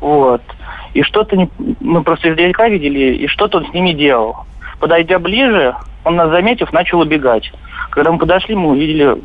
вот. 0.00 0.42
И 0.94 1.02
что-то, 1.02 1.36
не... 1.36 1.48
мы 1.80 2.02
просто 2.02 2.32
издалека 2.32 2.68
видели, 2.68 3.14
и 3.14 3.26
что-то 3.28 3.58
он 3.58 3.66
с 3.66 3.72
ними 3.72 3.92
делал. 3.92 4.38
Подойдя 4.80 5.18
ближе, 5.18 5.74
он 6.04 6.16
нас 6.16 6.30
заметив, 6.30 6.72
начал 6.72 7.00
убегать. 7.00 7.52
Когда 7.90 8.10
мы 8.10 8.18
подошли, 8.18 8.56
мы 8.56 8.70
увидели 8.70 9.16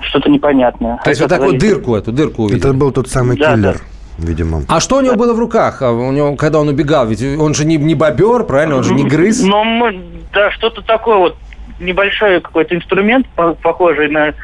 что-то 0.00 0.30
непонятное. 0.30 0.98
То 1.04 1.10
есть 1.10 1.20
вот 1.20 1.30
такую 1.30 1.58
дырку, 1.58 1.96
эту 1.96 2.12
дырку 2.12 2.44
увидели? 2.44 2.60
Это 2.60 2.72
был 2.72 2.92
тот 2.92 3.08
самый 3.08 3.36
да, 3.36 3.54
киллер. 3.54 3.74
Да 3.74 3.80
видимо. 4.18 4.62
А 4.68 4.80
что 4.80 4.96
у 4.96 5.00
него 5.00 5.16
было 5.16 5.34
в 5.34 5.38
руках? 5.38 5.82
А 5.82 5.92
у 5.92 6.12
него, 6.12 6.36
когда 6.36 6.60
он 6.60 6.68
убегал? 6.68 7.06
Ведь 7.06 7.22
он 7.22 7.54
же 7.54 7.64
не, 7.64 7.76
не 7.76 7.94
бобер, 7.94 8.44
правильно? 8.44 8.76
Он 8.76 8.82
же 8.82 8.94
не 8.94 9.04
грыз. 9.04 9.42
Ну, 9.42 9.90
да, 10.32 10.50
что-то 10.52 10.82
такое 10.82 11.16
вот 11.16 11.36
небольшой 11.80 12.40
какой-то 12.40 12.74
инструмент, 12.74 13.26
похожий 13.62 14.08
на, 14.08 14.34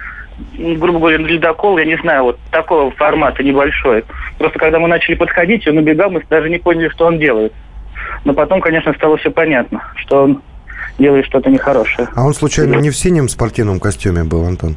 грубо 0.58 0.98
говоря, 0.98 1.18
на 1.18 1.26
ледокол, 1.26 1.78
я 1.78 1.84
не 1.84 1.96
знаю, 1.98 2.24
вот 2.24 2.38
такого 2.50 2.90
формата 2.92 3.42
небольшой. 3.42 4.04
Просто 4.38 4.58
когда 4.58 4.78
мы 4.78 4.88
начали 4.88 5.14
подходить, 5.14 5.66
он 5.66 5.78
убегал, 5.78 6.10
мы 6.10 6.22
даже 6.28 6.50
не 6.50 6.58
поняли, 6.58 6.88
что 6.88 7.06
он 7.06 7.18
делает. 7.18 7.52
Но 8.24 8.34
потом, 8.34 8.60
конечно, 8.60 8.92
стало 8.94 9.16
все 9.16 9.30
понятно, 9.30 9.82
что 9.96 10.24
он 10.24 10.42
делает 10.98 11.24
что-то 11.26 11.50
нехорошее. 11.50 12.08
А 12.14 12.24
он 12.24 12.34
случайно 12.34 12.76
не 12.76 12.90
в 12.90 12.96
синем 12.96 13.28
спортивном 13.28 13.80
костюме 13.80 14.24
был, 14.24 14.44
Антон? 14.44 14.76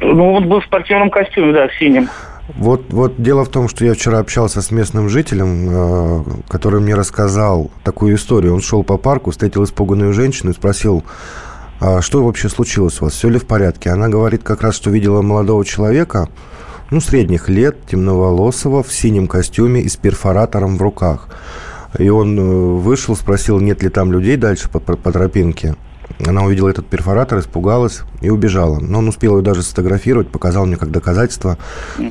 Ну, 0.00 0.34
он 0.34 0.48
был 0.48 0.60
в 0.60 0.64
спортивном 0.64 1.10
костюме, 1.10 1.52
да, 1.52 1.68
в 1.68 1.74
синем. 1.74 2.08
Вот, 2.48 2.84
вот 2.90 3.20
дело 3.20 3.44
в 3.44 3.48
том, 3.48 3.68
что 3.68 3.84
я 3.84 3.94
вчера 3.94 4.18
общался 4.20 4.62
с 4.62 4.70
местным 4.70 5.08
жителем, 5.08 5.68
э, 5.68 6.24
который 6.48 6.80
мне 6.80 6.94
рассказал 6.94 7.70
такую 7.82 8.14
историю. 8.14 8.54
Он 8.54 8.60
шел 8.60 8.84
по 8.84 8.98
парку, 8.98 9.32
встретил 9.32 9.64
испуганную 9.64 10.12
женщину 10.12 10.52
и 10.52 10.54
спросил, 10.54 11.02
а 11.80 12.00
что 12.00 12.22
вообще 12.24 12.48
случилось 12.48 13.00
у 13.00 13.06
вас, 13.06 13.14
все 13.14 13.28
ли 13.28 13.38
в 13.38 13.46
порядке? 13.46 13.90
Она 13.90 14.08
говорит 14.08 14.42
как 14.44 14.62
раз, 14.62 14.76
что 14.76 14.90
видела 14.90 15.22
молодого 15.22 15.64
человека, 15.64 16.28
ну, 16.90 17.00
средних 17.00 17.48
лет, 17.48 17.84
темноволосого, 17.86 18.84
в 18.84 18.92
синем 18.92 19.26
костюме 19.26 19.80
и 19.80 19.88
с 19.88 19.96
перфоратором 19.96 20.76
в 20.76 20.82
руках. 20.82 21.28
И 21.98 22.08
он 22.08 22.38
э, 22.38 22.42
вышел, 22.42 23.16
спросил, 23.16 23.58
нет 23.58 23.82
ли 23.82 23.88
там 23.88 24.12
людей 24.12 24.36
дальше 24.36 24.70
по, 24.70 24.78
по, 24.78 24.96
по 24.96 25.10
тропинке. 25.10 25.74
Она 26.24 26.42
увидела 26.44 26.68
этот 26.68 26.86
перфоратор, 26.86 27.38
испугалась 27.38 28.02
и 28.20 28.30
убежала. 28.30 28.78
Но 28.80 28.98
он 28.98 29.08
успел 29.08 29.36
ее 29.36 29.42
даже 29.42 29.62
сфотографировать, 29.62 30.28
показал 30.28 30.66
мне 30.66 30.76
как 30.76 30.90
доказательство. 30.90 31.58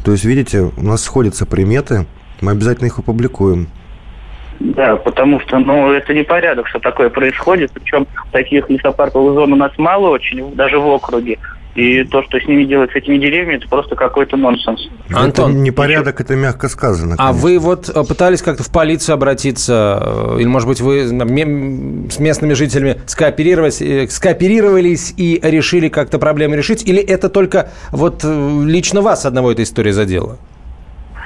То 0.03 0.11
есть, 0.11 0.25
видите, 0.25 0.71
у 0.77 0.83
нас 0.83 1.03
сходятся 1.03 1.45
приметы, 1.45 2.05
мы 2.41 2.51
обязательно 2.51 2.87
их 2.87 2.99
опубликуем. 2.99 3.67
Да, 4.59 4.95
потому 4.95 5.39
что, 5.41 5.59
ну, 5.59 5.91
это 5.91 6.13
не 6.13 6.23
порядок, 6.23 6.67
что 6.67 6.79
такое 6.79 7.09
происходит. 7.09 7.71
Причем 7.71 8.07
таких 8.31 8.69
лесопарковых 8.69 9.33
зон 9.33 9.53
у 9.53 9.55
нас 9.55 9.71
мало 9.77 10.09
очень, 10.09 10.55
даже 10.55 10.79
в 10.79 10.87
округе. 10.87 11.37
И 11.75 12.05
то, 12.05 12.23
что 12.23 12.39
с 12.39 12.47
ними 12.47 12.63
делать, 12.63 12.91
с 12.91 12.95
этими 12.95 13.17
деревьями, 13.17 13.57
это 13.57 13.67
просто 13.67 13.95
какой-то 13.95 14.37
нонсенс. 14.37 14.89
Антон, 15.13 15.51
это 15.51 15.59
непорядок, 15.59 16.21
это 16.21 16.35
мягко 16.35 16.69
сказано. 16.69 17.17
Конечно. 17.17 17.29
А 17.29 17.33
вы 17.33 17.59
вот 17.59 17.89
э, 17.89 18.03
пытались 18.07 18.41
как-то 18.41 18.63
в 18.63 18.71
полицию 18.71 19.15
обратиться? 19.15 19.99
Э, 20.01 20.37
или, 20.39 20.47
может 20.47 20.69
быть, 20.69 20.79
вы 20.79 21.05
с 21.05 22.19
местными 22.19 22.53
жителями 22.53 23.01
скооперировались, 23.07 23.81
э, 23.81 24.07
скооперировались 24.07 25.13
и 25.17 25.37
решили 25.43 25.89
как-то 25.89 26.17
проблему 26.17 26.55
решить? 26.55 26.87
Или 26.87 27.01
это 27.01 27.27
только 27.27 27.71
вот 27.91 28.23
лично 28.23 29.01
вас 29.01 29.25
одного 29.25 29.51
эта 29.51 29.63
история 29.63 29.91
задела? 29.91 30.37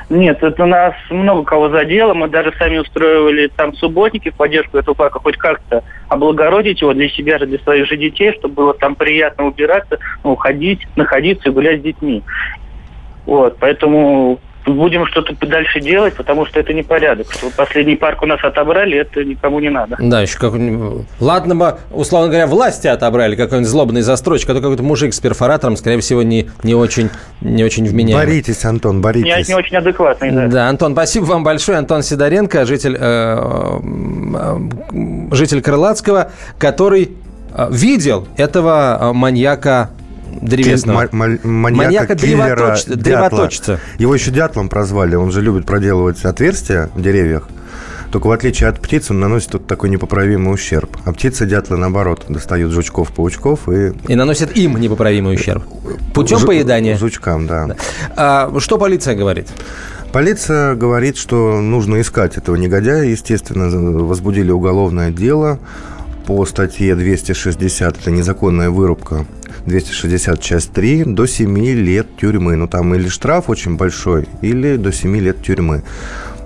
Нет, 0.09 0.41
это 0.41 0.65
нас 0.65 0.95
много 1.11 1.43
кого 1.43 1.69
задело. 1.69 2.15
Мы 2.15 2.29
даже 2.29 2.51
сами 2.57 2.79
устроивали 2.79 3.47
там 3.47 3.75
субботники 3.75 4.31
в 4.31 4.35
поддержку 4.35 4.77
этого 4.77 4.95
парка, 4.95 5.19
хоть 5.19 5.37
как-то 5.37 5.83
облагородить 6.07 6.81
его 6.81 6.93
для 6.93 7.09
себя 7.09 7.37
же, 7.37 7.45
для 7.45 7.59
своих 7.59 7.85
же 7.85 7.95
детей, 7.95 8.33
чтобы 8.33 8.55
было 8.55 8.73
там 8.73 8.95
приятно 8.95 9.45
убираться, 9.45 9.99
ну, 10.23 10.35
ходить, 10.35 10.81
находиться 10.95 11.49
и 11.49 11.51
гулять 11.51 11.81
с 11.81 11.83
детьми. 11.83 12.23
Вот, 13.27 13.57
поэтому 13.59 14.39
будем 14.73 15.05
что-то 15.07 15.35
дальше 15.45 15.79
делать, 15.79 16.15
потому 16.15 16.45
что 16.45 16.59
это 16.59 16.73
непорядок. 16.73 17.31
Что 17.31 17.49
последний 17.55 17.95
парк 17.95 18.21
у 18.23 18.25
нас 18.25 18.43
отобрали, 18.43 18.97
это 18.97 19.23
никому 19.23 19.59
не 19.59 19.69
надо. 19.69 19.97
Да, 19.99 20.21
еще 20.21 20.37
как 20.37 20.53
Ладно 21.19 21.55
бы, 21.55 21.77
условно 21.91 22.27
говоря, 22.27 22.47
власти 22.47 22.87
отобрали 22.87 23.35
какой-нибудь 23.35 23.69
злобный 23.69 24.01
застройщик, 24.01 24.49
а 24.49 24.53
то 24.53 24.61
какой-то 24.61 24.83
мужик 24.83 25.13
с 25.13 25.19
перфоратором, 25.19 25.77
скорее 25.77 25.99
всего, 25.99 26.23
не, 26.23 26.49
не, 26.63 26.75
очень, 26.75 27.09
не 27.41 27.63
очень 27.63 27.85
вменяемый. 27.85 28.25
Боритесь, 28.25 28.65
Антон, 28.65 29.01
боритесь. 29.01 29.47
Не, 29.47 29.53
не 29.53 29.57
очень 29.57 29.77
адекватный, 29.77 30.31
да. 30.31 30.47
Да, 30.47 30.69
Антон, 30.69 30.93
спасибо 30.93 31.25
вам 31.25 31.43
большое. 31.43 31.77
Антон 31.77 32.03
Сидоренко, 32.03 32.65
житель, 32.65 32.97
э, 32.99 33.79
э, 34.35 34.57
житель 35.31 35.61
Крылатского, 35.61 36.31
который 36.57 37.11
э, 37.53 37.67
видел 37.71 38.27
этого 38.37 39.11
маньяка 39.13 39.91
древесного. 40.41 41.07
Ма- 41.11 41.37
маньяка, 41.43 42.15
древоточца, 42.15 42.95
древоточца. 42.95 43.79
Его 43.97 44.13
еще 44.13 44.31
дятлом 44.31 44.69
прозвали. 44.69 45.15
Он 45.15 45.31
же 45.31 45.41
любит 45.41 45.65
проделывать 45.65 46.23
отверстия 46.25 46.89
в 46.95 47.01
деревьях. 47.01 47.47
Только 48.11 48.27
в 48.27 48.31
отличие 48.31 48.69
от 48.69 48.79
птиц, 48.79 49.11
он 49.11 49.19
наносит 49.19 49.53
вот 49.53 49.67
такой 49.67 49.89
непоправимый 49.89 50.53
ущерб. 50.53 50.97
А 51.05 51.13
птицы, 51.13 51.45
дятлы, 51.45 51.77
наоборот, 51.77 52.25
достают 52.27 52.71
жучков, 52.71 53.11
паучков 53.11 53.69
и... 53.69 53.93
И 54.07 54.15
наносят 54.15 54.55
им 54.57 54.77
непоправимый 54.77 55.35
ущерб. 55.35 55.63
Путем 56.13 56.39
Ж... 56.39 56.45
поедания. 56.45 56.97
Жучкам, 56.97 57.45
да. 57.45 57.67
да. 57.67 57.75
А, 58.15 58.59
что 58.59 58.79
полиция 58.79 59.15
говорит? 59.15 59.47
Полиция 60.11 60.73
говорит, 60.73 61.17
что 61.17 61.61
нужно 61.61 62.01
искать 62.01 62.37
этого 62.37 62.55
негодяя. 62.55 63.03
Естественно, 63.03 63.69
возбудили 64.03 64.49
уголовное 64.49 65.11
дело 65.11 65.59
по 66.25 66.45
статье 66.45 66.95
260. 66.95 67.97
Это 68.01 68.11
незаконная 68.11 68.69
вырубка 68.69 69.25
260 69.65 70.41
часть 70.41 70.71
3 70.73 71.03
до 71.05 71.25
7 71.25 71.57
лет 71.57 72.07
тюрьмы. 72.17 72.55
Ну, 72.55 72.67
там 72.67 72.93
или 72.95 73.07
штраф 73.07 73.49
очень 73.49 73.77
большой, 73.77 74.27
или 74.41 74.77
до 74.77 74.91
7 74.91 75.17
лет 75.17 75.41
тюрьмы. 75.41 75.83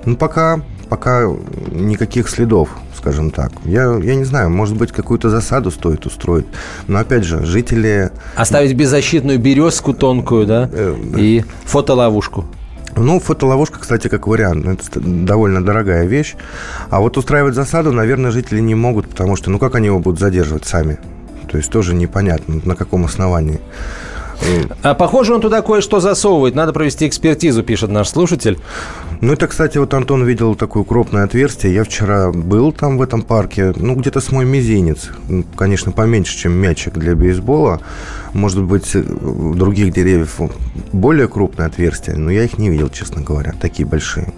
Ну, 0.06 0.16
пока, 0.16 0.62
пока 0.90 1.24
никаких 1.72 2.30
следов, 2.30 2.70
скажем 2.98 3.32
так. 3.32 3.52
Я, 3.66 3.98
я 4.02 4.16
не 4.16 4.26
знаю, 4.26 4.50
может 4.50 4.76
быть, 4.76 4.92
какую-то 4.92 5.30
засаду 5.30 5.72
стоит 5.72 6.06
устроить. 6.06 6.46
Но, 6.88 7.00
опять 7.00 7.24
же, 7.24 7.46
жители... 7.46 8.12
Оставить 8.36 8.76
беззащитную 8.76 9.40
березку 9.40 9.94
тонкую, 9.94 10.46
да? 10.46 10.70
Э, 10.72 10.96
И 11.18 11.44
фотоловушку. 11.66 12.46
Ну, 12.96 13.20
фотоловушка, 13.20 13.80
кстати, 13.80 14.08
как 14.08 14.28
вариант. 14.28 14.66
Это 14.66 15.00
довольно 15.00 15.64
дорогая 15.64 16.06
вещь. 16.06 16.36
А 16.90 17.00
вот 17.00 17.18
устраивать 17.18 17.56
засаду, 17.56 17.92
наверное, 17.92 18.32
жители 18.32 18.60
не 18.60 18.76
могут, 18.76 19.10
потому 19.10 19.36
что, 19.36 19.50
ну, 19.50 19.60
как 19.60 19.76
они 19.76 19.88
его 19.88 20.00
будут 20.00 20.20
задерживать 20.20 20.66
сами? 20.66 21.00
То 21.50 21.58
есть 21.58 21.72
тоже 21.72 21.94
непонятно, 21.94 22.62
на 22.64 22.76
каком 22.76 23.06
основании. 23.06 23.60
А 24.82 24.94
похоже, 24.94 25.34
он 25.34 25.42
туда 25.42 25.62
кое-что 25.62 26.00
засовывает. 26.00 26.56
Надо 26.56 26.74
провести 26.74 27.08
экспертизу, 27.08 27.64
пишет 27.64 27.90
наш 27.90 28.10
слушатель. 28.10 28.60
Ну, 29.22 29.34
это, 29.34 29.48
кстати, 29.48 29.78
вот 29.78 29.94
Антон 29.94 30.26
видел 30.26 30.56
такое 30.56 30.84
крупное 30.84 31.24
отверстие. 31.24 31.74
Я 31.74 31.84
вчера 31.84 32.32
был 32.32 32.72
там 32.72 32.98
в 32.98 33.02
этом 33.02 33.22
парке, 33.22 33.74
ну, 33.76 33.96
где-то 33.96 34.20
с 34.20 34.32
мой 34.32 34.46
мизинец. 34.46 35.10
Ну, 35.30 35.46
конечно, 35.56 35.92
поменьше, 35.92 36.38
чем 36.38 36.54
мячик 36.54 36.94
для 36.98 37.16
бейсбола. 37.16 37.80
Может 38.34 38.64
быть, 38.64 38.96
у 38.96 39.54
других 39.54 39.94
деревьев 39.94 40.40
более 40.92 41.28
крупное 41.28 41.68
отверстие, 41.68 42.18
но 42.18 42.32
я 42.32 42.44
их 42.44 42.58
не 42.58 42.70
видел, 42.70 42.90
честно 42.90 43.22
говоря, 43.22 43.54
такие 43.60 43.88
большие. 43.88 44.34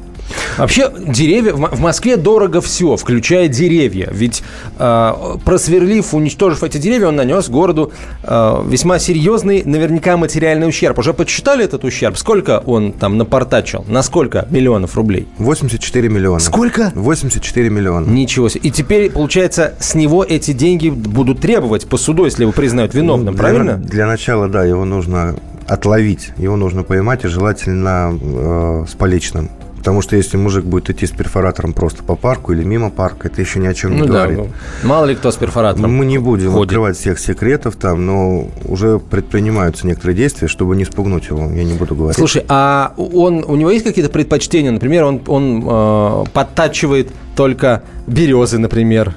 Вообще, 0.58 0.92
деревья... 1.08 1.54
В 1.54 1.80
Москве 1.80 2.18
дорого 2.18 2.62
все, 2.62 2.96
включая 2.96 3.48
деревья. 3.48 4.10
Ведь 4.12 4.44
э, 4.78 5.14
просверлив, 5.44 6.14
уничтожив 6.14 6.64
эти 6.64 6.78
деревья, 6.78 7.08
он 7.08 7.16
нанес 7.16 7.48
городу 7.50 7.92
э, 8.24 8.64
весьма 8.68 9.00
серьезный, 9.00 9.64
наверняка, 9.66 10.18
материальный 10.18 10.68
ущерб. 10.68 10.98
Уже 11.00 11.14
подсчитали 11.14 11.66
этот 11.66 11.84
ущерб? 11.84 12.18
Сколько 12.18 12.64
он 12.66 12.94
там 12.94 13.18
напортачил? 13.18 13.86
На 13.88 14.02
сколько 14.04 14.48
миллионов 14.50 14.96
рублей? 14.96 15.28
84 15.38 16.10
миллиона. 16.10 16.40
Сколько? 16.40 16.92
84 16.96 17.70
миллиона. 17.70 18.06
Ничего 18.10 18.50
себе. 18.50 18.62
И 18.64 18.72
теперь, 18.72 19.12
получается, 19.12 19.74
с 19.80 19.96
него 19.96 20.24
эти 20.24 20.52
деньги 20.52 20.90
будут 20.90 21.42
требовать 21.42 21.88
по 21.88 21.98
суду, 21.98 22.26
если 22.26 22.44
его 22.44 22.52
признают 22.52 22.94
виновным, 22.94 23.34
Ну, 23.34 23.38
правильно? 23.38 23.78
Для, 23.78 23.90
для 23.90 24.08
начала, 24.08 24.48
да, 24.48 24.64
его 24.64 24.86
нужно 24.86 25.36
отловить, 25.68 26.30
его 26.38 26.56
нужно 26.56 26.84
поймать 26.84 27.26
и 27.26 27.28
желательно 27.28 28.18
э, 28.22 28.86
с 28.88 28.94
поличным. 28.94 29.50
Потому 29.86 30.02
что 30.02 30.16
если 30.16 30.36
мужик 30.38 30.66
будет 30.66 30.90
идти 30.90 31.06
с 31.06 31.12
перфоратором 31.12 31.72
просто 31.74 32.02
по 32.02 32.16
парку 32.16 32.54
или 32.54 32.64
мимо 32.64 32.90
парка, 32.90 33.28
это 33.28 33.40
еще 33.40 33.60
ни 33.60 33.68
о 33.68 33.74
чем 33.76 33.94
не 33.94 34.00
Ну 34.02 34.08
да, 34.08 34.14
говорит. 34.26 34.38
ну, 34.82 34.88
мало 34.90 35.06
ли 35.06 35.14
кто 35.14 35.30
с 35.30 35.36
перфоратором 35.36 35.94
Мы 35.94 36.08
не 36.08 36.18
будем 36.18 36.52
ходит. 36.54 36.64
открывать 36.70 36.98
всех 36.98 37.20
секретов 37.20 37.76
там, 37.76 38.04
но 38.04 38.48
уже 38.64 38.98
предпринимаются 38.98 39.86
некоторые 39.86 40.18
действия, 40.18 40.48
чтобы 40.48 40.76
не 40.76 40.86
спугнуть 40.86 41.28
его. 41.28 41.52
Я 41.52 41.64
не 41.64 41.76
буду 41.76 41.94
говорить. 41.94 42.18
Слушай, 42.18 42.44
а 42.48 42.96
он, 42.98 43.44
у 43.48 43.56
него 43.56 43.70
есть 43.70 43.86
какие-то 43.86 44.10
предпочтения? 44.10 44.72
Например, 44.72 45.04
он, 45.04 45.22
он 45.28 45.64
э, 45.64 46.24
подтачивает 46.34 47.12
только 47.36 47.84
березы, 48.08 48.58
например, 48.58 49.14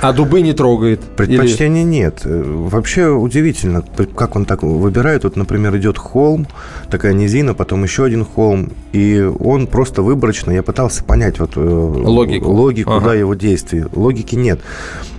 а 0.00 0.12
дубы 0.12 0.40
не 0.40 0.52
трогает. 0.52 1.00
Предпочтений 1.00 1.82
нет. 1.84 2.22
Э, 2.24 2.42
Вообще 2.44 3.08
удивительно, 3.08 3.82
как 4.16 4.36
он 4.36 4.44
так 4.44 4.62
выбирает. 4.62 5.24
Вот, 5.24 5.36
например, 5.36 5.76
идет 5.76 5.98
холм, 5.98 6.46
такая 6.90 7.12
низина, 7.12 7.54
потом 7.54 7.82
еще 7.84 8.04
один 8.04 8.24
холм, 8.24 8.72
и 8.92 9.20
он 9.40 9.66
просто 9.66 10.02
выборочно. 10.02 10.50
Я 10.50 10.62
пытался 10.62 11.04
понять 11.04 11.38
вот 11.38 11.52
э, 11.56 11.60
Логику. 11.60 12.50
логику 12.50 12.92
Ага. 12.92 13.06
да, 13.08 13.14
его 13.14 13.34
действий. 13.34 13.84
Логики 13.92 14.34
нет. 14.34 14.60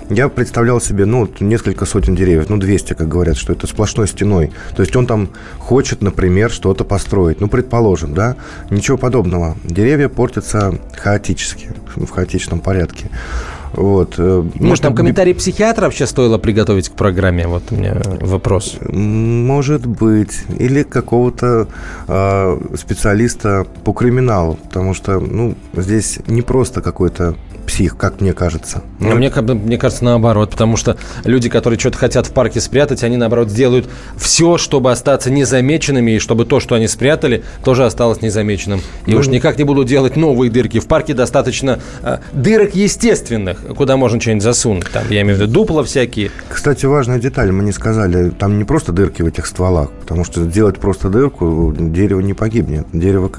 Я 0.10 0.28
представлял 0.28 0.82
себе, 0.82 1.06
ну, 1.06 1.30
несколько 1.40 1.86
сотен 1.86 2.16
деревьев, 2.16 2.50
ну, 2.50 2.58
200, 2.58 2.94
как 2.94 3.08
говорят, 3.08 3.38
что 3.38 3.54
это 3.54 3.68
сплошной 3.68 4.08
стеной. 4.08 4.52
То 4.76 4.82
есть 4.82 4.96
он 4.96 5.06
там 5.06 5.30
хочет, 5.60 6.02
например, 6.02 6.50
что-то 6.50 6.84
построить. 6.84 7.40
Ну, 7.42 7.48
предположим, 7.48 8.14
да? 8.14 8.36
Ничего 8.72 8.98
подобного. 8.98 9.56
Деревья 9.64 10.10
портятся 10.10 10.80
хаотически, 10.98 11.70
в 11.96 12.10
хаотичном 12.10 12.60
порядке. 12.60 13.10
Вот. 13.74 14.16
э, 14.18 14.44
Может, 14.56 14.84
там 14.84 14.96
комментарий 14.96 15.36
психиатра 15.36 15.86
вообще 15.86 16.08
стоило 16.08 16.38
приготовить 16.38 16.90
к 16.90 16.94
программе? 16.94 17.48
Вот 17.48 17.64
у 17.72 17.76
меня 17.76 17.98
вопрос. 18.20 18.78
Может 18.90 19.86
быть. 19.86 20.42
Или 20.58 20.84
какого-то 20.84 21.68
э, 22.08 22.62
специалиста 22.76 23.68
по 23.84 23.94
криминалу. 23.94 24.56
Потому 24.56 24.94
что, 24.94 25.20
ну, 25.20 25.56
здесь 25.74 26.20
не 26.28 26.42
просто 26.42 26.82
какой-то 26.82 27.36
псих, 27.70 27.96
как 27.98 28.20
мне 28.20 28.34
кажется. 28.34 28.82
Ну, 29.00 29.16
мне, 29.16 29.30
мне 29.30 29.78
кажется, 29.78 30.04
наоборот, 30.04 30.50
потому 30.50 30.76
что 30.76 30.98
люди, 31.24 31.50
которые 31.50 31.80
что-то 31.80 32.00
хотят 32.00 32.26
в 32.26 32.32
парке 32.32 32.60
спрятать, 32.60 33.04
они, 33.04 33.16
наоборот, 33.16 33.52
сделают 33.52 33.88
все, 34.18 34.58
чтобы 34.58 34.92
остаться 34.92 35.30
незамеченными, 35.30 36.12
и 36.12 36.20
чтобы 36.20 36.46
то, 36.46 36.60
что 36.60 36.74
они 36.74 36.88
спрятали, 36.88 37.44
тоже 37.64 37.86
осталось 37.86 38.24
незамеченным. 38.24 38.82
И 39.06 39.12
Ну, 39.12 39.20
уж 39.20 39.28
никак 39.28 39.60
не 39.60 39.66
будут 39.66 39.88
делать 39.88 40.16
новые 40.16 40.50
дырки. 40.50 40.80
В 40.80 40.88
парке 40.88 41.14
достаточно 41.14 41.80
э, 42.02 42.18
дырок 42.34 42.74
естественных, 42.74 43.60
куда 43.78 43.98
можно 43.98 44.20
что-нибудь 44.20 44.44
засунуть. 44.44 44.90
Там, 44.92 45.04
я 45.12 45.22
имею 45.22 45.38
в 45.38 45.42
виду 45.42 45.54
дупла 45.54 45.84
всякие. 45.84 46.32
Кстати, 46.50 46.88
важная 46.88 47.20
деталь, 47.20 47.52
мы 47.52 47.64
не 47.64 47.72
сказали, 47.72 48.32
там 48.32 48.58
не 48.58 48.64
просто 48.64 48.92
дырки 48.92 49.22
в 49.22 49.28
этих 49.28 49.46
стволах, 49.46 49.92
потому 49.92 50.26
что 50.26 50.44
сделать 50.44 50.80
просто 50.80 51.10
дырку, 51.10 51.72
дерево 51.78 52.22
не 52.22 52.34
погибнет. 52.34 52.88
Дерево 52.94 53.30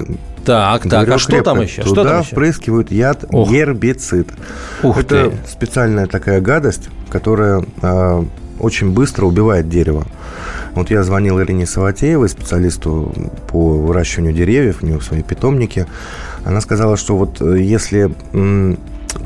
Так, 0.45 0.89
так, 0.89 1.09
а 1.09 1.17
что 1.17 1.41
там 1.43 1.61
еще? 1.61 1.81
Что 1.81 1.89
Туда 1.95 2.09
там 2.09 2.21
еще? 2.21 2.31
впрыскивают 2.31 2.91
яд 2.91 3.25
Ох. 3.29 3.49
гербицид. 3.49 4.29
Ух 4.83 4.97
Это 4.97 5.29
ты. 5.29 5.37
специальная 5.47 6.07
такая 6.07 6.41
гадость, 6.41 6.89
которая 7.09 7.63
а, 7.81 8.25
очень 8.59 8.91
быстро 8.91 9.25
убивает 9.25 9.69
дерево. 9.69 10.05
Вот 10.73 10.89
я 10.89 11.03
звонил 11.03 11.39
Ирине 11.41 11.65
Саватеевой, 11.65 12.29
специалисту 12.29 13.13
по 13.47 13.77
выращиванию 13.77 14.33
деревьев, 14.33 14.79
у 14.81 14.85
нее 14.85 15.01
свои 15.01 15.21
питомники. 15.21 15.85
Она 16.45 16.61
сказала, 16.61 16.95
что 16.97 17.17
вот 17.17 17.41
э, 17.41 17.57
если 17.59 18.11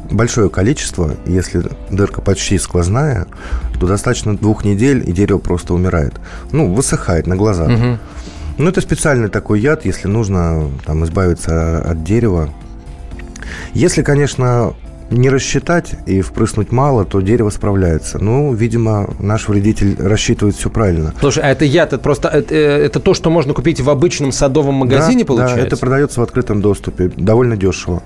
большое 0.10 0.50
количество, 0.50 1.12
если 1.26 1.64
дырка 1.90 2.22
почти 2.22 2.58
сквозная, 2.58 3.28
то 3.80 3.88
достаточно 3.88 4.36
двух 4.36 4.66
недель, 4.66 5.04
и 5.08 5.12
дерево 5.12 5.38
просто 5.38 5.74
умирает. 5.74 6.14
Ну, 6.52 6.74
высыхает 6.74 7.28
на 7.28 7.36
глазах. 7.36 7.70
Мгм. 7.70 8.00
Ну, 8.58 8.70
это 8.70 8.82
специальный 8.82 9.30
такой 9.30 9.60
яд, 9.60 9.86
если 9.86 10.08
нужно 10.08 10.70
там, 10.86 11.04
избавиться 11.04 11.80
от 11.80 12.04
дерева. 12.04 12.50
Если, 13.74 14.02
конечно, 14.02 14.74
не 15.12 15.30
рассчитать 15.30 15.96
и 16.06 16.22
впрыснуть 16.22 16.72
мало, 16.72 17.06
то 17.06 17.22
дерево 17.22 17.50
справляется. 17.50 18.18
Ну, 18.18 18.54
видимо, 18.54 19.14
наш 19.20 19.48
вредитель 19.48 19.96
рассчитывает 20.00 20.56
все 20.56 20.70
правильно. 20.70 21.14
Слушай, 21.20 21.44
а 21.44 21.52
это 21.52 21.66
яд, 21.66 21.94
это 21.94 22.02
просто 22.02 22.28
это, 22.30 22.56
э, 22.56 22.86
это 22.86 23.00
то, 23.00 23.14
что 23.14 23.30
можно 23.30 23.54
купить 23.54 23.82
в 23.82 23.90
обычном 23.90 24.32
садовом 24.32 24.76
магазине, 24.76 25.24
Да, 25.24 25.28
получается? 25.28 25.62
Да, 25.62 25.68
это 25.68 25.78
продается 25.78 26.20
в 26.22 26.24
открытом 26.24 26.62
доступе, 26.62 27.12
довольно 27.16 27.56
дешево. 27.56 28.02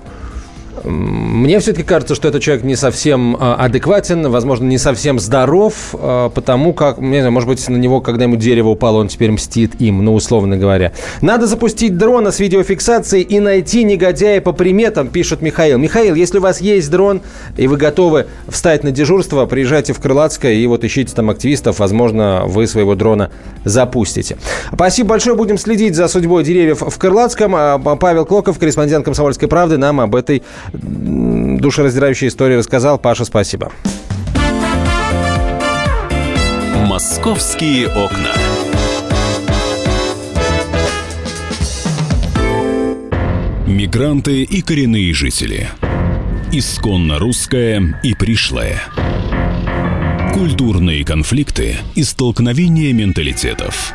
Мне 0.84 1.58
все-таки 1.60 1.82
кажется, 1.84 2.14
что 2.14 2.28
этот 2.28 2.42
человек 2.42 2.64
не 2.64 2.76
совсем 2.76 3.36
а, 3.38 3.54
адекватен, 3.56 4.28
возможно, 4.30 4.64
не 4.66 4.78
совсем 4.78 5.18
здоров, 5.18 5.94
а, 5.94 6.28
потому 6.30 6.72
как, 6.72 6.98
не 6.98 7.18
знаю, 7.18 7.32
может 7.32 7.48
быть, 7.48 7.68
на 7.68 7.76
него, 7.76 8.00
когда 8.00 8.24
ему 8.24 8.36
дерево 8.36 8.68
упало, 8.68 8.98
он 8.98 9.08
теперь 9.08 9.30
мстит 9.30 9.80
им, 9.80 10.04
ну, 10.04 10.14
условно 10.14 10.56
говоря. 10.56 10.92
Надо 11.20 11.46
запустить 11.46 11.96
дрона 11.96 12.32
с 12.32 12.40
видеофиксацией 12.40 13.22
и 13.22 13.40
найти 13.40 13.84
негодяя 13.84 14.40
по 14.40 14.52
приметам, 14.52 15.08
пишет 15.08 15.42
Михаил. 15.42 15.78
Михаил, 15.78 16.14
если 16.14 16.38
у 16.38 16.42
вас 16.42 16.60
есть 16.60 16.90
дрон, 16.90 17.20
и 17.56 17.66
вы 17.66 17.76
готовы 17.76 18.26
встать 18.48 18.84
на 18.84 18.90
дежурство, 18.90 19.46
приезжайте 19.46 19.92
в 19.92 20.00
Крылатское 20.00 20.52
и 20.52 20.66
вот 20.66 20.84
ищите 20.84 21.14
там 21.14 21.30
активистов, 21.30 21.78
возможно, 21.78 22.44
вы 22.46 22.66
своего 22.66 22.94
дрона 22.94 23.30
запустите. 23.64 24.38
Спасибо 24.72 25.10
большое, 25.10 25.36
будем 25.36 25.58
следить 25.58 25.94
за 25.94 26.08
судьбой 26.08 26.44
деревьев 26.44 26.80
в 26.80 26.98
Крылатском. 26.98 27.54
А, 27.56 27.78
Павел 27.78 28.24
Клоков, 28.24 28.58
корреспондент 28.58 29.04
«Комсомольской 29.04 29.48
правды», 29.48 29.76
нам 29.76 30.00
об 30.00 30.14
этой 30.14 30.42
м, 30.72 31.58
душераздирающей 31.58 32.28
истории 32.28 32.56
рассказал. 32.56 32.98
Паша, 32.98 33.24
спасибо. 33.24 33.72
«Московские 36.86 37.88
окна». 37.88 38.34
Мигранты 43.66 44.42
и 44.42 44.60
коренные 44.60 45.14
жители. 45.14 45.68
Исконно 46.52 47.18
русская 47.18 47.98
и 48.02 48.14
пришлая. 48.14 48.82
Культурные 50.34 51.04
конфликты 51.04 51.76
и 51.94 52.02
столкновения 52.02 52.92
менталитетов. 52.92 53.94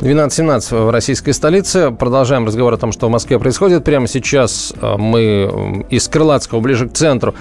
12.17 0.00 0.86
в 0.86 0.90
российской 0.90 1.32
столице. 1.32 1.90
Продолжаем 1.90 2.46
разговор 2.46 2.72
о 2.72 2.76
том, 2.76 2.92
что 2.92 3.08
в 3.08 3.10
Москве 3.10 3.38
происходит. 3.40 3.82
Прямо 3.82 4.06
сейчас 4.06 4.72
э, 4.80 4.96
мы 4.96 5.84
из 5.90 6.06
Крылатского 6.06 6.60
ближе 6.60 6.88
к 6.88 6.92
центру 6.92 7.34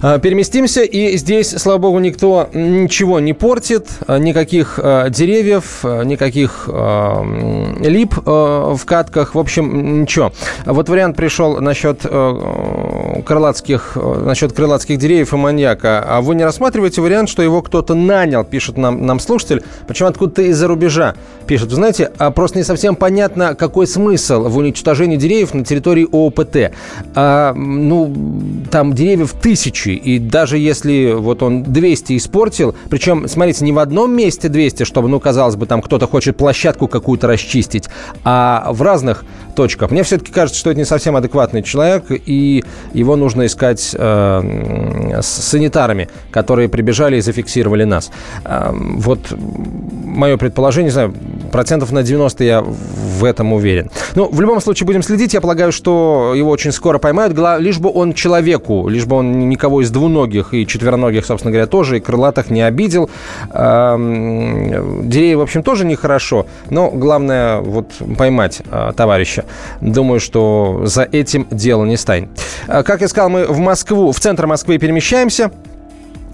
переместимся. 0.00 0.82
И 0.82 1.16
здесь, 1.16 1.50
слава 1.50 1.78
богу, 1.78 1.98
никто 1.98 2.48
ничего 2.52 3.20
не 3.20 3.32
портит. 3.32 3.88
э, 4.06 4.18
Никаких 4.18 4.78
э, 4.82 5.10
деревьев, 5.10 5.80
э, 5.82 6.04
никаких 6.04 6.68
э, 6.68 7.74
лип 7.80 8.14
э, 8.18 8.20
в 8.24 8.80
катках. 8.84 9.34
В 9.34 9.38
общем, 9.38 10.02
ничего. 10.02 10.32
Вот 10.64 10.88
вариант 10.88 11.16
пришел 11.16 11.60
насчет 11.60 12.00
э, 12.04 13.22
крылатских, 13.24 13.96
насчет 13.96 14.52
крылатских 14.52 14.98
деревьев 14.98 15.32
и 15.32 15.36
маньяка. 15.36 16.04
А 16.06 16.20
вы 16.20 16.34
не 16.34 16.44
рассматриваете 16.44 17.00
вариант, 17.00 17.28
что 17.28 17.42
его 17.42 17.62
кто-то 17.62 17.94
нанял, 17.94 18.44
пишет 18.44 18.76
нам, 18.76 19.04
нам 19.06 19.20
слушатель, 19.20 19.62
причем 19.86 20.06
откуда-то 20.06 20.42
из-за 20.42 20.68
рубежа 20.68 21.14
пишет. 21.46 21.70
Вы 21.70 21.76
знаете, 21.76 22.12
а 22.18 22.30
просто 22.30 22.58
не 22.58 22.64
совсем 22.64 22.96
понятно, 22.96 23.54
какой 23.54 23.86
смысл 23.86 24.44
в 24.44 24.56
уничтожении 24.56 25.16
деревьев 25.16 25.54
на 25.54 25.64
территории 25.64 26.06
ООПТ. 26.10 26.72
А, 27.14 27.52
ну, 27.54 28.14
там 28.70 28.92
деревьев 28.92 29.34
тысячи, 29.40 29.87
и 29.94 30.18
даже 30.18 30.58
если 30.58 31.12
вот 31.12 31.42
он 31.42 31.62
200 31.62 32.16
испортил, 32.16 32.74
причем, 32.90 33.28
смотрите, 33.28 33.64
не 33.64 33.72
в 33.72 33.78
одном 33.78 34.14
месте 34.14 34.48
200, 34.48 34.84
чтобы, 34.84 35.08
ну, 35.08 35.20
казалось 35.20 35.56
бы, 35.56 35.66
там 35.66 35.82
кто-то 35.82 36.06
хочет 36.06 36.36
площадку 36.36 36.88
какую-то 36.88 37.26
расчистить, 37.26 37.88
а 38.24 38.68
в 38.72 38.82
разных 38.82 39.24
точках. 39.58 39.90
Мне 39.90 40.04
все-таки 40.04 40.30
кажется, 40.30 40.60
что 40.60 40.70
это 40.70 40.78
не 40.78 40.84
совсем 40.84 41.16
адекватный 41.16 41.64
человек, 41.64 42.04
и 42.10 42.62
его 42.92 43.16
нужно 43.16 43.44
искать 43.44 43.90
э, 43.92 45.20
с 45.20 45.26
санитарами, 45.26 46.08
которые 46.30 46.68
прибежали 46.68 47.16
и 47.16 47.20
зафиксировали 47.20 47.82
нас. 47.82 48.12
Э, 48.44 48.70
вот 48.72 49.18
мое 50.04 50.36
предположение, 50.36 50.90
не 50.90 50.92
знаю, 50.92 51.12
процентов 51.50 51.90
на 51.90 52.04
90 52.04 52.44
я 52.44 52.60
в 52.60 53.24
этом 53.24 53.52
уверен. 53.52 53.90
Ну, 54.14 54.28
в 54.30 54.40
любом 54.40 54.60
случае 54.60 54.86
будем 54.86 55.02
следить. 55.02 55.34
Я 55.34 55.40
полагаю, 55.40 55.72
что 55.72 56.34
его 56.36 56.50
очень 56.50 56.70
скоро 56.70 56.98
поймают, 56.98 57.36
лишь 57.58 57.78
бы 57.78 57.90
он 57.92 58.12
человеку, 58.12 58.88
лишь 58.88 59.06
бы 59.06 59.16
он 59.16 59.48
никого 59.48 59.82
из 59.82 59.90
двуногих 59.90 60.54
и 60.54 60.68
четвероногих, 60.68 61.26
собственно 61.26 61.50
говоря, 61.50 61.66
тоже, 61.66 61.96
и 61.96 62.00
крылатых 62.00 62.50
не 62.50 62.62
обидел. 62.62 63.10
Эм, 63.52 65.08
деревья, 65.08 65.38
в 65.38 65.40
общем, 65.40 65.64
тоже 65.64 65.84
нехорошо, 65.84 66.46
но 66.70 66.90
главное 66.90 67.58
вот 67.58 67.90
поймать 68.16 68.62
э, 68.70 68.92
товарища. 68.96 69.44
Думаю, 69.80 70.20
что 70.20 70.82
за 70.84 71.02
этим 71.02 71.46
дело 71.50 71.84
не 71.84 71.96
станет. 71.96 72.28
Э, 72.66 72.82
как 72.82 73.00
я 73.00 73.08
сказал, 73.08 73.28
мы 73.30 73.46
в 73.46 73.58
Москву, 73.58 74.12
в 74.12 74.20
центр 74.20 74.46
Москвы 74.46 74.78
перемещаемся. 74.78 75.50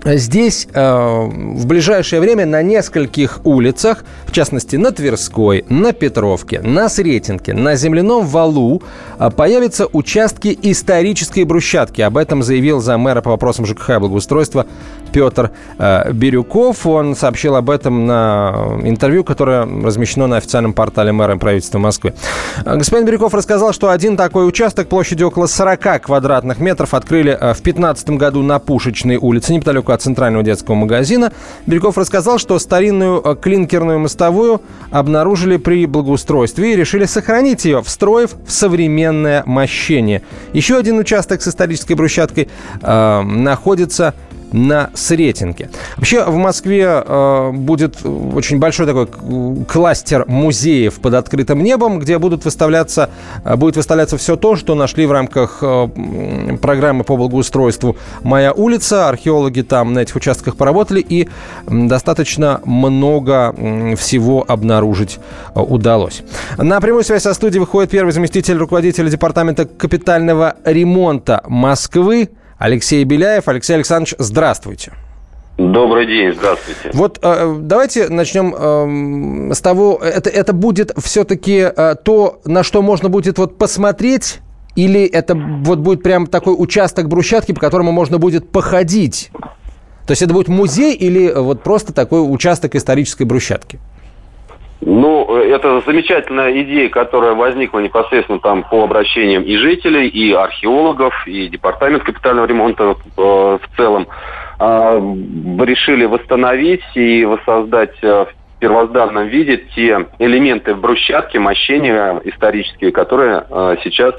Здесь 0.04 0.68
э, 0.74 0.94
в 1.24 1.66
ближайшее 1.66 2.20
время 2.20 2.44
на 2.44 2.62
нескольких 2.62 3.40
улицах, 3.44 4.04
в 4.26 4.32
частности 4.32 4.76
на 4.76 4.92
Тверской, 4.92 5.64
на 5.70 5.92
Петровке, 5.92 6.60
на 6.60 6.90
Сретенке, 6.90 7.54
на 7.54 7.74
Земляном 7.74 8.26
валу 8.26 8.82
э, 9.18 9.30
появятся 9.30 9.86
участки 9.86 10.58
исторической 10.60 11.44
брусчатки. 11.44 12.02
Об 12.02 12.18
этом 12.18 12.42
заявил 12.42 12.80
за 12.80 12.98
мэра 12.98 13.22
по 13.22 13.30
вопросам 13.30 13.64
ЖКХ 13.64 13.90
и 13.90 13.98
благоустройства 13.98 14.66
Петр 15.10 15.52
э, 15.78 16.12
Бирюков. 16.12 16.86
Он 16.86 17.16
сообщил 17.16 17.56
об 17.56 17.70
этом 17.70 18.04
на 18.04 18.78
интервью, 18.82 19.24
которое 19.24 19.62
размещено 19.62 20.26
на 20.26 20.36
официальном 20.36 20.74
портале 20.74 21.12
мэра 21.12 21.36
правительства 21.36 21.78
Москвы. 21.78 22.12
Э, 22.66 22.76
господин 22.76 23.06
Бирюков 23.06 23.32
рассказал, 23.32 23.72
что 23.72 23.88
один 23.88 24.18
такой 24.18 24.46
участок 24.46 24.88
площадью 24.88 25.28
около 25.28 25.46
40 25.46 26.02
квадратных 26.02 26.58
метров 26.58 26.92
открыли 26.92 27.32
э, 27.32 27.54
в 27.54 27.62
2015 27.62 28.10
году 28.10 28.42
на 28.42 28.58
Пушечной 28.58 29.16
улице, 29.16 29.54
неподалеку 29.54 29.93
от 29.94 30.02
центрального 30.02 30.44
детского 30.44 30.74
магазина. 30.74 31.32
Бельков 31.66 31.96
рассказал, 31.96 32.38
что 32.38 32.58
старинную 32.58 33.20
э, 33.24 33.36
клинкерную 33.40 33.98
мостовую 33.98 34.60
обнаружили 34.90 35.56
при 35.56 35.86
благоустройстве 35.86 36.72
и 36.72 36.76
решили 36.76 37.04
сохранить 37.04 37.64
ее, 37.64 37.82
встроив 37.82 38.34
в 38.46 38.52
современное 38.52 39.42
мощение. 39.46 40.22
Еще 40.52 40.76
один 40.76 40.98
участок 40.98 41.42
с 41.42 41.48
исторической 41.48 41.94
брусчаткой 41.94 42.48
э, 42.82 43.22
находится 43.22 44.14
на 44.54 44.90
Сретенке. 44.94 45.68
Вообще 45.96 46.24
в 46.24 46.36
Москве 46.36 46.86
э, 46.86 47.50
будет 47.52 47.96
очень 48.04 48.60
большой 48.60 48.86
такой 48.86 49.08
кластер 49.66 50.24
музеев 50.28 50.94
под 51.00 51.14
открытым 51.14 51.62
небом, 51.62 51.98
где 51.98 52.18
будут 52.18 52.44
выставляться, 52.44 53.10
э, 53.44 53.56
будет 53.56 53.76
выставляться 53.76 54.16
все 54.16 54.36
то, 54.36 54.54
что 54.54 54.76
нашли 54.76 55.06
в 55.06 55.12
рамках 55.12 55.58
э, 55.60 56.56
программы 56.62 57.02
по 57.02 57.16
благоустройству 57.16 57.96
«Моя 58.22 58.52
улица». 58.52 59.08
Археологи 59.08 59.62
там 59.62 59.92
на 59.92 60.00
этих 60.00 60.14
участках 60.14 60.56
поработали 60.56 61.00
и 61.00 61.28
достаточно 61.66 62.60
много 62.64 63.52
всего 63.96 64.44
обнаружить 64.46 65.18
э, 65.56 65.60
удалось. 65.60 66.22
На 66.58 66.80
прямую 66.80 67.02
связь 67.02 67.22
со 67.22 67.34
студией 67.34 67.58
выходит 67.58 67.90
первый 67.90 68.12
заместитель 68.12 68.56
руководителя 68.56 69.10
департамента 69.10 69.64
капитального 69.64 70.54
ремонта 70.64 71.42
Москвы 71.48 72.28
Алексей 72.64 73.04
Беляев. 73.04 73.46
Алексей 73.46 73.74
Александрович, 73.74 74.14
здравствуйте. 74.18 74.94
Добрый 75.58 76.06
день, 76.06 76.32
здравствуйте. 76.32 76.92
Вот 76.94 77.18
э, 77.20 77.56
давайте 77.60 78.08
начнем 78.08 79.50
э, 79.50 79.52
с 79.52 79.60
того, 79.60 80.00
это, 80.02 80.30
это 80.30 80.54
будет 80.54 80.90
все-таки 80.96 81.70
э, 81.76 81.94
то, 82.02 82.40
на 82.46 82.62
что 82.62 82.80
можно 82.80 83.10
будет 83.10 83.36
вот 83.36 83.58
посмотреть, 83.58 84.38
или 84.76 85.04
это 85.04 85.34
вот 85.34 85.80
будет 85.80 86.02
прям 86.02 86.26
такой 86.26 86.54
участок 86.56 87.08
брусчатки, 87.08 87.52
по 87.52 87.60
которому 87.60 87.92
можно 87.92 88.16
будет 88.16 88.48
походить? 88.48 89.30
То 90.06 90.12
есть 90.12 90.22
это 90.22 90.32
будет 90.32 90.48
музей 90.48 90.94
или 90.94 91.34
вот 91.34 91.62
просто 91.62 91.92
такой 91.92 92.20
участок 92.20 92.76
исторической 92.76 93.24
брусчатки? 93.24 93.78
Ну, 94.86 95.36
это 95.36 95.80
замечательная 95.80 96.60
идея, 96.62 96.90
которая 96.90 97.32
возникла 97.32 97.78
непосредственно 97.78 98.38
там 98.38 98.64
по 98.64 98.84
обращениям 98.84 99.42
и 99.42 99.56
жителей, 99.56 100.08
и 100.08 100.32
археологов, 100.32 101.26
и 101.26 101.48
департамент 101.48 102.02
капитального 102.02 102.44
ремонта 102.44 102.94
э, 102.94 102.94
в 103.16 103.76
целом. 103.78 104.06
Э, 104.60 104.98
решили 105.64 106.04
восстановить 106.04 106.84
и 106.94 107.24
воссоздать 107.24 107.94
э, 108.02 108.26
в 108.26 108.58
первозданном 108.60 109.26
виде 109.28 109.64
те 109.74 110.06
элементы 110.18 110.74
брусчатки, 110.74 111.38
мощения 111.38 112.20
исторические, 112.24 112.92
которые 112.92 113.42
э, 113.48 113.76
сейчас 113.84 114.14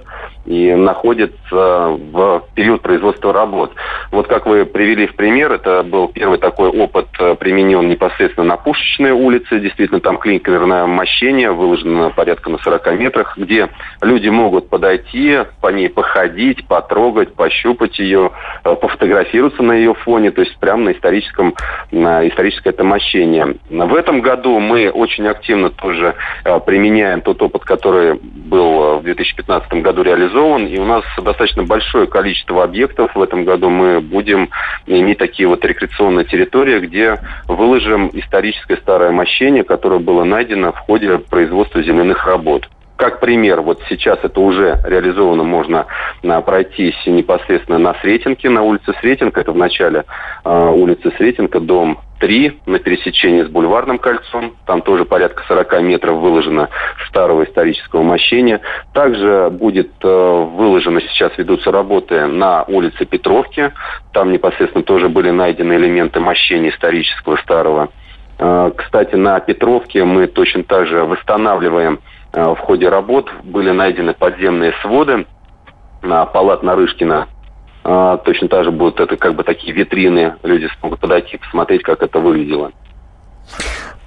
и 0.46 0.74
находится 0.74 1.98
в 2.12 2.44
период 2.54 2.82
производства 2.82 3.34
работ. 3.34 3.74
Вот 4.12 4.28
как 4.28 4.46
вы 4.46 4.66
привели 4.66 5.08
в 5.08 5.16
пример, 5.16 5.52
это 5.52 5.84
был 5.84 6.08
первый 6.08 6.38
такой 6.38 6.70
опыт, 6.70 7.08
э, 7.20 7.36
применен 7.36 7.88
непосредственно 7.90 8.48
на 8.48 8.58
Пушечной 8.58 9.12
улице. 9.12 9.60
Действительно, 9.60 10.00
там 10.00 10.18
клинкерное 10.18 10.86
мощение 10.86 11.52
выложено 11.52 12.12
порядка 12.12 12.50
на 12.50 12.60
40 12.60 12.96
метрах, 12.98 13.38
где 13.38 13.70
люди 14.02 14.30
могут 14.30 14.70
подойти, 14.70 15.40
по 15.62 15.70
ней 15.70 15.90
походить, 15.90 16.68
потрогать, 16.68 17.34
пощупать 17.34 17.98
ее, 18.00 18.32
э, 18.64 18.76
пофотографироваться 18.76 19.64
на 19.64 19.74
ее 19.74 19.94
фоне, 19.96 20.32
то 20.32 20.42
есть 20.42 20.58
прямо 20.60 20.84
на 20.84 20.92
историческом, 20.92 21.56
на 21.92 22.28
историческое 22.28 22.70
это 22.70 22.84
мощение. 22.84 23.56
В 23.70 23.96
этом 23.96 24.22
году 24.22 24.60
мы 24.60 24.90
очень 24.90 25.28
активно 25.28 25.72
тоже 25.72 26.16
э, 26.44 26.60
применяем 26.60 27.22
тот 27.22 27.42
опыт, 27.42 27.64
который 27.64 28.20
был 28.22 29.00
в 29.00 29.04
2015 29.04 29.74
году 29.82 30.04
реализован 30.04 30.35
реализован, 30.36 30.68
и 30.68 30.78
у 30.78 30.86
нас 30.86 31.04
достаточно 31.18 31.64
большое 31.64 32.08
количество 32.08 32.64
объектов. 32.64 33.16
В 33.16 33.22
этом 33.22 33.46
году 33.46 33.70
мы 33.70 34.02
будем 34.02 34.50
иметь 34.86 35.18
такие 35.18 35.48
вот 35.48 35.64
рекреационные 35.64 36.26
территории, 36.26 36.80
где 36.80 37.20
выложим 37.48 38.10
историческое 38.14 38.78
старое 38.78 39.12
мощение, 39.12 39.64
которое 39.64 40.00
было 40.00 40.24
найдено 40.24 40.72
в 40.72 40.80
ходе 40.80 41.18
производства 41.18 41.82
земляных 41.82 42.26
работ. 42.26 42.70
Как 42.98 43.20
пример, 43.20 43.62
вот 43.62 43.82
сейчас 43.90 44.20
это 44.24 44.40
уже 44.40 44.80
реализовано, 44.86 45.44
можно 45.44 45.86
а, 46.24 46.42
пройтись 46.42 46.96
непосредственно 47.06 47.78
на 47.78 47.94
Сретенке, 47.96 48.50
на 48.50 48.62
улице 48.62 48.94
Сретенка, 49.02 49.42
это 49.42 49.52
в 49.52 49.58
начале 49.58 50.06
э, 50.46 50.70
улицы 50.70 51.12
Сретенка, 51.18 51.60
дом 51.60 52.00
3 52.20 52.62
на 52.66 52.80
пересечении 52.80 53.44
с 53.44 53.48
Бульварным 53.48 53.98
кольцом. 53.98 54.56
Там 54.66 54.82
тоже 54.82 55.04
порядка 55.04 55.44
40 55.48 55.82
метров 55.82 56.20
выложено 56.20 56.70
старого 57.08 57.44
исторического 57.44 58.02
мощения. 58.02 58.62
Также 58.94 59.50
будет 59.52 59.92
э, 60.02 60.08
выложено, 60.08 61.02
сейчас 61.02 61.38
ведутся 61.38 61.72
работы 61.72 62.28
на 62.28 62.64
улице 62.64 63.06
Петровки. 63.06 63.74
Там 64.14 64.32
непосредственно 64.32 64.84
тоже 64.84 65.10
были 65.10 65.32
найдены 65.32 65.74
элементы 65.74 66.22
мощения 66.22 66.70
исторического 66.70 67.36
старого. 67.38 67.90
Э, 68.40 68.72
кстати, 68.76 69.16
на 69.16 69.40
Петровке 69.42 70.06
мы 70.06 70.28
точно 70.28 70.64
так 70.64 70.88
же 70.88 71.04
восстанавливаем 71.04 72.00
в 72.36 72.58
ходе 72.58 72.90
работ 72.90 73.32
были 73.44 73.72
найдены 73.72 74.14
подземные 74.14 74.74
своды 74.82 75.26
на 76.02 76.26
палат 76.26 76.64
Нарышкина. 76.64 77.28
Э, 77.84 78.18
точно 78.26 78.48
так 78.48 78.64
же 78.64 78.72
будут 78.72 79.00
это 79.00 79.16
как 79.16 79.36
бы 79.36 79.44
такие 79.44 79.74
витрины. 79.74 80.36
Люди 80.44 80.68
смогут 80.80 81.00
подойти, 81.00 81.38
посмотреть, 81.38 81.84
как 81.84 82.04
это 82.04 82.20
выглядело. 82.20 82.72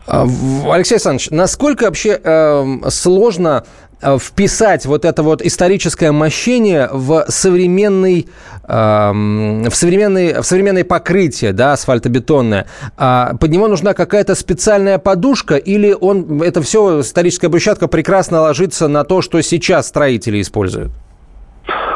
А, 0.08 0.26
Алексей 0.72 0.94
Александрович, 0.94 1.30
насколько 1.30 1.84
вообще 1.84 2.18
э, 2.22 2.78
сложно 2.88 3.64
вписать 4.00 4.86
вот 4.86 5.04
это 5.04 5.24
вот 5.24 5.42
историческое 5.42 6.12
мощение 6.12 6.88
в 6.92 7.24
современный, 7.28 8.28
э, 8.62 8.68
в 8.72 9.74
современный, 9.74 10.40
в 10.40 10.44
современное 10.44 10.84
покрытие, 10.84 11.52
да, 11.52 11.72
асфальтобетонное. 11.72 12.66
А 12.96 13.34
под 13.34 13.50
него 13.50 13.66
нужна 13.66 13.94
какая-то 13.94 14.36
специальная 14.36 14.98
подушка 14.98 15.56
или 15.56 15.96
он, 16.00 16.42
это 16.42 16.62
все, 16.62 17.00
историческая 17.00 17.48
брусчатка 17.48 17.88
прекрасно 17.88 18.40
ложится 18.42 18.86
на 18.86 19.02
то, 19.02 19.20
что 19.20 19.40
сейчас 19.42 19.88
строители 19.88 20.40
используют? 20.40 20.92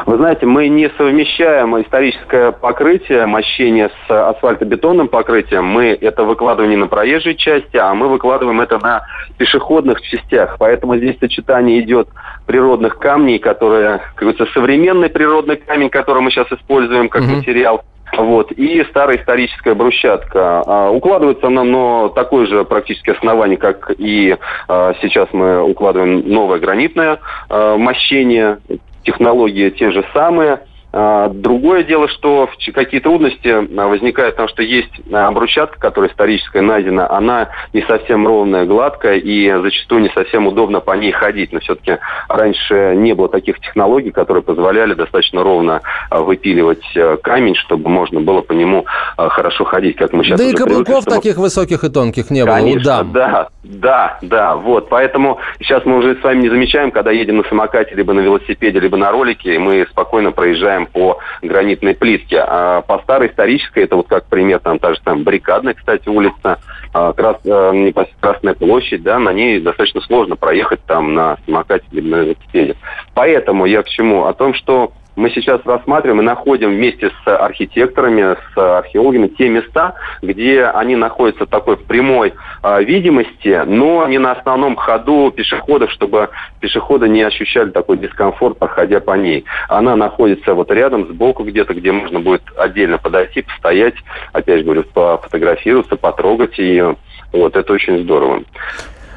Вы 0.05 0.17
знаете, 0.17 0.45
мы 0.45 0.67
не 0.67 0.89
совмещаем 0.97 1.79
историческое 1.81 2.51
покрытие, 2.51 3.25
мощение 3.25 3.89
с 3.89 4.29
асфальтобетонным 4.29 5.07
покрытием. 5.07 5.65
Мы 5.65 5.97
это 5.99 6.23
выкладываем 6.25 6.71
не 6.71 6.77
на 6.77 6.87
проезжей 6.87 7.35
части, 7.35 7.77
а 7.77 7.93
мы 7.93 8.09
выкладываем 8.09 8.59
это 8.59 8.79
на 8.79 9.03
пешеходных 9.37 10.01
частях. 10.01 10.57
Поэтому 10.59 10.97
здесь 10.97 11.17
сочетание 11.19 11.79
идет 11.79 12.09
природных 12.45 12.97
камней, 12.97 13.39
которые, 13.39 13.99
как 14.15 14.15
говорится, 14.15 14.45
современный 14.53 15.09
природный 15.09 15.55
камень, 15.55 15.89
который 15.89 16.21
мы 16.21 16.31
сейчас 16.31 16.51
используем 16.51 17.07
как 17.07 17.23
mm-hmm. 17.23 17.35
материал, 17.37 17.83
вот, 18.17 18.51
и 18.51 18.83
старая 18.89 19.17
историческая 19.17 19.73
брусчатка. 19.73 20.63
А, 20.65 20.89
укладывается 20.91 21.47
она 21.47 21.63
на 21.63 22.09
такое 22.09 22.45
же 22.45 22.63
практически 22.63 23.09
основание, 23.11 23.57
как 23.57 23.91
и 23.97 24.37
а, 24.67 24.93
сейчас 25.01 25.29
мы 25.31 25.63
укладываем 25.63 26.27
новое 26.29 26.59
гранитное 26.59 27.19
а, 27.49 27.77
мощение, 27.77 28.59
технологии 29.03 29.69
те 29.69 29.91
же 29.91 30.05
самые– 30.13 30.59
другое 30.93 31.83
дело, 31.83 32.07
что 32.07 32.47
какие 32.73 32.99
трудности 32.99 33.47
а, 33.47 33.87
возникают, 33.87 34.35
потому 34.35 34.49
что 34.49 34.61
есть 34.61 34.91
а, 35.11 35.31
брусчатка, 35.31 35.79
которая 35.79 36.11
историческая 36.11 36.61
найдена, 36.61 37.09
она 37.09 37.49
не 37.73 37.81
совсем 37.81 38.27
ровная, 38.27 38.65
гладкая, 38.65 39.17
и 39.17 39.51
зачастую 39.61 40.01
не 40.01 40.09
совсем 40.09 40.45
удобно 40.45 40.81
по 40.81 40.91
ней 40.91 41.11
ходить. 41.11 41.51
Но 41.51 41.59
все-таки 41.61 41.97
раньше 42.29 42.93
не 42.95 43.13
было 43.13 43.27
таких 43.27 43.59
технологий, 43.59 44.11
которые 44.11 44.43
позволяли 44.43 44.93
достаточно 44.93 45.43
ровно 45.43 45.81
выпиливать 46.11 46.85
камень, 47.23 47.55
чтобы 47.55 47.89
можно 47.89 48.21
было 48.21 48.41
по 48.41 48.53
нему 48.53 48.85
хорошо 49.17 49.65
ходить, 49.65 49.95
как 49.95 50.13
мы 50.13 50.23
сейчас 50.23 50.39
Да 50.39 50.45
и 50.45 50.51
каблуков 50.53 50.85
привыкли, 50.85 51.01
чтобы... 51.01 51.15
таких 51.15 51.37
высоких 51.37 51.83
и 51.83 51.89
тонких 51.89 52.29
не 52.29 52.45
было. 52.45 52.55
Конечно, 52.55 53.03
да, 53.05 53.47
да, 53.63 54.19
да, 54.21 54.55
вот. 54.55 54.89
Поэтому 54.89 55.39
сейчас 55.59 55.85
мы 55.85 55.97
уже 55.97 56.15
с 56.15 56.23
вами 56.23 56.41
не 56.41 56.49
замечаем, 56.49 56.91
когда 56.91 57.11
едем 57.11 57.37
на 57.37 57.43
самокате, 57.45 57.95
либо 57.95 58.13
на 58.13 58.19
велосипеде, 58.19 58.79
либо 58.79 58.97
на 58.97 59.11
ролике, 59.11 59.55
и 59.55 59.57
мы 59.57 59.87
спокойно 59.89 60.31
проезжаем 60.31 60.82
гуляем 60.83 60.85
по 60.87 61.19
гранитной 61.41 61.95
плитке. 61.95 62.39
А 62.39 62.81
по 62.81 62.99
старой 62.99 63.29
исторической, 63.29 63.83
это 63.83 63.95
вот 63.95 64.07
как 64.07 64.25
пример, 64.25 64.59
там 64.59 64.79
та 64.79 64.93
же 64.93 65.01
там 65.03 65.23
Баррикадная, 65.23 65.73
кстати, 65.73 66.07
улица, 66.09 66.59
а, 66.93 67.13
Крас, 67.13 67.37
э, 67.45 67.91
Красная 68.19 68.53
площадь, 68.53 69.03
да, 69.03 69.19
на 69.19 69.33
ней 69.33 69.59
достаточно 69.59 70.01
сложно 70.01 70.35
проехать 70.35 70.81
там 70.85 71.13
на 71.13 71.37
самокате 71.45 71.85
или 71.91 72.09
на 72.09 72.15
велосипеде. 72.17 72.75
Поэтому 73.13 73.65
я 73.65 73.83
к 73.83 73.87
чему? 73.87 74.25
О 74.25 74.33
том, 74.33 74.53
что 74.53 74.93
мы 75.15 75.29
сейчас 75.29 75.61
рассматриваем 75.65 76.21
и 76.21 76.23
находим 76.23 76.71
вместе 76.71 77.09
с 77.09 77.27
архитекторами, 77.27 78.35
с 78.53 78.57
археологами 78.57 79.27
те 79.27 79.49
места, 79.49 79.95
где 80.21 80.65
они 80.65 80.95
находятся 80.95 81.45
в 81.45 81.49
такой 81.49 81.77
прямой 81.77 82.33
э, 82.63 82.83
видимости, 82.83 83.61
но 83.65 84.07
не 84.07 84.17
на 84.17 84.31
основном 84.31 84.75
ходу 84.75 85.31
пешеходов, 85.31 85.91
чтобы 85.91 86.29
пешеходы 86.59 87.07
не 87.07 87.21
ощущали 87.21 87.69
такой 87.69 87.97
дискомфорт, 87.97 88.57
проходя 88.57 88.99
по 88.99 89.15
ней. 89.15 89.45
Она 89.69 89.95
находится 89.95 90.53
вот 90.53 90.71
рядом, 90.71 91.07
сбоку 91.07 91.43
где-то, 91.43 91.73
где 91.73 91.91
можно 91.91 92.19
будет 92.19 92.43
отдельно 92.57 92.97
подойти, 92.97 93.43
постоять, 93.43 93.95
опять 94.31 94.59
же 94.59 94.63
говорю, 94.65 94.83
пофотографироваться, 94.93 95.95
потрогать 95.95 96.57
ее. 96.57 96.95
Вот, 97.31 97.55
это 97.55 97.73
очень 97.73 98.03
здорово. 98.03 98.43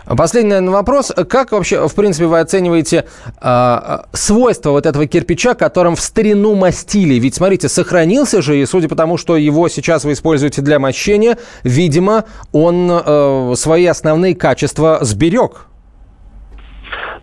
Последний, 0.07 0.51
наверное, 0.51 0.73
вопрос. 0.73 1.13
Как 1.29 1.53
вообще, 1.53 1.89
в 1.89 1.95
принципе, 1.95 2.27
вы 2.27 2.39
оцениваете 2.39 3.07
э, 3.43 3.99
свойства 4.13 4.71
вот 4.71 4.87
этого 4.87 5.07
кирпича, 5.07 5.55
которым 5.55 5.97
в 5.97 6.01
старину 6.01 6.55
мастили? 6.55 7.15
Ведь, 7.15 7.35
смотрите, 7.35 7.69
сохранился 7.69 8.41
же, 8.41 8.57
и 8.57 8.67
судя 8.67 8.89
по 8.89 8.95
тому, 8.95 9.17
что 9.17 9.37
его 9.37 9.69
сейчас 9.69 10.05
вы 10.05 10.13
используете 10.13 10.63
для 10.63 10.79
мощения, 10.79 11.39
видимо, 11.65 12.25
он 12.53 12.89
э, 12.91 13.55
свои 13.57 13.87
основные 13.87 14.37
качества 14.37 14.99
сберег. 15.01 15.67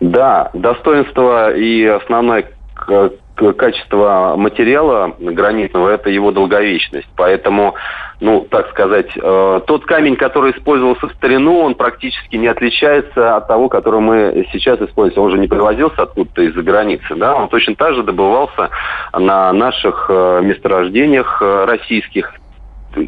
Да, 0.00 0.50
достоинство 0.52 1.54
и 1.54 1.84
основное 1.86 2.44
качество 3.34 4.34
материала 4.36 5.14
гранитного– 5.18 5.88
это 5.90 6.10
его 6.10 6.30
долговечность. 6.30 7.08
Поэтому, 7.16 7.74
ну, 8.20 8.46
так 8.48 8.70
сказать, 8.70 9.10
э, 9.16 9.60
тот 9.66 9.84
камень, 9.86 10.16
который 10.16 10.52
использовался 10.52 11.08
в 11.08 11.12
старину, 11.14 11.58
он 11.60 11.74
практически 11.74 12.36
не 12.36 12.46
отличается 12.46 13.36
от 13.36 13.48
того, 13.48 13.68
который 13.68 14.00
мы 14.00 14.46
сейчас 14.52 14.80
используем. 14.80 15.26
Он 15.26 15.30
же 15.32 15.38
не 15.38 15.48
привозился 15.48 16.02
откуда-то 16.02 16.42
из-за 16.42 16.62
границы, 16.62 17.14
да, 17.16 17.34
он 17.34 17.48
точно 17.48 17.74
так 17.74 17.94
же 17.94 18.02
добывался 18.02 18.70
на 19.12 19.52
наших 19.52 20.06
э, 20.08 20.40
месторождениях 20.42 21.42
э, 21.42 21.64
российских, 21.66 22.32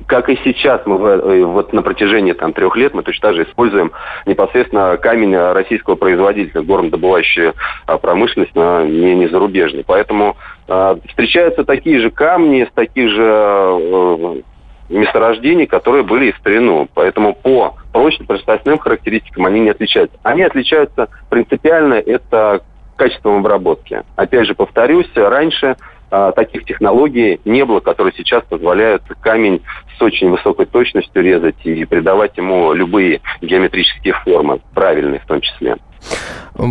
как 0.07 0.28
и 0.28 0.39
сейчас, 0.45 0.82
мы 0.87 0.97
э, 0.97 1.45
вот 1.45 1.72
на 1.72 1.82
протяжении 1.82 2.32
там, 2.32 2.53
трех 2.53 2.76
лет 2.76 2.95
мы 2.95 3.03
точно 3.03 3.28
так 3.28 3.37
же 3.37 3.45
используем 3.45 3.93
непосредственно 4.26 4.97
камень 4.97 5.37
российского 5.37 5.97
производителя, 5.97 6.62
горнодобывающая 6.62 7.55
промышленность, 8.01 8.55
но 8.55 8.84
не, 8.84 9.14
не 9.14 9.28
зарубежный. 9.28 9.84
Поэтому 9.87 10.37
э, 10.68 10.97
встречаются 11.09 11.64
такие 11.64 12.01
же 12.01 12.11
камни 12.11 12.64
с 12.64 12.74
таких 12.74 13.11
же 13.11 13.22
э, 13.22 14.41
месторождений, 14.89 15.66
которые 15.66 16.05
были 16.05 16.26
и 16.26 16.32
в 16.32 16.37
старину. 16.39 16.89
Поэтому 16.95 17.34
по 17.34 17.74
прочным, 17.93 18.26
прочностным 18.26 18.78
характеристикам 18.78 19.47
они 19.47 19.61
не 19.61 19.70
отличаются. 19.70 20.18
Они 20.22 20.43
отличаются 20.43 21.09
принципиально, 21.28 21.95
это 21.95 22.62
качеством 22.97 23.39
обработки. 23.39 24.03
Опять 24.16 24.47
же, 24.47 24.55
повторюсь, 24.55 25.11
раньше 25.14 25.76
а, 26.11 26.33
таких 26.33 26.65
технологий 26.65 27.41
не 27.45 27.65
было, 27.65 27.81
которые 27.81 28.13
сейчас 28.17 28.45
позволяют 28.45 29.03
камень 29.21 29.63
с 29.99 30.03
очень 30.03 30.31
высокой 30.31 30.67
точностью 30.67 31.23
резать 31.23 31.57
и 31.65 31.85
придавать 31.85 32.37
ему 32.37 32.73
любые 32.73 33.21
геометрические 33.41 34.15
формы, 34.25 34.61
правильные 34.75 35.21
в 35.21 35.27
том 35.27 35.41
числе. 35.41 35.77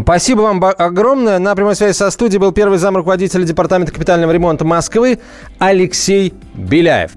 Спасибо 0.03 0.41
вам 0.41 0.63
огромное. 0.63 1.37
На 1.37 1.55
прямой 1.55 1.75
связи 1.75 1.95
со 1.95 2.09
студией 2.09 2.39
был 2.39 2.51
первый 2.51 2.79
зам 2.79 2.97
руководителя 2.97 3.43
Департамента 3.43 3.93
капитального 3.93 4.31
ремонта 4.31 4.65
Москвы 4.65 5.19
Алексей 5.59 6.33
Беляев. 6.55 7.11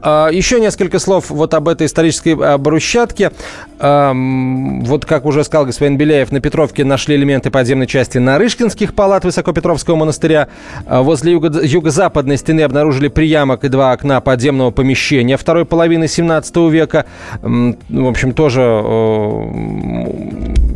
А, 0.00 0.28
еще 0.28 0.58
несколько 0.58 0.98
слов 0.98 1.28
вот 1.28 1.52
об 1.52 1.68
этой 1.68 1.86
исторической 1.86 2.36
а, 2.40 2.56
брусчатке. 2.58 3.30
Вот, 3.76 5.04
как 5.04 5.26
уже 5.26 5.44
сказал 5.44 5.66
господин 5.66 5.98
Беляев, 5.98 6.32
на 6.32 6.40
Петровке 6.40 6.84
нашли 6.84 7.16
элементы 7.16 7.50
подземной 7.50 7.86
части 7.86 8.16
Нарышкинских 8.16 8.94
палат 8.94 9.24
Высокопетровского 9.24 9.96
монастыря. 9.96 10.48
А, 10.86 11.02
возле 11.02 11.32
юго- 11.32 11.62
юго-западной 11.62 12.38
стены 12.38 12.62
обнаружили 12.62 13.08
приямок 13.08 13.64
и 13.64 13.68
два 13.68 13.92
окна 13.92 14.20
подземного 14.22 14.70
помещения 14.70 15.36
второй 15.36 15.66
половины 15.66 16.08
17 16.08 16.70
века. 16.70 17.04
В 17.42 18.06
общем, 18.08 18.32
тоже 18.32 18.62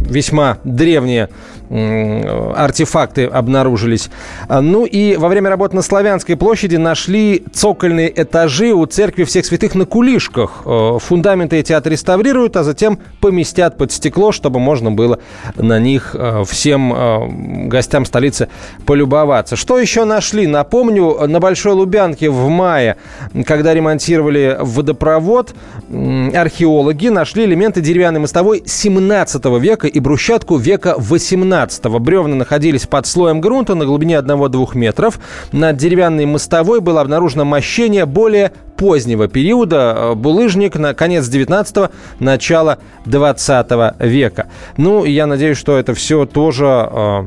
весьма 0.09 0.59
древние 0.65 1.29
артефакты 1.71 3.27
обнаружились. 3.27 4.11
А, 4.49 4.61
ну 4.61 4.87
и 4.87 5.17
во 5.17 5.29
время 5.29 5.51
работы 5.51 5.77
на 5.77 5.83
Славянской 5.83 6.37
площади 6.37 6.77
нашли 6.77 7.45
цокольные 7.53 8.13
этажи 8.23 8.73
у 8.73 8.87
церкви 8.87 9.25
всех 9.25 9.45
святых 9.45 9.75
на 9.75 9.85
кулишках. 9.85 10.63
Э, 10.65 10.99
фундаменты 11.01 11.57
эти 11.57 11.73
отреставрируют, 11.73 12.57
а 12.57 12.65
затем 12.65 12.99
поместят 13.21 13.77
под 13.77 13.93
стекло, 13.93 14.33
чтобы 14.33 14.61
можно 14.61 14.91
было 14.91 15.21
на 15.57 15.79
них 15.79 16.15
э, 16.19 16.45
всем 16.47 16.93
э, 16.95 17.67
гостям 17.69 18.05
столицы 18.05 18.49
полюбоваться. 18.87 19.57
Что 19.57 19.79
еще 19.79 20.05
нашли? 20.05 20.47
Напомню, 20.47 21.27
на 21.27 21.41
Большой 21.41 21.73
Лубянке 21.73 22.31
в 22.31 22.49
мае, 22.49 22.97
когда 23.45 23.75
ремонтировали 23.75 24.57
водопровод, 24.61 25.55
археологи 25.89 27.09
нашли 27.09 27.45
элементы 27.45 27.81
деревянной 27.81 28.21
мостовой 28.21 28.63
17 28.65 29.45
века 29.61 29.87
и 29.87 30.01
брусчатку 30.01 30.57
века 30.57 30.95
18 30.97 31.58
17-го. 31.59 31.99
Бревна 31.99 32.37
находились 32.37 32.87
под 32.87 33.07
слоем 33.07 33.41
грунта 33.41 33.75
на 33.75 33.85
глубине 33.85 34.17
1-2 34.17 34.77
метров. 34.77 35.19
На 35.53 35.73
деревянной 35.73 36.27
мостовой 36.27 36.81
было 36.81 37.01
обнаружено 37.01 37.45
мощение 37.45 38.07
более 38.07 38.53
позднего 38.77 39.29
периода, 39.29 39.95
э, 39.97 40.15
булыжник 40.15 40.77
на 40.77 40.95
конец 40.95 41.29
19-го, 41.29 41.91
начало 42.21 42.79
20 43.07 43.95
века. 43.99 44.47
Ну, 44.77 45.05
я 45.05 45.27
надеюсь, 45.27 45.59
что 45.59 45.77
это 45.77 45.95
все 45.95 46.27
тоже 46.27 46.89
э, 46.91 47.27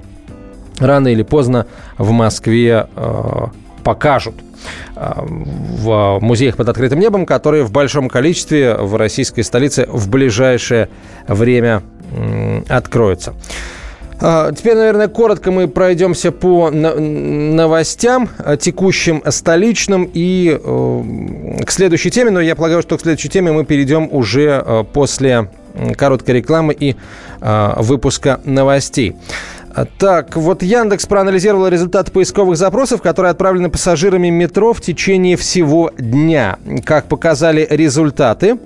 рано 0.79 1.07
или 1.09 1.23
поздно 1.23 1.67
в 1.97 2.11
Москве 2.11 2.87
э, 2.95 3.45
покажут 3.83 4.35
э, 4.95 5.11
в 5.25 6.19
музеях 6.21 6.55
под 6.55 6.69
открытым 6.69 6.99
небом, 6.99 7.25
которые 7.25 7.63
в 7.63 7.71
большом 7.71 8.07
количестве 8.07 8.75
в 8.75 8.95
российской 8.95 9.41
столице 9.41 9.87
в 9.91 10.09
ближайшее 10.09 10.89
время 11.27 11.81
откроются. 12.67 13.33
А, 14.21 14.51
теперь, 14.51 14.75
наверное, 14.75 15.07
коротко 15.07 15.51
мы 15.51 15.67
пройдемся 15.67 16.31
по 16.31 16.69
новостям 16.69 18.29
а, 18.37 18.55
текущим 18.55 19.23
столичным 19.27 20.09
и 20.13 20.59
э, 20.63 21.63
к 21.65 21.71
следующей 21.71 22.11
теме. 22.11 22.29
Но 22.29 22.39
я 22.39 22.55
полагаю, 22.55 22.83
что 22.83 22.97
к 22.97 23.01
следующей 23.01 23.29
теме 23.29 23.51
мы 23.51 23.65
перейдем 23.65 24.07
уже 24.11 24.63
э, 24.63 24.83
после 24.93 25.49
короткой 25.97 26.35
рекламы 26.35 26.75
и 26.79 26.95
э, 27.41 27.73
выпуска 27.77 28.39
новостей. 28.43 29.15
Так, 29.97 30.35
вот 30.35 30.63
Яндекс 30.63 31.05
проанализировал 31.05 31.69
результаты 31.69 32.11
поисковых 32.11 32.57
запросов, 32.57 33.01
которые 33.01 33.31
отправлены 33.31 33.69
пассажирами 33.69 34.29
метро 34.29 34.73
в 34.73 34.81
течение 34.81 35.37
всего 35.37 35.91
дня. 35.97 36.59
Как 36.83 37.05
показали 37.05 37.65
результаты, 37.69 38.59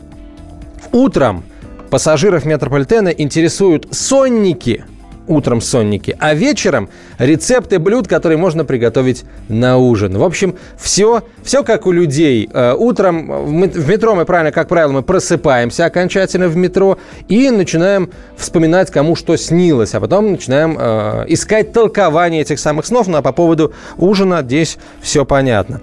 утром 0.92 1.44
пассажиров 1.92 2.44
метрополитена 2.44 3.10
интересуют 3.10 3.88
сонники– 3.92 4.84
утром 5.28 5.62
сонники, 5.62 6.16
а 6.20 6.34
вечером 6.34 6.90
рецепты 7.18 7.80
блюд, 7.80 8.08
которые 8.08 8.38
можно 8.38 8.66
приготовить 8.66 9.24
на 9.48 9.78
ужин. 9.78 10.18
В 10.18 10.24
общем, 10.24 10.56
все, 10.78 11.24
все 11.46 11.64
как 11.64 11.86
у 11.86 11.92
людей. 11.92 12.50
Э, 12.52 12.74
утром 12.74 13.46
в 13.46 13.88
метро 13.88 14.16
мы, 14.16 14.26
правильно, 14.26 14.52
как 14.52 14.68
правило, 14.68 14.92
мы 14.92 15.04
просыпаемся 15.04 15.86
окончательно 15.86 16.48
в 16.48 16.58
метро 16.58 16.98
и 17.30 17.52
начинаем 17.52 18.10
вспоминать, 18.36 18.92
кому 18.92 19.16
что 19.16 19.38
снилось, 19.38 19.94
а 19.94 20.02
потом 20.02 20.32
начинаем 20.32 20.76
э, 20.78 21.26
искать 21.28 21.72
толкование 21.72 22.42
этих 22.42 22.60
самых 22.60 22.86
снов. 22.88 23.08
Ну 23.08 23.18
а 23.18 23.22
по 23.22 23.32
поводу 23.32 23.74
ужина 23.98 24.42
здесь 24.42 24.78
все 25.02 25.24
понятно. 25.24 25.82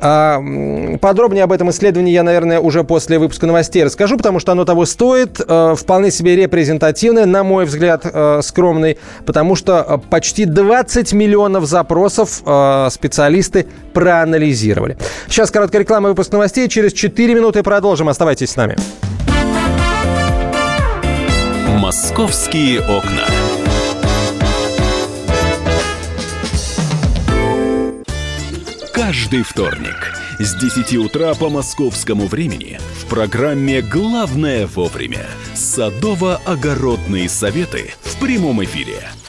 А, 0.00 0.40
подробнее 1.00 1.44
об 1.44 1.52
этом 1.52 1.70
исследовании 1.70 2.12
я, 2.12 2.22
наверное, 2.22 2.60
уже 2.60 2.84
после 2.84 3.18
выпуска 3.18 3.46
новостей 3.46 3.82
расскажу, 3.82 4.16
потому 4.16 4.38
что 4.38 4.52
оно 4.52 4.64
того 4.64 4.86
стоит. 4.86 5.40
Э, 5.46 5.74
вполне 5.76 6.12
себе 6.12 6.36
репрезентативное, 6.36 7.26
на 7.26 7.42
мой 7.42 7.64
взгляд, 7.64 8.06
скромный, 8.42 8.98
потому 9.26 9.56
что 9.56 10.00
почти 10.08 10.44
20 10.44 11.12
миллионов 11.12 11.64
запросов 11.66 12.42
специалисты 12.90 13.66
проанализировали. 13.92 14.96
Сейчас 15.28 15.50
короткая 15.50 15.82
реклама 15.82 16.08
и 16.08 16.10
выпуск 16.10 16.32
новостей. 16.32 16.68
Через 16.68 16.92
4 16.92 17.34
минуты 17.34 17.62
продолжим. 17.62 18.08
Оставайтесь 18.08 18.50
с 18.50 18.56
нами. 18.56 18.76
Московские 21.78 22.80
окна. 22.80 23.26
Каждый 28.92 29.42
вторник 29.42 30.14
с 30.38 30.54
10 30.54 30.96
утра 30.98 31.34
по 31.34 31.48
московскому 31.48 32.26
времени 32.26 32.78
в 32.98 33.06
программе 33.06 33.82
«Главное 33.82 34.66
вовремя» 34.66 35.26
садово-огородные 35.54 37.28
советы 37.28 37.92
в 38.02 38.20
прямом 38.20 38.62
эфире. 38.62 39.00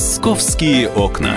«Московские 0.00 0.88
окна». 0.88 1.36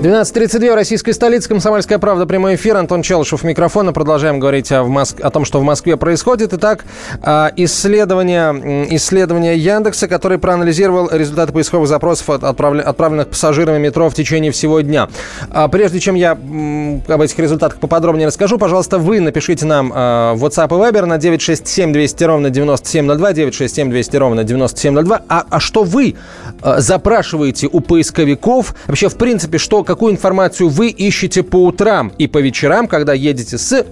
12.32, 0.00 0.74
российская 0.76 1.12
столица, 1.12 1.48
Комсомольская 1.48 1.98
правда, 1.98 2.24
прямой 2.24 2.54
эфир. 2.54 2.76
Антон 2.76 3.02
Челышев, 3.02 3.42
микрофона. 3.42 3.92
Продолжаем 3.92 4.38
говорить 4.38 4.70
о, 4.70 4.84
Моск... 4.84 5.20
о 5.20 5.28
том, 5.30 5.44
что 5.44 5.58
в 5.58 5.64
Москве 5.64 5.96
происходит. 5.96 6.54
Итак, 6.54 6.84
а, 7.20 7.50
исследование, 7.56 8.94
исследование 8.94 9.58
Яндекса, 9.58 10.06
который 10.06 10.38
проанализировал 10.38 11.10
результаты 11.10 11.52
поисковых 11.52 11.88
запросов, 11.88 12.30
отправленных 12.30 13.26
пассажирами 13.26 13.78
метро 13.78 14.08
в 14.08 14.14
течение 14.14 14.52
всего 14.52 14.82
дня. 14.82 15.08
А 15.50 15.66
прежде 15.66 15.98
чем 15.98 16.14
я 16.14 16.30
об 16.30 17.20
этих 17.20 17.36
результатах 17.36 17.80
поподробнее 17.80 18.28
расскажу, 18.28 18.56
пожалуйста, 18.56 18.98
вы 18.98 19.18
напишите 19.18 19.66
нам 19.66 19.90
а, 19.92 20.34
в 20.34 20.44
WhatsApp 20.44 20.68
и 20.68 20.92
Viber 20.92 21.06
на 21.06 21.18
967 21.18 21.92
200 21.92 22.22
ровно 22.22 22.50
9702, 22.50 23.32
967 23.32 23.90
200 23.90 24.16
ровно 24.16 24.44
9702. 24.44 25.22
А, 25.28 25.44
а 25.50 25.58
что 25.58 25.82
вы 25.82 26.14
запрашиваете 26.62 27.68
у 27.72 27.80
поисковиков? 27.80 28.76
Вообще, 28.86 29.08
в 29.08 29.16
принципе, 29.16 29.58
что 29.58 29.87
какую 29.88 30.12
информацию 30.12 30.68
вы 30.68 30.90
ищете 30.90 31.42
по 31.42 31.64
утрам 31.64 32.12
и 32.18 32.26
по 32.26 32.36
вечерам, 32.38 32.88
когда 32.88 33.14
едете 33.14 33.56
с 33.56 33.86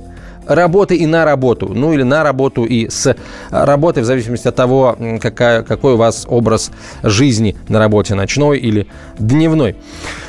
работы 0.47 0.97
и 0.97 1.07
на 1.07 1.25
работу. 1.25 1.71
Ну 1.75 1.93
или 1.93 2.03
на 2.03 2.23
работу 2.23 2.65
и 2.65 2.89
с 2.89 3.15
работы, 3.51 4.01
в 4.01 4.05
зависимости 4.05 4.49
от 4.49 4.55
того, 4.55 4.97
какая, 5.21 5.63
какой 5.63 5.95
у 5.95 5.97
вас 5.97 6.27
образ 6.29 6.71
жизни 7.03 7.57
на 7.69 7.79
работе, 7.79 8.15
ночной 8.15 8.59
или 8.59 8.87
дневной. 9.19 9.77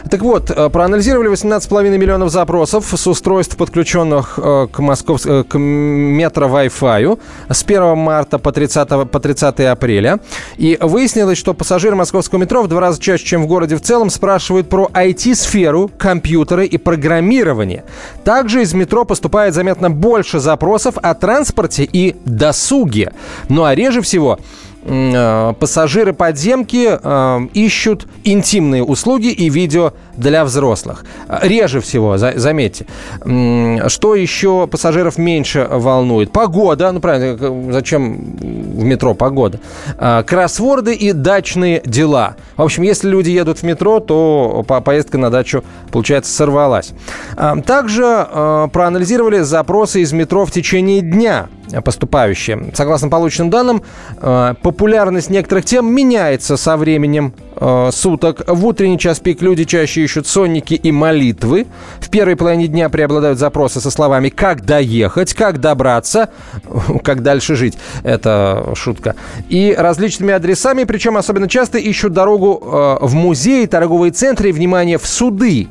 Так 0.10 0.22
вот, 0.22 0.52
э, 0.52 0.70
проанализировали 0.70 1.30
18,5 1.30 1.98
миллионов 1.98 2.32
запросов 2.32 2.94
с 2.96 3.08
устройств, 3.08 3.58
подключенных 3.58 4.40
э, 4.42 4.68
к, 4.72 4.80
Москов... 4.80 5.26
Э, 5.26 5.44
к 5.44 5.58
метро 5.58 6.48
Wi-Fi 6.48 7.20
с 7.50 7.64
1 7.64 7.98
марта 7.98 8.40
по 8.40 8.52
30, 8.52 9.10
по 9.10 9.20
30 9.20 9.60
апреля. 9.62 10.20
И 10.58 10.78
выяснилось, 10.80 11.38
что 11.38 11.54
пассажиры 11.54 11.96
московского 11.96 12.40
метро 12.40 12.64
в 12.64 12.68
два 12.68 12.82
раза 12.82 13.02
чаще, 13.02 13.26
чем 13.26 13.44
в 13.44 13.48
городе 13.48 13.76
в 13.76 13.82
целом, 13.82 14.10
спрашивают 14.10 14.70
про 14.70 14.90
IT-сферу, 14.94 15.92
компьютеры 15.98 16.66
и 16.66 16.78
программирование. 16.78 17.84
Также 18.24 18.62
из 18.62 18.74
метро 18.74 19.04
поступает 19.04 19.54
заметно 19.54 19.90
больше 19.90 20.07
больше 20.08 20.40
запросов 20.40 20.98
о 20.98 21.14
транспорте 21.16 21.84
и 21.84 22.16
досуге. 22.24 23.12
Ну 23.50 23.66
а 23.66 23.76
реже 23.76 24.02
всего 24.02 24.40
пассажиры 24.88 26.14
подземки 26.14 26.88
э, 27.02 27.48
ищут 27.54 28.08
интимные 28.24 28.84
услуги 28.84 29.28
и 29.28 29.50
видео 29.50 29.94
для 30.16 30.46
взрослых. 30.46 31.06
Реже 31.28 31.82
всего, 31.82 32.18
за, 32.18 32.34
заметьте. 32.38 32.86
Что 33.22 34.16
еще 34.16 34.68
пассажиров 34.68 35.18
меньше 35.18 35.68
волнует? 35.70 36.32
Погода. 36.32 36.92
Ну, 36.92 37.00
правильно, 37.02 37.74
зачем 37.74 38.38
в 38.38 38.84
метро 38.84 39.14
погода? 39.14 39.60
Э, 39.98 40.24
кроссворды 40.26 40.94
и 40.94 41.12
дачные 41.12 41.82
дела. 41.86 42.38
В 42.56 42.62
общем, 42.62 42.84
если 42.84 43.10
люди 43.10 43.30
едут 43.30 43.60
в 43.60 43.64
метро, 43.64 44.00
то 44.00 44.66
поездка 44.86 45.18
на 45.18 45.30
дачу, 45.30 45.64
получается, 45.92 46.34
сорвалась. 46.34 46.94
Э, 47.36 47.56
также 47.66 48.04
э, 48.06 48.68
проанализировали 48.72 49.40
запросы 49.40 50.02
из 50.02 50.14
метро 50.14 50.46
в 50.46 50.52
течение 50.52 51.02
дня 51.02 51.50
поступающие. 51.84 52.72
Согласно 52.74 53.10
полученным 53.10 53.50
данным, 53.50 53.84
э, 54.22 54.54
популярность 54.62 55.30
некоторых 55.30 55.66
тем 55.66 55.94
меняется 55.94 56.58
со 56.58 56.78
временем 56.78 57.34
э, 57.56 57.90
суток. 57.92 58.44
В 58.48 58.66
утренний 58.66 59.00
час 59.00 59.20
пик 59.20 59.42
люди 59.42 59.64
чаще 59.64 60.04
ищут 60.04 60.28
сонники 60.28 60.74
и 60.74 60.92
молитвы. 60.92 61.68
В 62.00 62.10
первой 62.10 62.36
половине 62.36 62.68
дня 62.68 62.90
преобладают 62.90 63.40
запросы 63.40 63.82
со 63.82 63.92
словами 63.92 64.30
«как 64.30 64.66
доехать», 64.66 65.34
«как 65.34 65.60
добраться», 65.60 66.30
«как 67.04 67.24
дальше 67.24 67.56
жить». 67.56 67.78
Это 68.04 68.74
шутка. 68.76 69.16
И 69.50 69.76
различными 69.78 70.34
адресами, 70.34 70.84
причем 70.84 71.18
особенно 71.18 71.50
часто 71.50 71.78
ищут 71.78 72.14
дорогу 72.14 72.62
э, 72.64 72.98
в 73.02 73.14
музей, 73.14 73.68
торговые 73.68 74.12
центры 74.12 74.50
и, 74.50 74.52
внимание, 74.52 74.98
в 74.98 75.06
суды. 75.06 75.68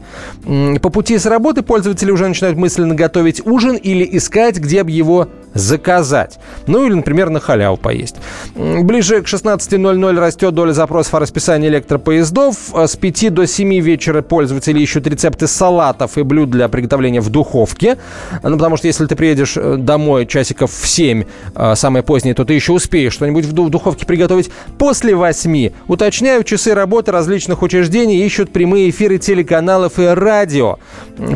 По 0.82 0.90
пути 0.90 1.18
с 1.18 1.26
работы 1.26 1.62
пользователи 1.62 2.10
уже 2.10 2.28
начинают 2.28 2.56
мысленно 2.58 2.94
готовить 2.94 3.44
ужин 3.46 3.76
или 3.76 4.06
искать, 4.16 4.58
где 4.58 4.82
бы 4.82 4.90
его 4.90 5.28
заказать. 5.56 6.38
Ну 6.66 6.86
или, 6.86 6.94
например, 6.94 7.30
на 7.30 7.40
халяву 7.40 7.76
поесть. 7.76 8.16
Ближе 8.54 9.22
к 9.22 9.26
16.00 9.26 10.18
растет 10.18 10.54
доля 10.54 10.72
запросов 10.72 11.14
о 11.14 11.20
расписании 11.20 11.68
электропоездов. 11.68 12.56
А 12.74 12.86
с 12.86 12.96
5 12.96 13.34
до 13.34 13.46
7 13.46 13.80
вечера 13.80 14.22
пользователи 14.22 14.80
ищут 14.80 15.06
рецепты 15.06 15.46
салатов 15.46 16.18
и 16.18 16.22
блюд 16.22 16.50
для 16.50 16.68
приготовления 16.68 17.20
в 17.20 17.30
духовке. 17.30 17.98
Ну, 18.42 18.56
потому 18.56 18.76
что 18.76 18.86
если 18.86 19.06
ты 19.06 19.16
приедешь 19.16 19.56
э, 19.56 19.76
домой 19.76 20.26
часиков 20.26 20.70
в 20.70 20.86
7, 20.86 21.24
э, 21.54 21.74
самое 21.74 22.02
позднее, 22.02 22.34
то 22.34 22.44
ты 22.44 22.54
еще 22.54 22.72
успеешь 22.72 23.12
что-нибудь 23.14 23.44
в 23.44 23.52
духовке 23.52 24.06
приготовить. 24.06 24.50
После 24.78 25.14
8, 25.14 25.70
уточняю, 25.86 26.44
часы 26.44 26.74
работы 26.74 27.12
различных 27.12 27.62
учреждений 27.62 28.24
ищут 28.24 28.52
прямые 28.52 28.90
эфиры 28.90 29.18
телеканалов 29.18 29.98
и 29.98 30.04
радио. 30.04 30.78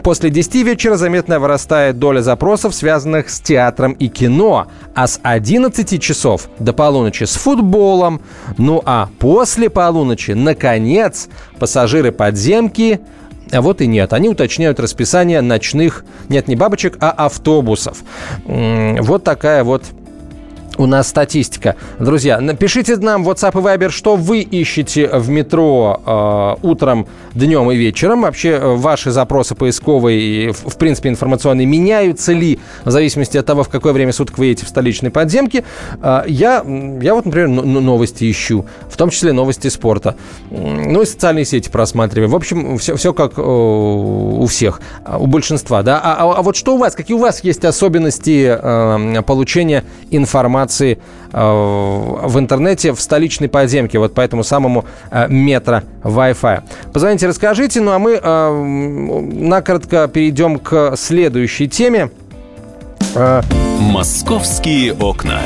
После 0.03 0.31
10 0.31 0.55
вечера 0.57 0.97
заметно 0.97 1.41
вырастает 1.41 1.99
доля 1.99 2.21
запросов, 2.21 2.75
связанных 2.75 3.31
с 3.31 3.41
театром 3.41 3.93
и 3.93 4.10
кино. 4.11 4.67
А 4.95 5.07
с 5.07 5.19
11 5.23 6.01
часов 6.01 6.49
до 6.59 6.73
полуночи 6.73 7.25
с 7.25 7.35
футболом. 7.35 8.21
Ну 8.59 8.83
а 8.85 9.09
после 9.19 9.71
полуночи 9.71 10.21
ночи. 10.21 10.33
Наконец, 10.33 11.29
пассажиры 11.59 12.13
подземки 12.13 13.01
а 13.53 13.63
вот 13.63 13.81
и 13.81 13.89
нет. 13.89 14.13
Они 14.13 14.29
уточняют 14.29 14.79
расписание 14.79 15.41
ночных, 15.41 16.05
нет, 16.29 16.47
не 16.47 16.55
бабочек, 16.55 16.97
а 17.01 17.11
автобусов. 17.11 18.05
Вот 18.45 19.25
такая 19.25 19.65
вот 19.65 19.87
у 20.81 20.87
нас 20.87 21.09
статистика. 21.09 21.77
Друзья, 21.99 22.41
напишите 22.41 22.97
нам 22.97 23.23
в 23.23 23.29
WhatsApp 23.29 23.53
и 23.53 23.63
Viber, 23.63 23.91
что 23.91 24.17
вы 24.17 24.41
ищете 24.41 25.09
в 25.09 25.29
метро 25.29 26.01
э, 26.63 26.67
утром, 26.67 27.07
днем 27.35 27.71
и 27.71 27.77
вечером. 27.77 28.23
Вообще, 28.23 28.51
э, 28.51 28.75
ваши 28.77 29.11
запросы 29.11 29.55
поисковые 29.55 30.21
и, 30.21 30.53
в, 30.53 30.77
принципе, 30.77 31.11
информационные 31.11 31.67
меняются 31.67 32.33
ли 32.33 32.59
в 32.85 32.91
зависимости 32.91 33.37
от 33.37 33.45
того, 33.45 33.63
в 33.63 33.69
какое 33.69 33.93
время 33.93 34.13
суток 34.13 34.39
вы 34.39 34.47
едете 34.47 34.65
в 34.65 34.71
столичной 34.71 35.11
подземке. 35.11 35.65
Э, 36.03 36.23
я, 36.27 36.65
я 37.03 37.15
вот, 37.15 37.27
например, 37.27 37.49
новости 37.49 38.31
ищу, 38.31 38.65
в 38.89 38.97
том 38.97 39.11
числе 39.11 39.33
новости 39.33 39.69
спорта. 39.69 40.17
Ну 40.49 41.03
и 41.03 41.05
социальные 41.05 41.45
сети 41.45 41.69
просматриваю. 41.69 42.31
В 42.31 42.37
общем, 42.37 42.79
все, 42.79 42.97
все 42.97 43.13
как 43.13 43.37
э, 43.37 43.43
у 43.43 44.47
всех, 44.47 44.81
у 45.07 45.27
большинства. 45.27 45.83
Да? 45.83 46.01
А, 46.03 46.25
а, 46.25 46.39
а 46.39 46.43
вот 46.43 46.57
что 46.57 46.77
у 46.77 46.79
вас? 46.79 46.95
Какие 46.95 47.19
у 47.19 47.21
вас 47.21 47.45
есть 47.45 47.67
особенности 47.67 48.59
э, 48.59 49.23
получения 49.23 49.85
информации 50.11 50.70
информации 50.71 50.99
э, 51.33 51.41
в 51.41 52.39
интернете 52.39 52.93
в 52.93 53.01
столичной 53.01 53.49
подземке, 53.49 53.99
вот 53.99 54.15
по 54.15 54.21
этому 54.21 54.45
самому 54.45 54.85
э, 55.11 55.27
метро 55.29 55.83
Wi-Fi. 56.05 56.63
Позвоните, 56.93 57.27
расскажите, 57.27 57.81
ну 57.81 57.93
а 57.93 57.99
мы 57.99 58.19
э, 58.23 59.11
накратко 59.45 60.09
перейдем 60.09 60.59
к 60.59 60.97
следующей 60.97 61.69
теме. 61.69 62.11
Московские 63.81 64.93
окна. 64.93 65.41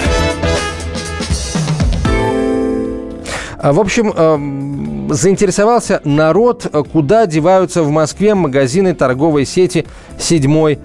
В 3.62 3.80
общем, 3.80 5.08
заинтересовался 5.10 6.02
народ, 6.04 6.66
куда 6.92 7.24
деваются 7.24 7.82
в 7.82 7.90
Москве 7.90 8.34
магазины 8.34 8.94
торговой 8.94 9.46
сети 9.46 9.86
«Седьмой 10.18 10.78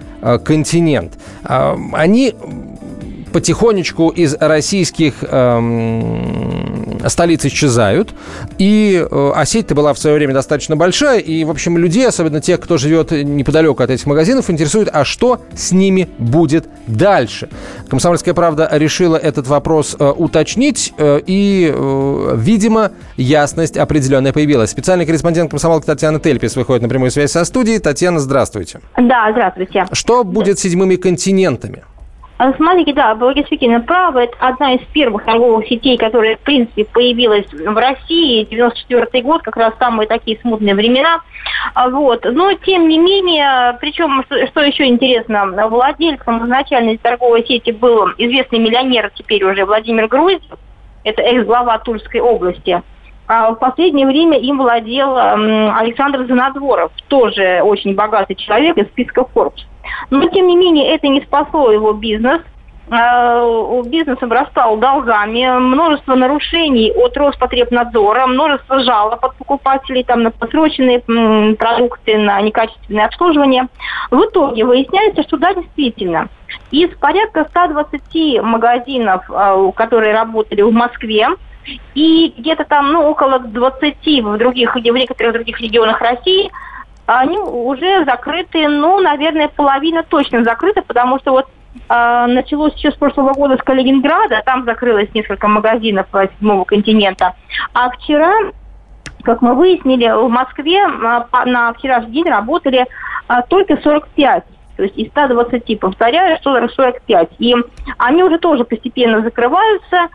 континент». 0.44 1.18
Они 1.42 2.34
потихонечку 3.32 4.08
из 4.08 4.34
российских 4.38 5.14
эм, 5.22 6.98
столиц 7.06 7.44
исчезают. 7.44 8.14
И 8.58 9.06
э, 9.10 9.32
а 9.34 9.44
сеть-то 9.44 9.74
была 9.74 9.94
в 9.94 9.98
свое 9.98 10.16
время 10.16 10.34
достаточно 10.34 10.76
большая. 10.76 11.18
И, 11.18 11.44
в 11.44 11.50
общем, 11.50 11.78
людей, 11.78 12.06
особенно 12.06 12.40
тех, 12.40 12.60
кто 12.60 12.76
живет 12.76 13.10
неподалеку 13.10 13.82
от 13.82 13.90
этих 13.90 14.06
магазинов, 14.06 14.50
интересует, 14.50 14.88
а 14.92 15.04
что 15.04 15.40
с 15.54 15.72
ними 15.72 16.08
будет 16.18 16.68
дальше. 16.86 17.48
Комсомольская 17.88 18.34
правда 18.34 18.68
решила 18.72 19.16
этот 19.16 19.46
вопрос 19.46 19.96
э, 19.98 20.04
уточнить. 20.16 20.92
Э, 20.98 21.20
и, 21.24 21.72
э, 21.74 22.34
видимо, 22.36 22.92
ясность 23.16 23.76
определенная 23.76 24.32
появилась. 24.32 24.70
Специальный 24.70 25.06
корреспондент 25.06 25.50
комсомолки 25.50 25.86
Татьяна 25.86 26.20
Тельпис 26.20 26.56
выходит 26.56 26.82
на 26.82 26.88
прямую 26.88 27.10
связь 27.10 27.32
со 27.32 27.44
студией. 27.44 27.78
Татьяна, 27.78 28.20
здравствуйте. 28.20 28.80
Да, 28.96 29.30
здравствуйте. 29.32 29.86
Что 29.92 30.24
будет 30.24 30.58
с 30.58 30.62
седьмыми 30.62 30.96
континентами? 30.96 31.84
А, 32.40 32.54
смотрите, 32.54 32.94
да, 32.94 33.14
вы 33.14 33.34
действительно 33.34 33.80
правы. 33.82 34.22
Это 34.22 34.34
одна 34.38 34.72
из 34.72 34.80
первых 34.94 35.26
торговых 35.26 35.66
сетей, 35.66 35.98
которая, 35.98 36.36
в 36.36 36.40
принципе, 36.40 36.86
появилась 36.86 37.44
в 37.52 37.76
России. 37.76 38.44
94 38.44 39.22
год, 39.22 39.42
как 39.42 39.58
раз 39.58 39.74
самые 39.78 40.08
такие 40.08 40.40
смутные 40.40 40.74
времена. 40.74 41.20
А, 41.74 41.90
вот. 41.90 42.24
Но, 42.24 42.54
тем 42.54 42.88
не 42.88 42.96
менее, 42.96 43.76
причем, 43.78 44.24
что 44.24 44.62
еще 44.62 44.86
интересно, 44.86 45.68
владельцем 45.68 46.46
изначальной 46.46 46.96
торговой 46.96 47.46
сети 47.46 47.72
был 47.72 48.08
известный 48.16 48.58
миллионер, 48.58 49.12
теперь 49.14 49.44
уже 49.44 49.66
Владимир 49.66 50.08
Грузев. 50.08 50.40
Это 51.04 51.20
экс-глава 51.20 51.76
Тульской 51.80 52.22
области. 52.22 52.82
А 53.26 53.50
в 53.50 53.56
последнее 53.56 54.06
время 54.06 54.38
им 54.38 54.56
владел 54.56 55.14
Александр 55.18 56.24
Занадворов, 56.26 56.90
тоже 57.08 57.60
очень 57.62 57.94
богатый 57.94 58.34
человек 58.34 58.78
из 58.78 58.86
списка 58.86 59.26
Forbes. 59.34 59.66
Но, 60.10 60.28
тем 60.28 60.46
не 60.46 60.56
менее, 60.56 60.94
это 60.94 61.08
не 61.08 61.20
спасло 61.20 61.70
его 61.70 61.92
бизнес. 61.92 62.40
А, 62.92 63.82
бизнес 63.84 64.18
обрастал 64.20 64.76
долгами, 64.76 65.46
множество 65.60 66.16
нарушений 66.16 66.92
от 66.92 67.16
Роспотребнадзора, 67.16 68.26
множество 68.26 68.82
жалоб 68.82 69.24
от 69.24 69.36
покупателей 69.36 70.02
там, 70.02 70.24
на 70.24 70.32
просроченные 70.32 70.98
продукты, 71.54 72.18
на 72.18 72.40
некачественное 72.40 73.06
обслуживание. 73.06 73.68
В 74.10 74.20
итоге 74.24 74.64
выясняется, 74.64 75.22
что 75.22 75.36
да, 75.36 75.54
действительно, 75.54 76.28
из 76.72 76.90
порядка 76.96 77.46
120 77.50 78.42
магазинов, 78.42 79.24
а, 79.28 79.70
которые 79.70 80.12
работали 80.12 80.62
в 80.62 80.72
Москве, 80.72 81.28
и 81.94 82.34
где-то 82.36 82.64
там, 82.64 82.92
ну, 82.92 83.08
около 83.08 83.38
20 83.38 84.24
в 84.24 84.36
других, 84.36 84.74
в 84.74 84.80
некоторых 84.80 85.34
других 85.34 85.60
регионах 85.60 86.00
России– 86.00 86.50
они 87.18 87.38
уже 87.38 88.04
закрыты, 88.04 88.68
ну, 88.68 89.00
наверное, 89.00 89.48
половина 89.48 90.04
точно 90.04 90.44
закрыта, 90.44 90.82
потому 90.82 91.18
что 91.18 91.32
вот 91.32 91.46
э, 91.88 92.26
началось 92.28 92.74
еще 92.74 92.92
с 92.92 92.94
прошлого 92.94 93.32
года 93.32 93.56
с 93.56 93.62
Калининграда, 93.62 94.42
там 94.44 94.64
закрылось 94.64 95.12
несколько 95.12 95.48
магазинов 95.48 96.06
седьмого 96.12 96.64
континента. 96.64 97.34
А 97.74 97.90
вчера, 97.90 98.32
как 99.24 99.42
мы 99.42 99.54
выяснили, 99.54 100.08
в 100.08 100.28
Москве 100.28 100.78
э, 100.78 101.44
на 101.46 101.72
вчерашний 101.72 102.12
день 102.12 102.28
работали 102.28 102.86
э, 103.28 103.34
только 103.48 103.76
45 103.82 104.44
то 104.76 104.84
есть 104.84 104.96
из 104.96 105.08
120, 105.10 105.78
повторяю, 105.78 106.38
45. 106.42 107.28
И 107.38 107.54
они 107.98 108.22
уже 108.22 108.38
тоже 108.38 108.64
постепенно 108.64 109.20
закрываются, 109.20 110.08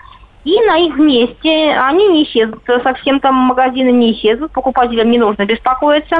и 0.46 0.62
на 0.62 0.78
их 0.78 0.96
месте 0.98 1.76
они 1.76 2.08
не 2.10 2.24
исчезнут, 2.24 2.62
совсем 2.84 3.20
там 3.20 3.34
магазины 3.34 3.90
не 3.90 4.14
исчезнут, 4.14 4.52
покупателям 4.52 5.10
не 5.10 5.18
нужно 5.18 5.44
беспокоиться. 5.46 6.18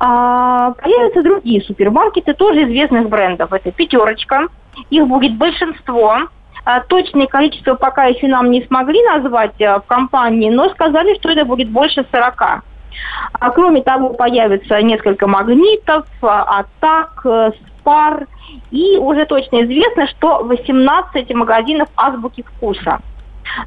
А, 0.00 0.72
появятся 0.72 1.22
другие 1.22 1.62
супермаркеты, 1.62 2.34
тоже 2.34 2.64
известных 2.64 3.08
брендов. 3.08 3.52
Это 3.52 3.70
«Пятерочка», 3.70 4.48
их 4.90 5.06
будет 5.06 5.38
большинство. 5.38 6.18
А, 6.64 6.80
точное 6.80 7.28
количество 7.28 7.74
пока 7.74 8.06
еще 8.06 8.26
нам 8.26 8.50
не 8.50 8.64
смогли 8.64 9.00
назвать 9.04 9.60
а, 9.62 9.78
в 9.78 9.86
компании, 9.86 10.50
но 10.50 10.68
сказали, 10.70 11.14
что 11.20 11.30
это 11.30 11.44
будет 11.44 11.70
больше 11.70 12.04
40. 12.10 12.42
А 12.42 13.50
кроме 13.52 13.82
того, 13.82 14.10
появится 14.10 14.82
несколько 14.82 15.28
магнитов, 15.28 16.04
а, 16.20 16.60
атак, 16.60 17.22
э, 17.24 17.52
спар. 17.78 18.26
И 18.72 18.98
уже 18.98 19.24
точно 19.24 19.62
известно, 19.62 20.08
что 20.08 20.42
18 20.42 21.32
магазинов 21.32 21.88
азбуки 21.96 22.42
вкуса– 22.42 22.98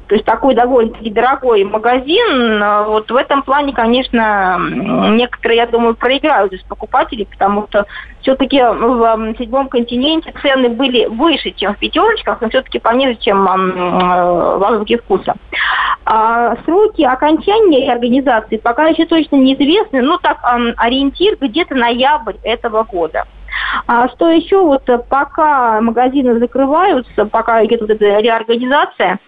то 0.06 0.14
есть 0.14 0.24
такой 0.24 0.54
довольно-таки 0.54 1.10
дорогой 1.10 1.64
магазин. 1.64 2.62
Вот 2.86 3.10
в 3.10 3.16
этом 3.16 3.42
плане, 3.42 3.72
конечно, 3.72 4.58
некоторые, 4.60 5.58
я 5.58 5.66
думаю, 5.66 5.94
проиграют 5.94 6.52
из 6.52 6.62
покупателей, 6.62 7.26
потому 7.26 7.66
что 7.68 7.86
все-таки 8.22 8.60
в 8.60 9.34
седьмом 9.38 9.68
континенте 9.68 10.32
цены 10.42 10.68
были 10.68 11.06
выше, 11.06 11.52
чем 11.52 11.74
в 11.74 11.78
пятерочках, 11.78 12.40
но 12.40 12.48
все-таки 12.48 12.78
пониже, 12.78 13.16
чем 13.16 13.44
в 13.44 14.64
азбуке 14.64 14.98
вкуса. 14.98 15.34
А 16.04 16.56
сроки 16.64 17.02
окончания 17.02 17.92
организации 17.92 18.56
пока 18.56 18.86
еще 18.86 19.06
точно 19.06 19.36
неизвестны, 19.36 20.02
но 20.02 20.18
так 20.18 20.38
ориентир 20.76 21.36
где-то 21.40 21.74
ноябрь 21.74 22.36
этого 22.42 22.84
года. 22.84 23.24
А 23.86 24.08
что 24.08 24.28
еще, 24.30 24.60
вот 24.60 24.84
пока 25.08 25.80
магазины 25.80 26.38
закрываются, 26.38 27.24
пока 27.26 27.64
идет 27.64 27.80
вот 27.80 27.90
эта 27.90 28.18
реорганизация, 28.18 29.18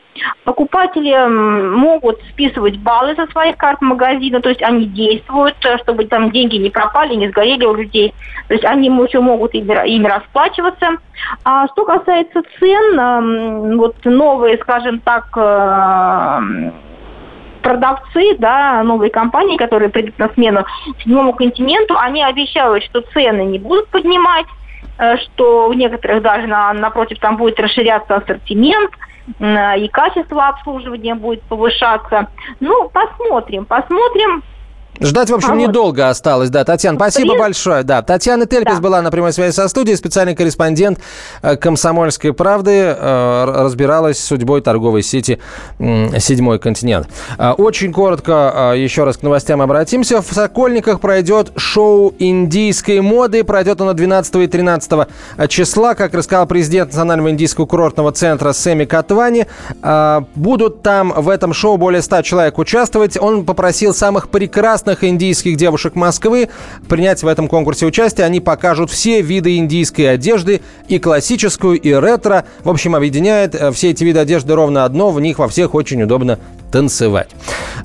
Покупатели 0.45 1.15
могут 1.29 2.21
списывать 2.31 2.79
баллы 2.79 3.15
со 3.15 3.27
своих 3.29 3.57
карт 3.57 3.81
магазина, 3.83 4.41
то 4.41 4.49
есть 4.49 4.63
они 4.63 4.87
действуют, 4.87 5.57
э, 5.65 5.79
чтобы 5.79 6.07
там 6.07 6.31
деньги 6.31 6.57
не 6.57 6.71
пропали, 6.71 7.15
не 7.15 7.29
сгорели 7.29 7.65
у 7.65 7.75
людей. 7.75 8.15
То 8.49 8.55
есть 8.55 8.65
они 8.65 8.89
еще 8.89 9.21
могут 9.21 9.55
ими, 9.55 10.07
расплачиваться. 10.07 10.97
А 11.45 11.67
что 11.69 11.85
касается 11.85 12.43
цен, 12.59 13.79
вот 13.79 13.97
новые, 14.05 14.59
скажем 14.59 15.01
так, 15.01 15.27
э, 15.37 16.71
продавцы, 17.63 18.37
да, 18.39 18.83
новые 18.83 19.11
компании, 19.11 19.57
которые 19.57 19.91
придут 19.91 20.19
на 20.19 20.29
смену 20.31 20.65
седьмому 21.03 21.35
континенту, 21.35 21.97
они 21.99 22.23
обещают, 22.23 22.85
что 22.85 23.03
цены 23.13 23.43
не 23.43 23.59
будут 23.59 23.89
поднимать, 23.89 24.47
э, 24.99 25.17
что 25.19 25.69
у 25.69 25.73
некоторых 25.75 26.23
даже 26.23 26.47
на, 26.47 26.73
напротив 26.73 27.19
там 27.21 27.37
будет 27.37 27.61
расширяться 27.61 28.17
ассортимент– 28.17 28.91
и 29.39 29.89
качество 29.89 30.49
обслуживания 30.49 31.15
будет 31.15 31.43
повышаться. 31.45 32.29
Ну, 32.61 32.89
посмотрим, 32.91 33.67
посмотрим. 33.67 34.43
Ждать, 35.01 35.31
в 35.31 35.35
общем, 35.35 35.53
а 35.53 35.57
недолго 35.57 36.01
вот. 36.01 36.11
осталось, 36.11 36.51
да. 36.51 36.65
Татьяна, 36.65 36.99
спасибо 36.99 37.29
Привет. 37.29 37.41
большое. 37.41 37.83
Да, 37.85 38.03
Татьяна 38.03 38.47
Тельпис 38.47 38.77
да. 38.77 38.81
была 38.81 39.01
на 39.01 39.11
прямой 39.11 39.33
связи 39.33 39.55
со 39.55 39.69
студией, 39.69 39.97
специальный 39.97 40.35
корреспондент 40.35 40.99
э, 41.43 41.57
«Комсомольской 41.57 42.33
правды», 42.33 42.97
э, 42.99 43.45
разбиралась 43.45 44.19
с 44.19 44.25
судьбой 44.25 44.61
торговой 44.61 45.03
сети 45.03 45.39
«Седьмой 45.79 46.59
континент». 46.59 47.09
Э, 47.39 47.53
очень 47.53 47.93
коротко 47.93 48.73
еще 48.77 49.05
раз 49.05 49.19
к 49.19 49.23
новостям 49.23 49.63
обратимся. 49.63 50.21
В 50.21 50.33
Сокольниках 50.33 51.01
пройдет 51.01 51.53
шоу 51.57 52.13
индийской 52.19 53.01
моды. 53.01 53.45
Пройдет 53.45 53.81
оно 53.81 53.93
12 53.93 54.35
и 54.37 54.47
13 54.49 55.09
числа, 55.49 55.95
как 55.95 56.15
рассказал 56.15 56.47
президент 56.47 56.91
Национального 56.91 57.31
индийского 57.31 57.67
курортного 57.67 58.11
центра 58.11 58.53
Семи 58.53 58.85
Катвани. 58.85 59.47
Будут 60.35 60.83
там 60.83 61.13
в 61.17 61.29
этом 61.29 61.53
шоу 61.53 61.77
более 61.77 62.03
100 62.03 62.23
человек 62.23 62.59
участвовать. 62.59 63.17
Он 63.17 63.45
попросил 63.45 63.95
самых 63.95 64.29
прекрасных 64.29 64.88
знатных 64.89 65.05
индийских 65.05 65.57
девушек 65.57 65.95
Москвы 65.95 66.49
принять 66.89 67.23
в 67.23 67.27
этом 67.27 67.47
конкурсе 67.47 67.85
участие. 67.85 68.25
Они 68.25 68.41
покажут 68.41 68.91
все 68.91 69.21
виды 69.21 69.59
индийской 69.59 70.11
одежды, 70.11 70.63
и 70.89 70.99
классическую, 70.99 71.79
и 71.79 71.93
ретро. 71.93 72.45
В 72.65 72.71
общем, 72.71 72.95
объединяет 72.95 73.55
э, 73.55 73.71
все 73.73 73.91
эти 73.91 74.05
виды 74.05 74.21
одежды 74.21 74.55
ровно 74.55 74.85
одно. 74.85 75.11
В 75.11 75.21
них 75.21 75.39
во 75.39 75.49
всех 75.49 75.75
очень 75.75 76.03
удобно 76.03 76.39
танцевать. 76.73 77.31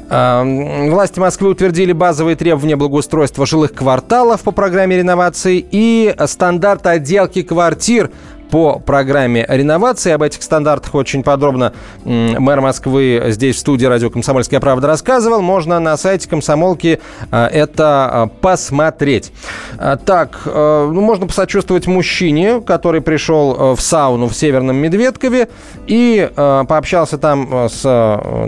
Власти 0.10 1.20
Москвы 1.20 1.50
утвердили 1.50 1.94
базовые 1.94 2.36
требования 2.36 2.76
благоустройства 2.76 3.46
жилых 3.46 3.74
кварталов 3.74 4.42
по 4.42 4.52
программе 4.52 4.98
реновации 4.98 5.66
и 5.72 6.14
стандарт 6.26 6.86
отделки 6.86 7.42
квартир 7.42 8.12
по 8.54 8.78
программе 8.78 9.48
реновации. 9.50 10.12
Об 10.12 10.22
этих 10.22 10.44
стандартах 10.44 10.94
очень 10.94 11.24
подробно 11.24 11.74
мэр 12.04 12.62
Москвы 12.62 13.20
здесь 13.30 13.56
в 13.56 13.60
студии 13.60 13.88
радио 13.88 14.12
«Комсомольская 14.12 14.60
правда» 14.60 14.86
рассказывал. 14.86 15.42
Можно 15.42 15.80
на 15.80 15.98
сайте 15.98 16.30
комсомолки 16.30 17.00
э, 17.32 17.46
это 17.48 18.30
э, 18.32 18.40
посмотреть. 18.42 19.32
Э, 19.80 19.98
так, 20.06 20.42
ну, 20.46 21.02
можно 21.02 21.26
посочувствовать 21.26 21.88
мужчине, 21.88 22.62
который 22.62 23.02
пришел 23.02 23.74
в 23.76 23.82
сауну 23.82 24.28
в 24.28 24.36
Северном 24.36 24.76
Медведкове 24.76 25.48
и 25.88 26.30
пообщался 26.36 27.18
там 27.18 27.70
с, 27.70 27.82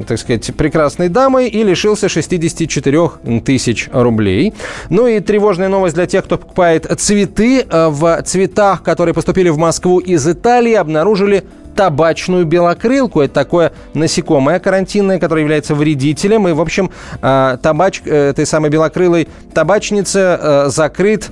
так 0.07 0.19
сказать, 0.19 0.55
прекрасной 0.55 1.09
дамой 1.09 1.47
и 1.47 1.63
лишился 1.63 2.09
64 2.09 3.09
тысяч 3.43 3.89
рублей. 3.91 4.53
Ну 4.91 5.07
и 5.07 5.19
тревожная 5.19 5.69
новость 5.69 5.95
для 5.95 6.05
тех, 6.05 6.25
кто 6.25 6.37
покупает 6.37 6.85
цветы 6.99 7.65
в 7.67 8.21
цветах, 8.23 8.83
которые 8.83 9.15
поступили 9.15 9.49
в 9.49 9.57
Москву 9.57 9.94
из 9.99 10.27
Италии 10.27 10.73
обнаружили 10.73 11.43
табачную 11.75 12.45
белокрылку. 12.45 13.21
Это 13.21 13.33
такое 13.33 13.73
насекомое 13.93 14.59
карантинное, 14.59 15.19
которое 15.19 15.41
является 15.41 15.75
вредителем. 15.75 16.47
И, 16.47 16.53
в 16.53 16.61
общем, 16.61 16.89
э, 17.21 17.57
табач, 17.61 18.01
э, 18.05 18.29
этой 18.29 18.45
самой 18.45 18.69
белокрылой 18.69 19.27
табачнице 19.53 20.19
э, 20.19 20.65
закрыт, 20.69 21.29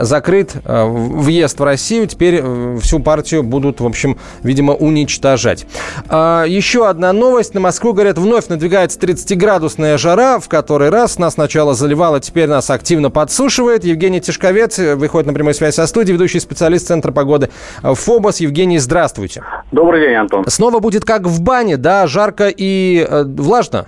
закрыт 0.00 0.52
въезд 0.64 1.60
в 1.60 1.64
Россию. 1.64 2.06
Теперь 2.06 2.42
всю 2.80 2.98
партию 2.98 3.42
будут, 3.42 3.80
в 3.80 3.86
общем, 3.86 4.18
видимо, 4.42 4.74
уничтожать. 4.74 5.66
А, 6.08 6.44
еще 6.44 6.88
одна 6.88 7.12
новость. 7.12 7.54
На 7.54 7.60
Москву, 7.60 7.92
говорят, 7.92 8.18
вновь 8.18 8.48
надвигается 8.48 8.98
30-градусная 8.98 9.98
жара. 9.98 10.38
В 10.40 10.48
который 10.48 10.88
раз 10.88 11.18
нас 11.18 11.34
сначала 11.34 11.74
заливало, 11.74 12.20
теперь 12.20 12.48
нас 12.48 12.70
активно 12.70 13.10
подсушивает. 13.10 13.84
Евгений 13.84 14.20
Тишковец 14.20 14.78
выходит 14.78 15.26
на 15.26 15.34
прямую 15.34 15.54
связь 15.54 15.74
со 15.74 15.86
студией, 15.86 16.14
ведущий 16.14 16.40
специалист 16.40 16.86
Центра 16.86 17.12
погоды 17.12 17.50
ФОБОС. 17.82 18.40
Евгений, 18.40 18.78
здравствуйте. 18.78 19.43
Добрый 19.72 20.00
день, 20.00 20.14
Антон. 20.14 20.44
Снова 20.48 20.80
будет 20.80 21.04
как 21.04 21.22
в 21.22 21.42
бане, 21.42 21.76
да, 21.76 22.06
жарко 22.06 22.48
и 22.48 23.06
э, 23.08 23.24
влажно? 23.24 23.86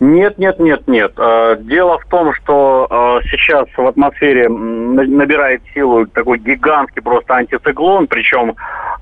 Нет, 0.00 0.38
нет, 0.38 0.58
нет, 0.58 0.86
нет. 0.86 1.12
Э, 1.16 1.56
дело 1.60 1.98
в 1.98 2.04
том, 2.06 2.32
что 2.34 2.86
э, 3.22 3.26
сейчас 3.30 3.66
в 3.76 3.86
атмосфере 3.86 4.48
набирает 4.48 5.62
силу 5.74 6.06
такой 6.06 6.38
гигантский 6.38 7.02
просто 7.02 7.34
антициклон, 7.34 8.06
причем 8.06 8.54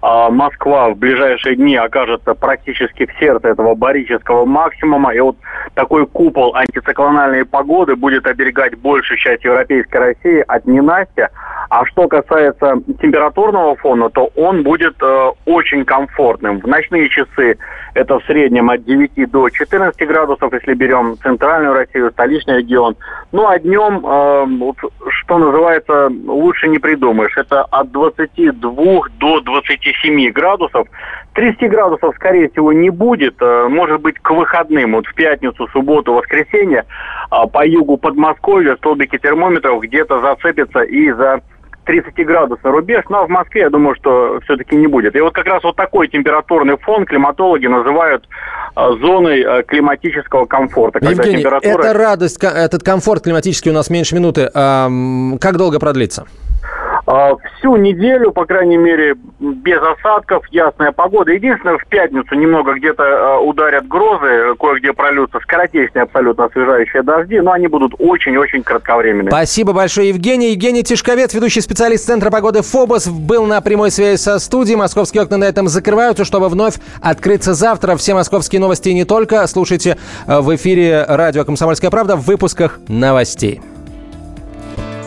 Москва 0.03 0.91
в 0.91 0.97
ближайшие 0.97 1.57
дни 1.57 1.77
окажется 1.77 2.35
практически 2.35 3.07
в 3.07 3.19
сердце 3.19 3.49
этого 3.49 3.75
барического 3.75 4.45
максимума, 4.45 5.15
и 5.15 5.21
вот 5.21 5.37
такой 5.75 6.07
купол 6.07 6.55
антициклональной 6.55 7.45
погоды 7.45 7.97
будет 7.97 8.27
оберегать 8.27 8.77
большую 8.79 9.19
часть 9.19 9.45
европейской 9.45 9.97
России 9.97 10.45
от 10.47 10.67
ненастья, 10.67 11.31
а 11.69 11.85
что 11.87 12.09
касается 12.09 12.77
температурного 13.01 13.77
фона, 13.77 14.09
то 14.11 14.31
он 14.37 14.63
будет 14.63 14.97
э, 15.03 15.31
очень 15.47 15.85
комфортным. 15.85 16.61
В 16.61 16.67
ночные 16.67 17.09
часы 17.09 17.59
это 17.95 18.21
в 18.21 18.25
среднем 18.25 18.71
от 18.71 18.85
9 18.85 19.31
до 19.31 19.49
14 19.51 20.07
градусов, 20.07 20.53
если 20.53 20.75
берем 20.75 21.17
центральную 21.23 21.75
Россию, 21.75 22.11
столичный 22.13 22.59
регион. 22.59 22.97
Ну 23.33 23.49
а 23.49 23.59
днем, 23.59 24.07
э, 24.07 24.45
вот, 24.59 24.77
что 25.09 25.39
называется, 25.39 26.11
лучше 26.27 26.69
не 26.69 26.79
придумаешь. 26.79 27.37
Это 27.37 27.63
от 27.63 27.91
22 27.91 29.09
до 29.19 29.41
27 29.87 30.33
градусов. 30.33 30.89
30 31.35 31.71
градусов, 31.71 32.15
скорее 32.17 32.49
всего, 32.49 32.73
не 32.73 32.91
будет. 32.91 33.37
Э, 33.41 33.69
может 33.69 34.01
быть, 34.01 34.19
к 34.21 34.31
выходным, 34.31 34.93
вот 34.93 35.07
в 35.07 35.15
пятницу, 35.15 35.69
субботу, 35.69 36.15
воскресенье, 36.15 36.85
э, 37.31 37.47
по 37.53 37.67
югу 37.67 37.97
Подмосковья 37.99 38.77
столбики 38.77 39.19
термометров 39.19 39.83
где-то 39.83 40.21
зацепятся 40.21 40.81
и 40.81 41.11
за 41.13 41.43
30 41.85 42.15
градусов 42.27 42.65
рубеж, 42.65 43.05
но 43.09 43.27
в 43.27 43.29
Москве, 43.29 43.63
я 43.63 43.71
думаю, 43.71 43.95
что 43.95 44.41
все-таки 44.45 44.75
не 44.75 44.89
будет. 44.89 45.15
И 45.15 45.21
вот 45.21 45.35
как 45.35 45.47
раз 45.47 45.63
вот 45.63 45.77
такой 45.77 46.09
температурный 46.09 46.77
фон 46.79 47.05
климатологи 47.05 47.67
называют 47.67 48.25
э, 48.75 48.91
зоной 49.01 49.41
э, 49.41 49.63
климатического 49.63 50.47
комфорта. 50.47 50.99
Евгений, 51.03 51.39
температура... 51.39 51.83
это 51.83 51.93
радость, 51.93 52.43
этот 52.43 52.83
комфорт 52.83 53.25
климатический 53.25 53.71
у 53.71 53.75
нас 53.75 53.91
меньше 53.91 54.15
минуты. 54.15 54.51
Как 54.53 55.57
долго 55.57 55.79
продлится? 55.79 56.27
А, 57.07 57.37
всю 57.59 57.77
неделю, 57.77 58.33
по 58.33 58.45
крайней 58.47 58.77
мере, 58.77 59.15
без 59.39 59.79
осадков, 59.81 60.45
ясная 60.51 60.91
погода. 60.91 61.31
Единственное, 61.31 61.79
в 61.79 61.87
пятницу 61.87 62.35
немного 62.35 62.75
где-то 62.75 63.05
а, 63.05 63.39
ударят 63.39 63.87
грозы, 63.87 64.57
кое-где 64.59 64.93
прольются 64.93 65.39
скоротечные 65.41 66.03
абсолютно 66.03 66.47
освежающие 66.47 67.03
дожди, 67.03 67.39
но 67.41 67.53
они 67.53 67.69
будут 67.69 67.95
очень-очень 67.99 68.65
кратковременные. 68.65 69.31
Спасибо 69.31 69.73
большое, 69.73 70.09
Евгений. 70.09 70.51
Евгений 70.51 70.83
Тишковец, 70.83 71.33
ведущий 71.33 71.61
специалист 71.61 72.05
Центра 72.07 72.31
погоды 72.31 72.63
ФОБОС, 72.63 73.09
был 73.09 73.47
на 73.47 73.61
прямой 73.61 73.93
связи 73.93 74.19
со 74.19 74.41
студией. 74.41 74.77
Московские 74.77 75.23
окна 75.23 75.37
на 75.37 75.45
этом 75.45 75.69
закрываются, 75.69 76.25
чтобы 76.25 76.49
вновь 76.49 76.75
открыться 77.01 77.55
завтра. 77.55 77.95
Все 77.97 78.15
московские 78.15 78.61
новости 78.61 78.89
не 78.89 79.05
только. 79.05 79.47
Слушайте 79.47 79.97
а, 80.27 80.41
в 80.41 80.53
эфире 80.57 81.05
радио 81.07 81.45
«Комсомольская 81.45 81.91
правда» 81.93 82.17
в 82.17 82.27
выпусках 82.27 82.81
новостей. 82.89 83.61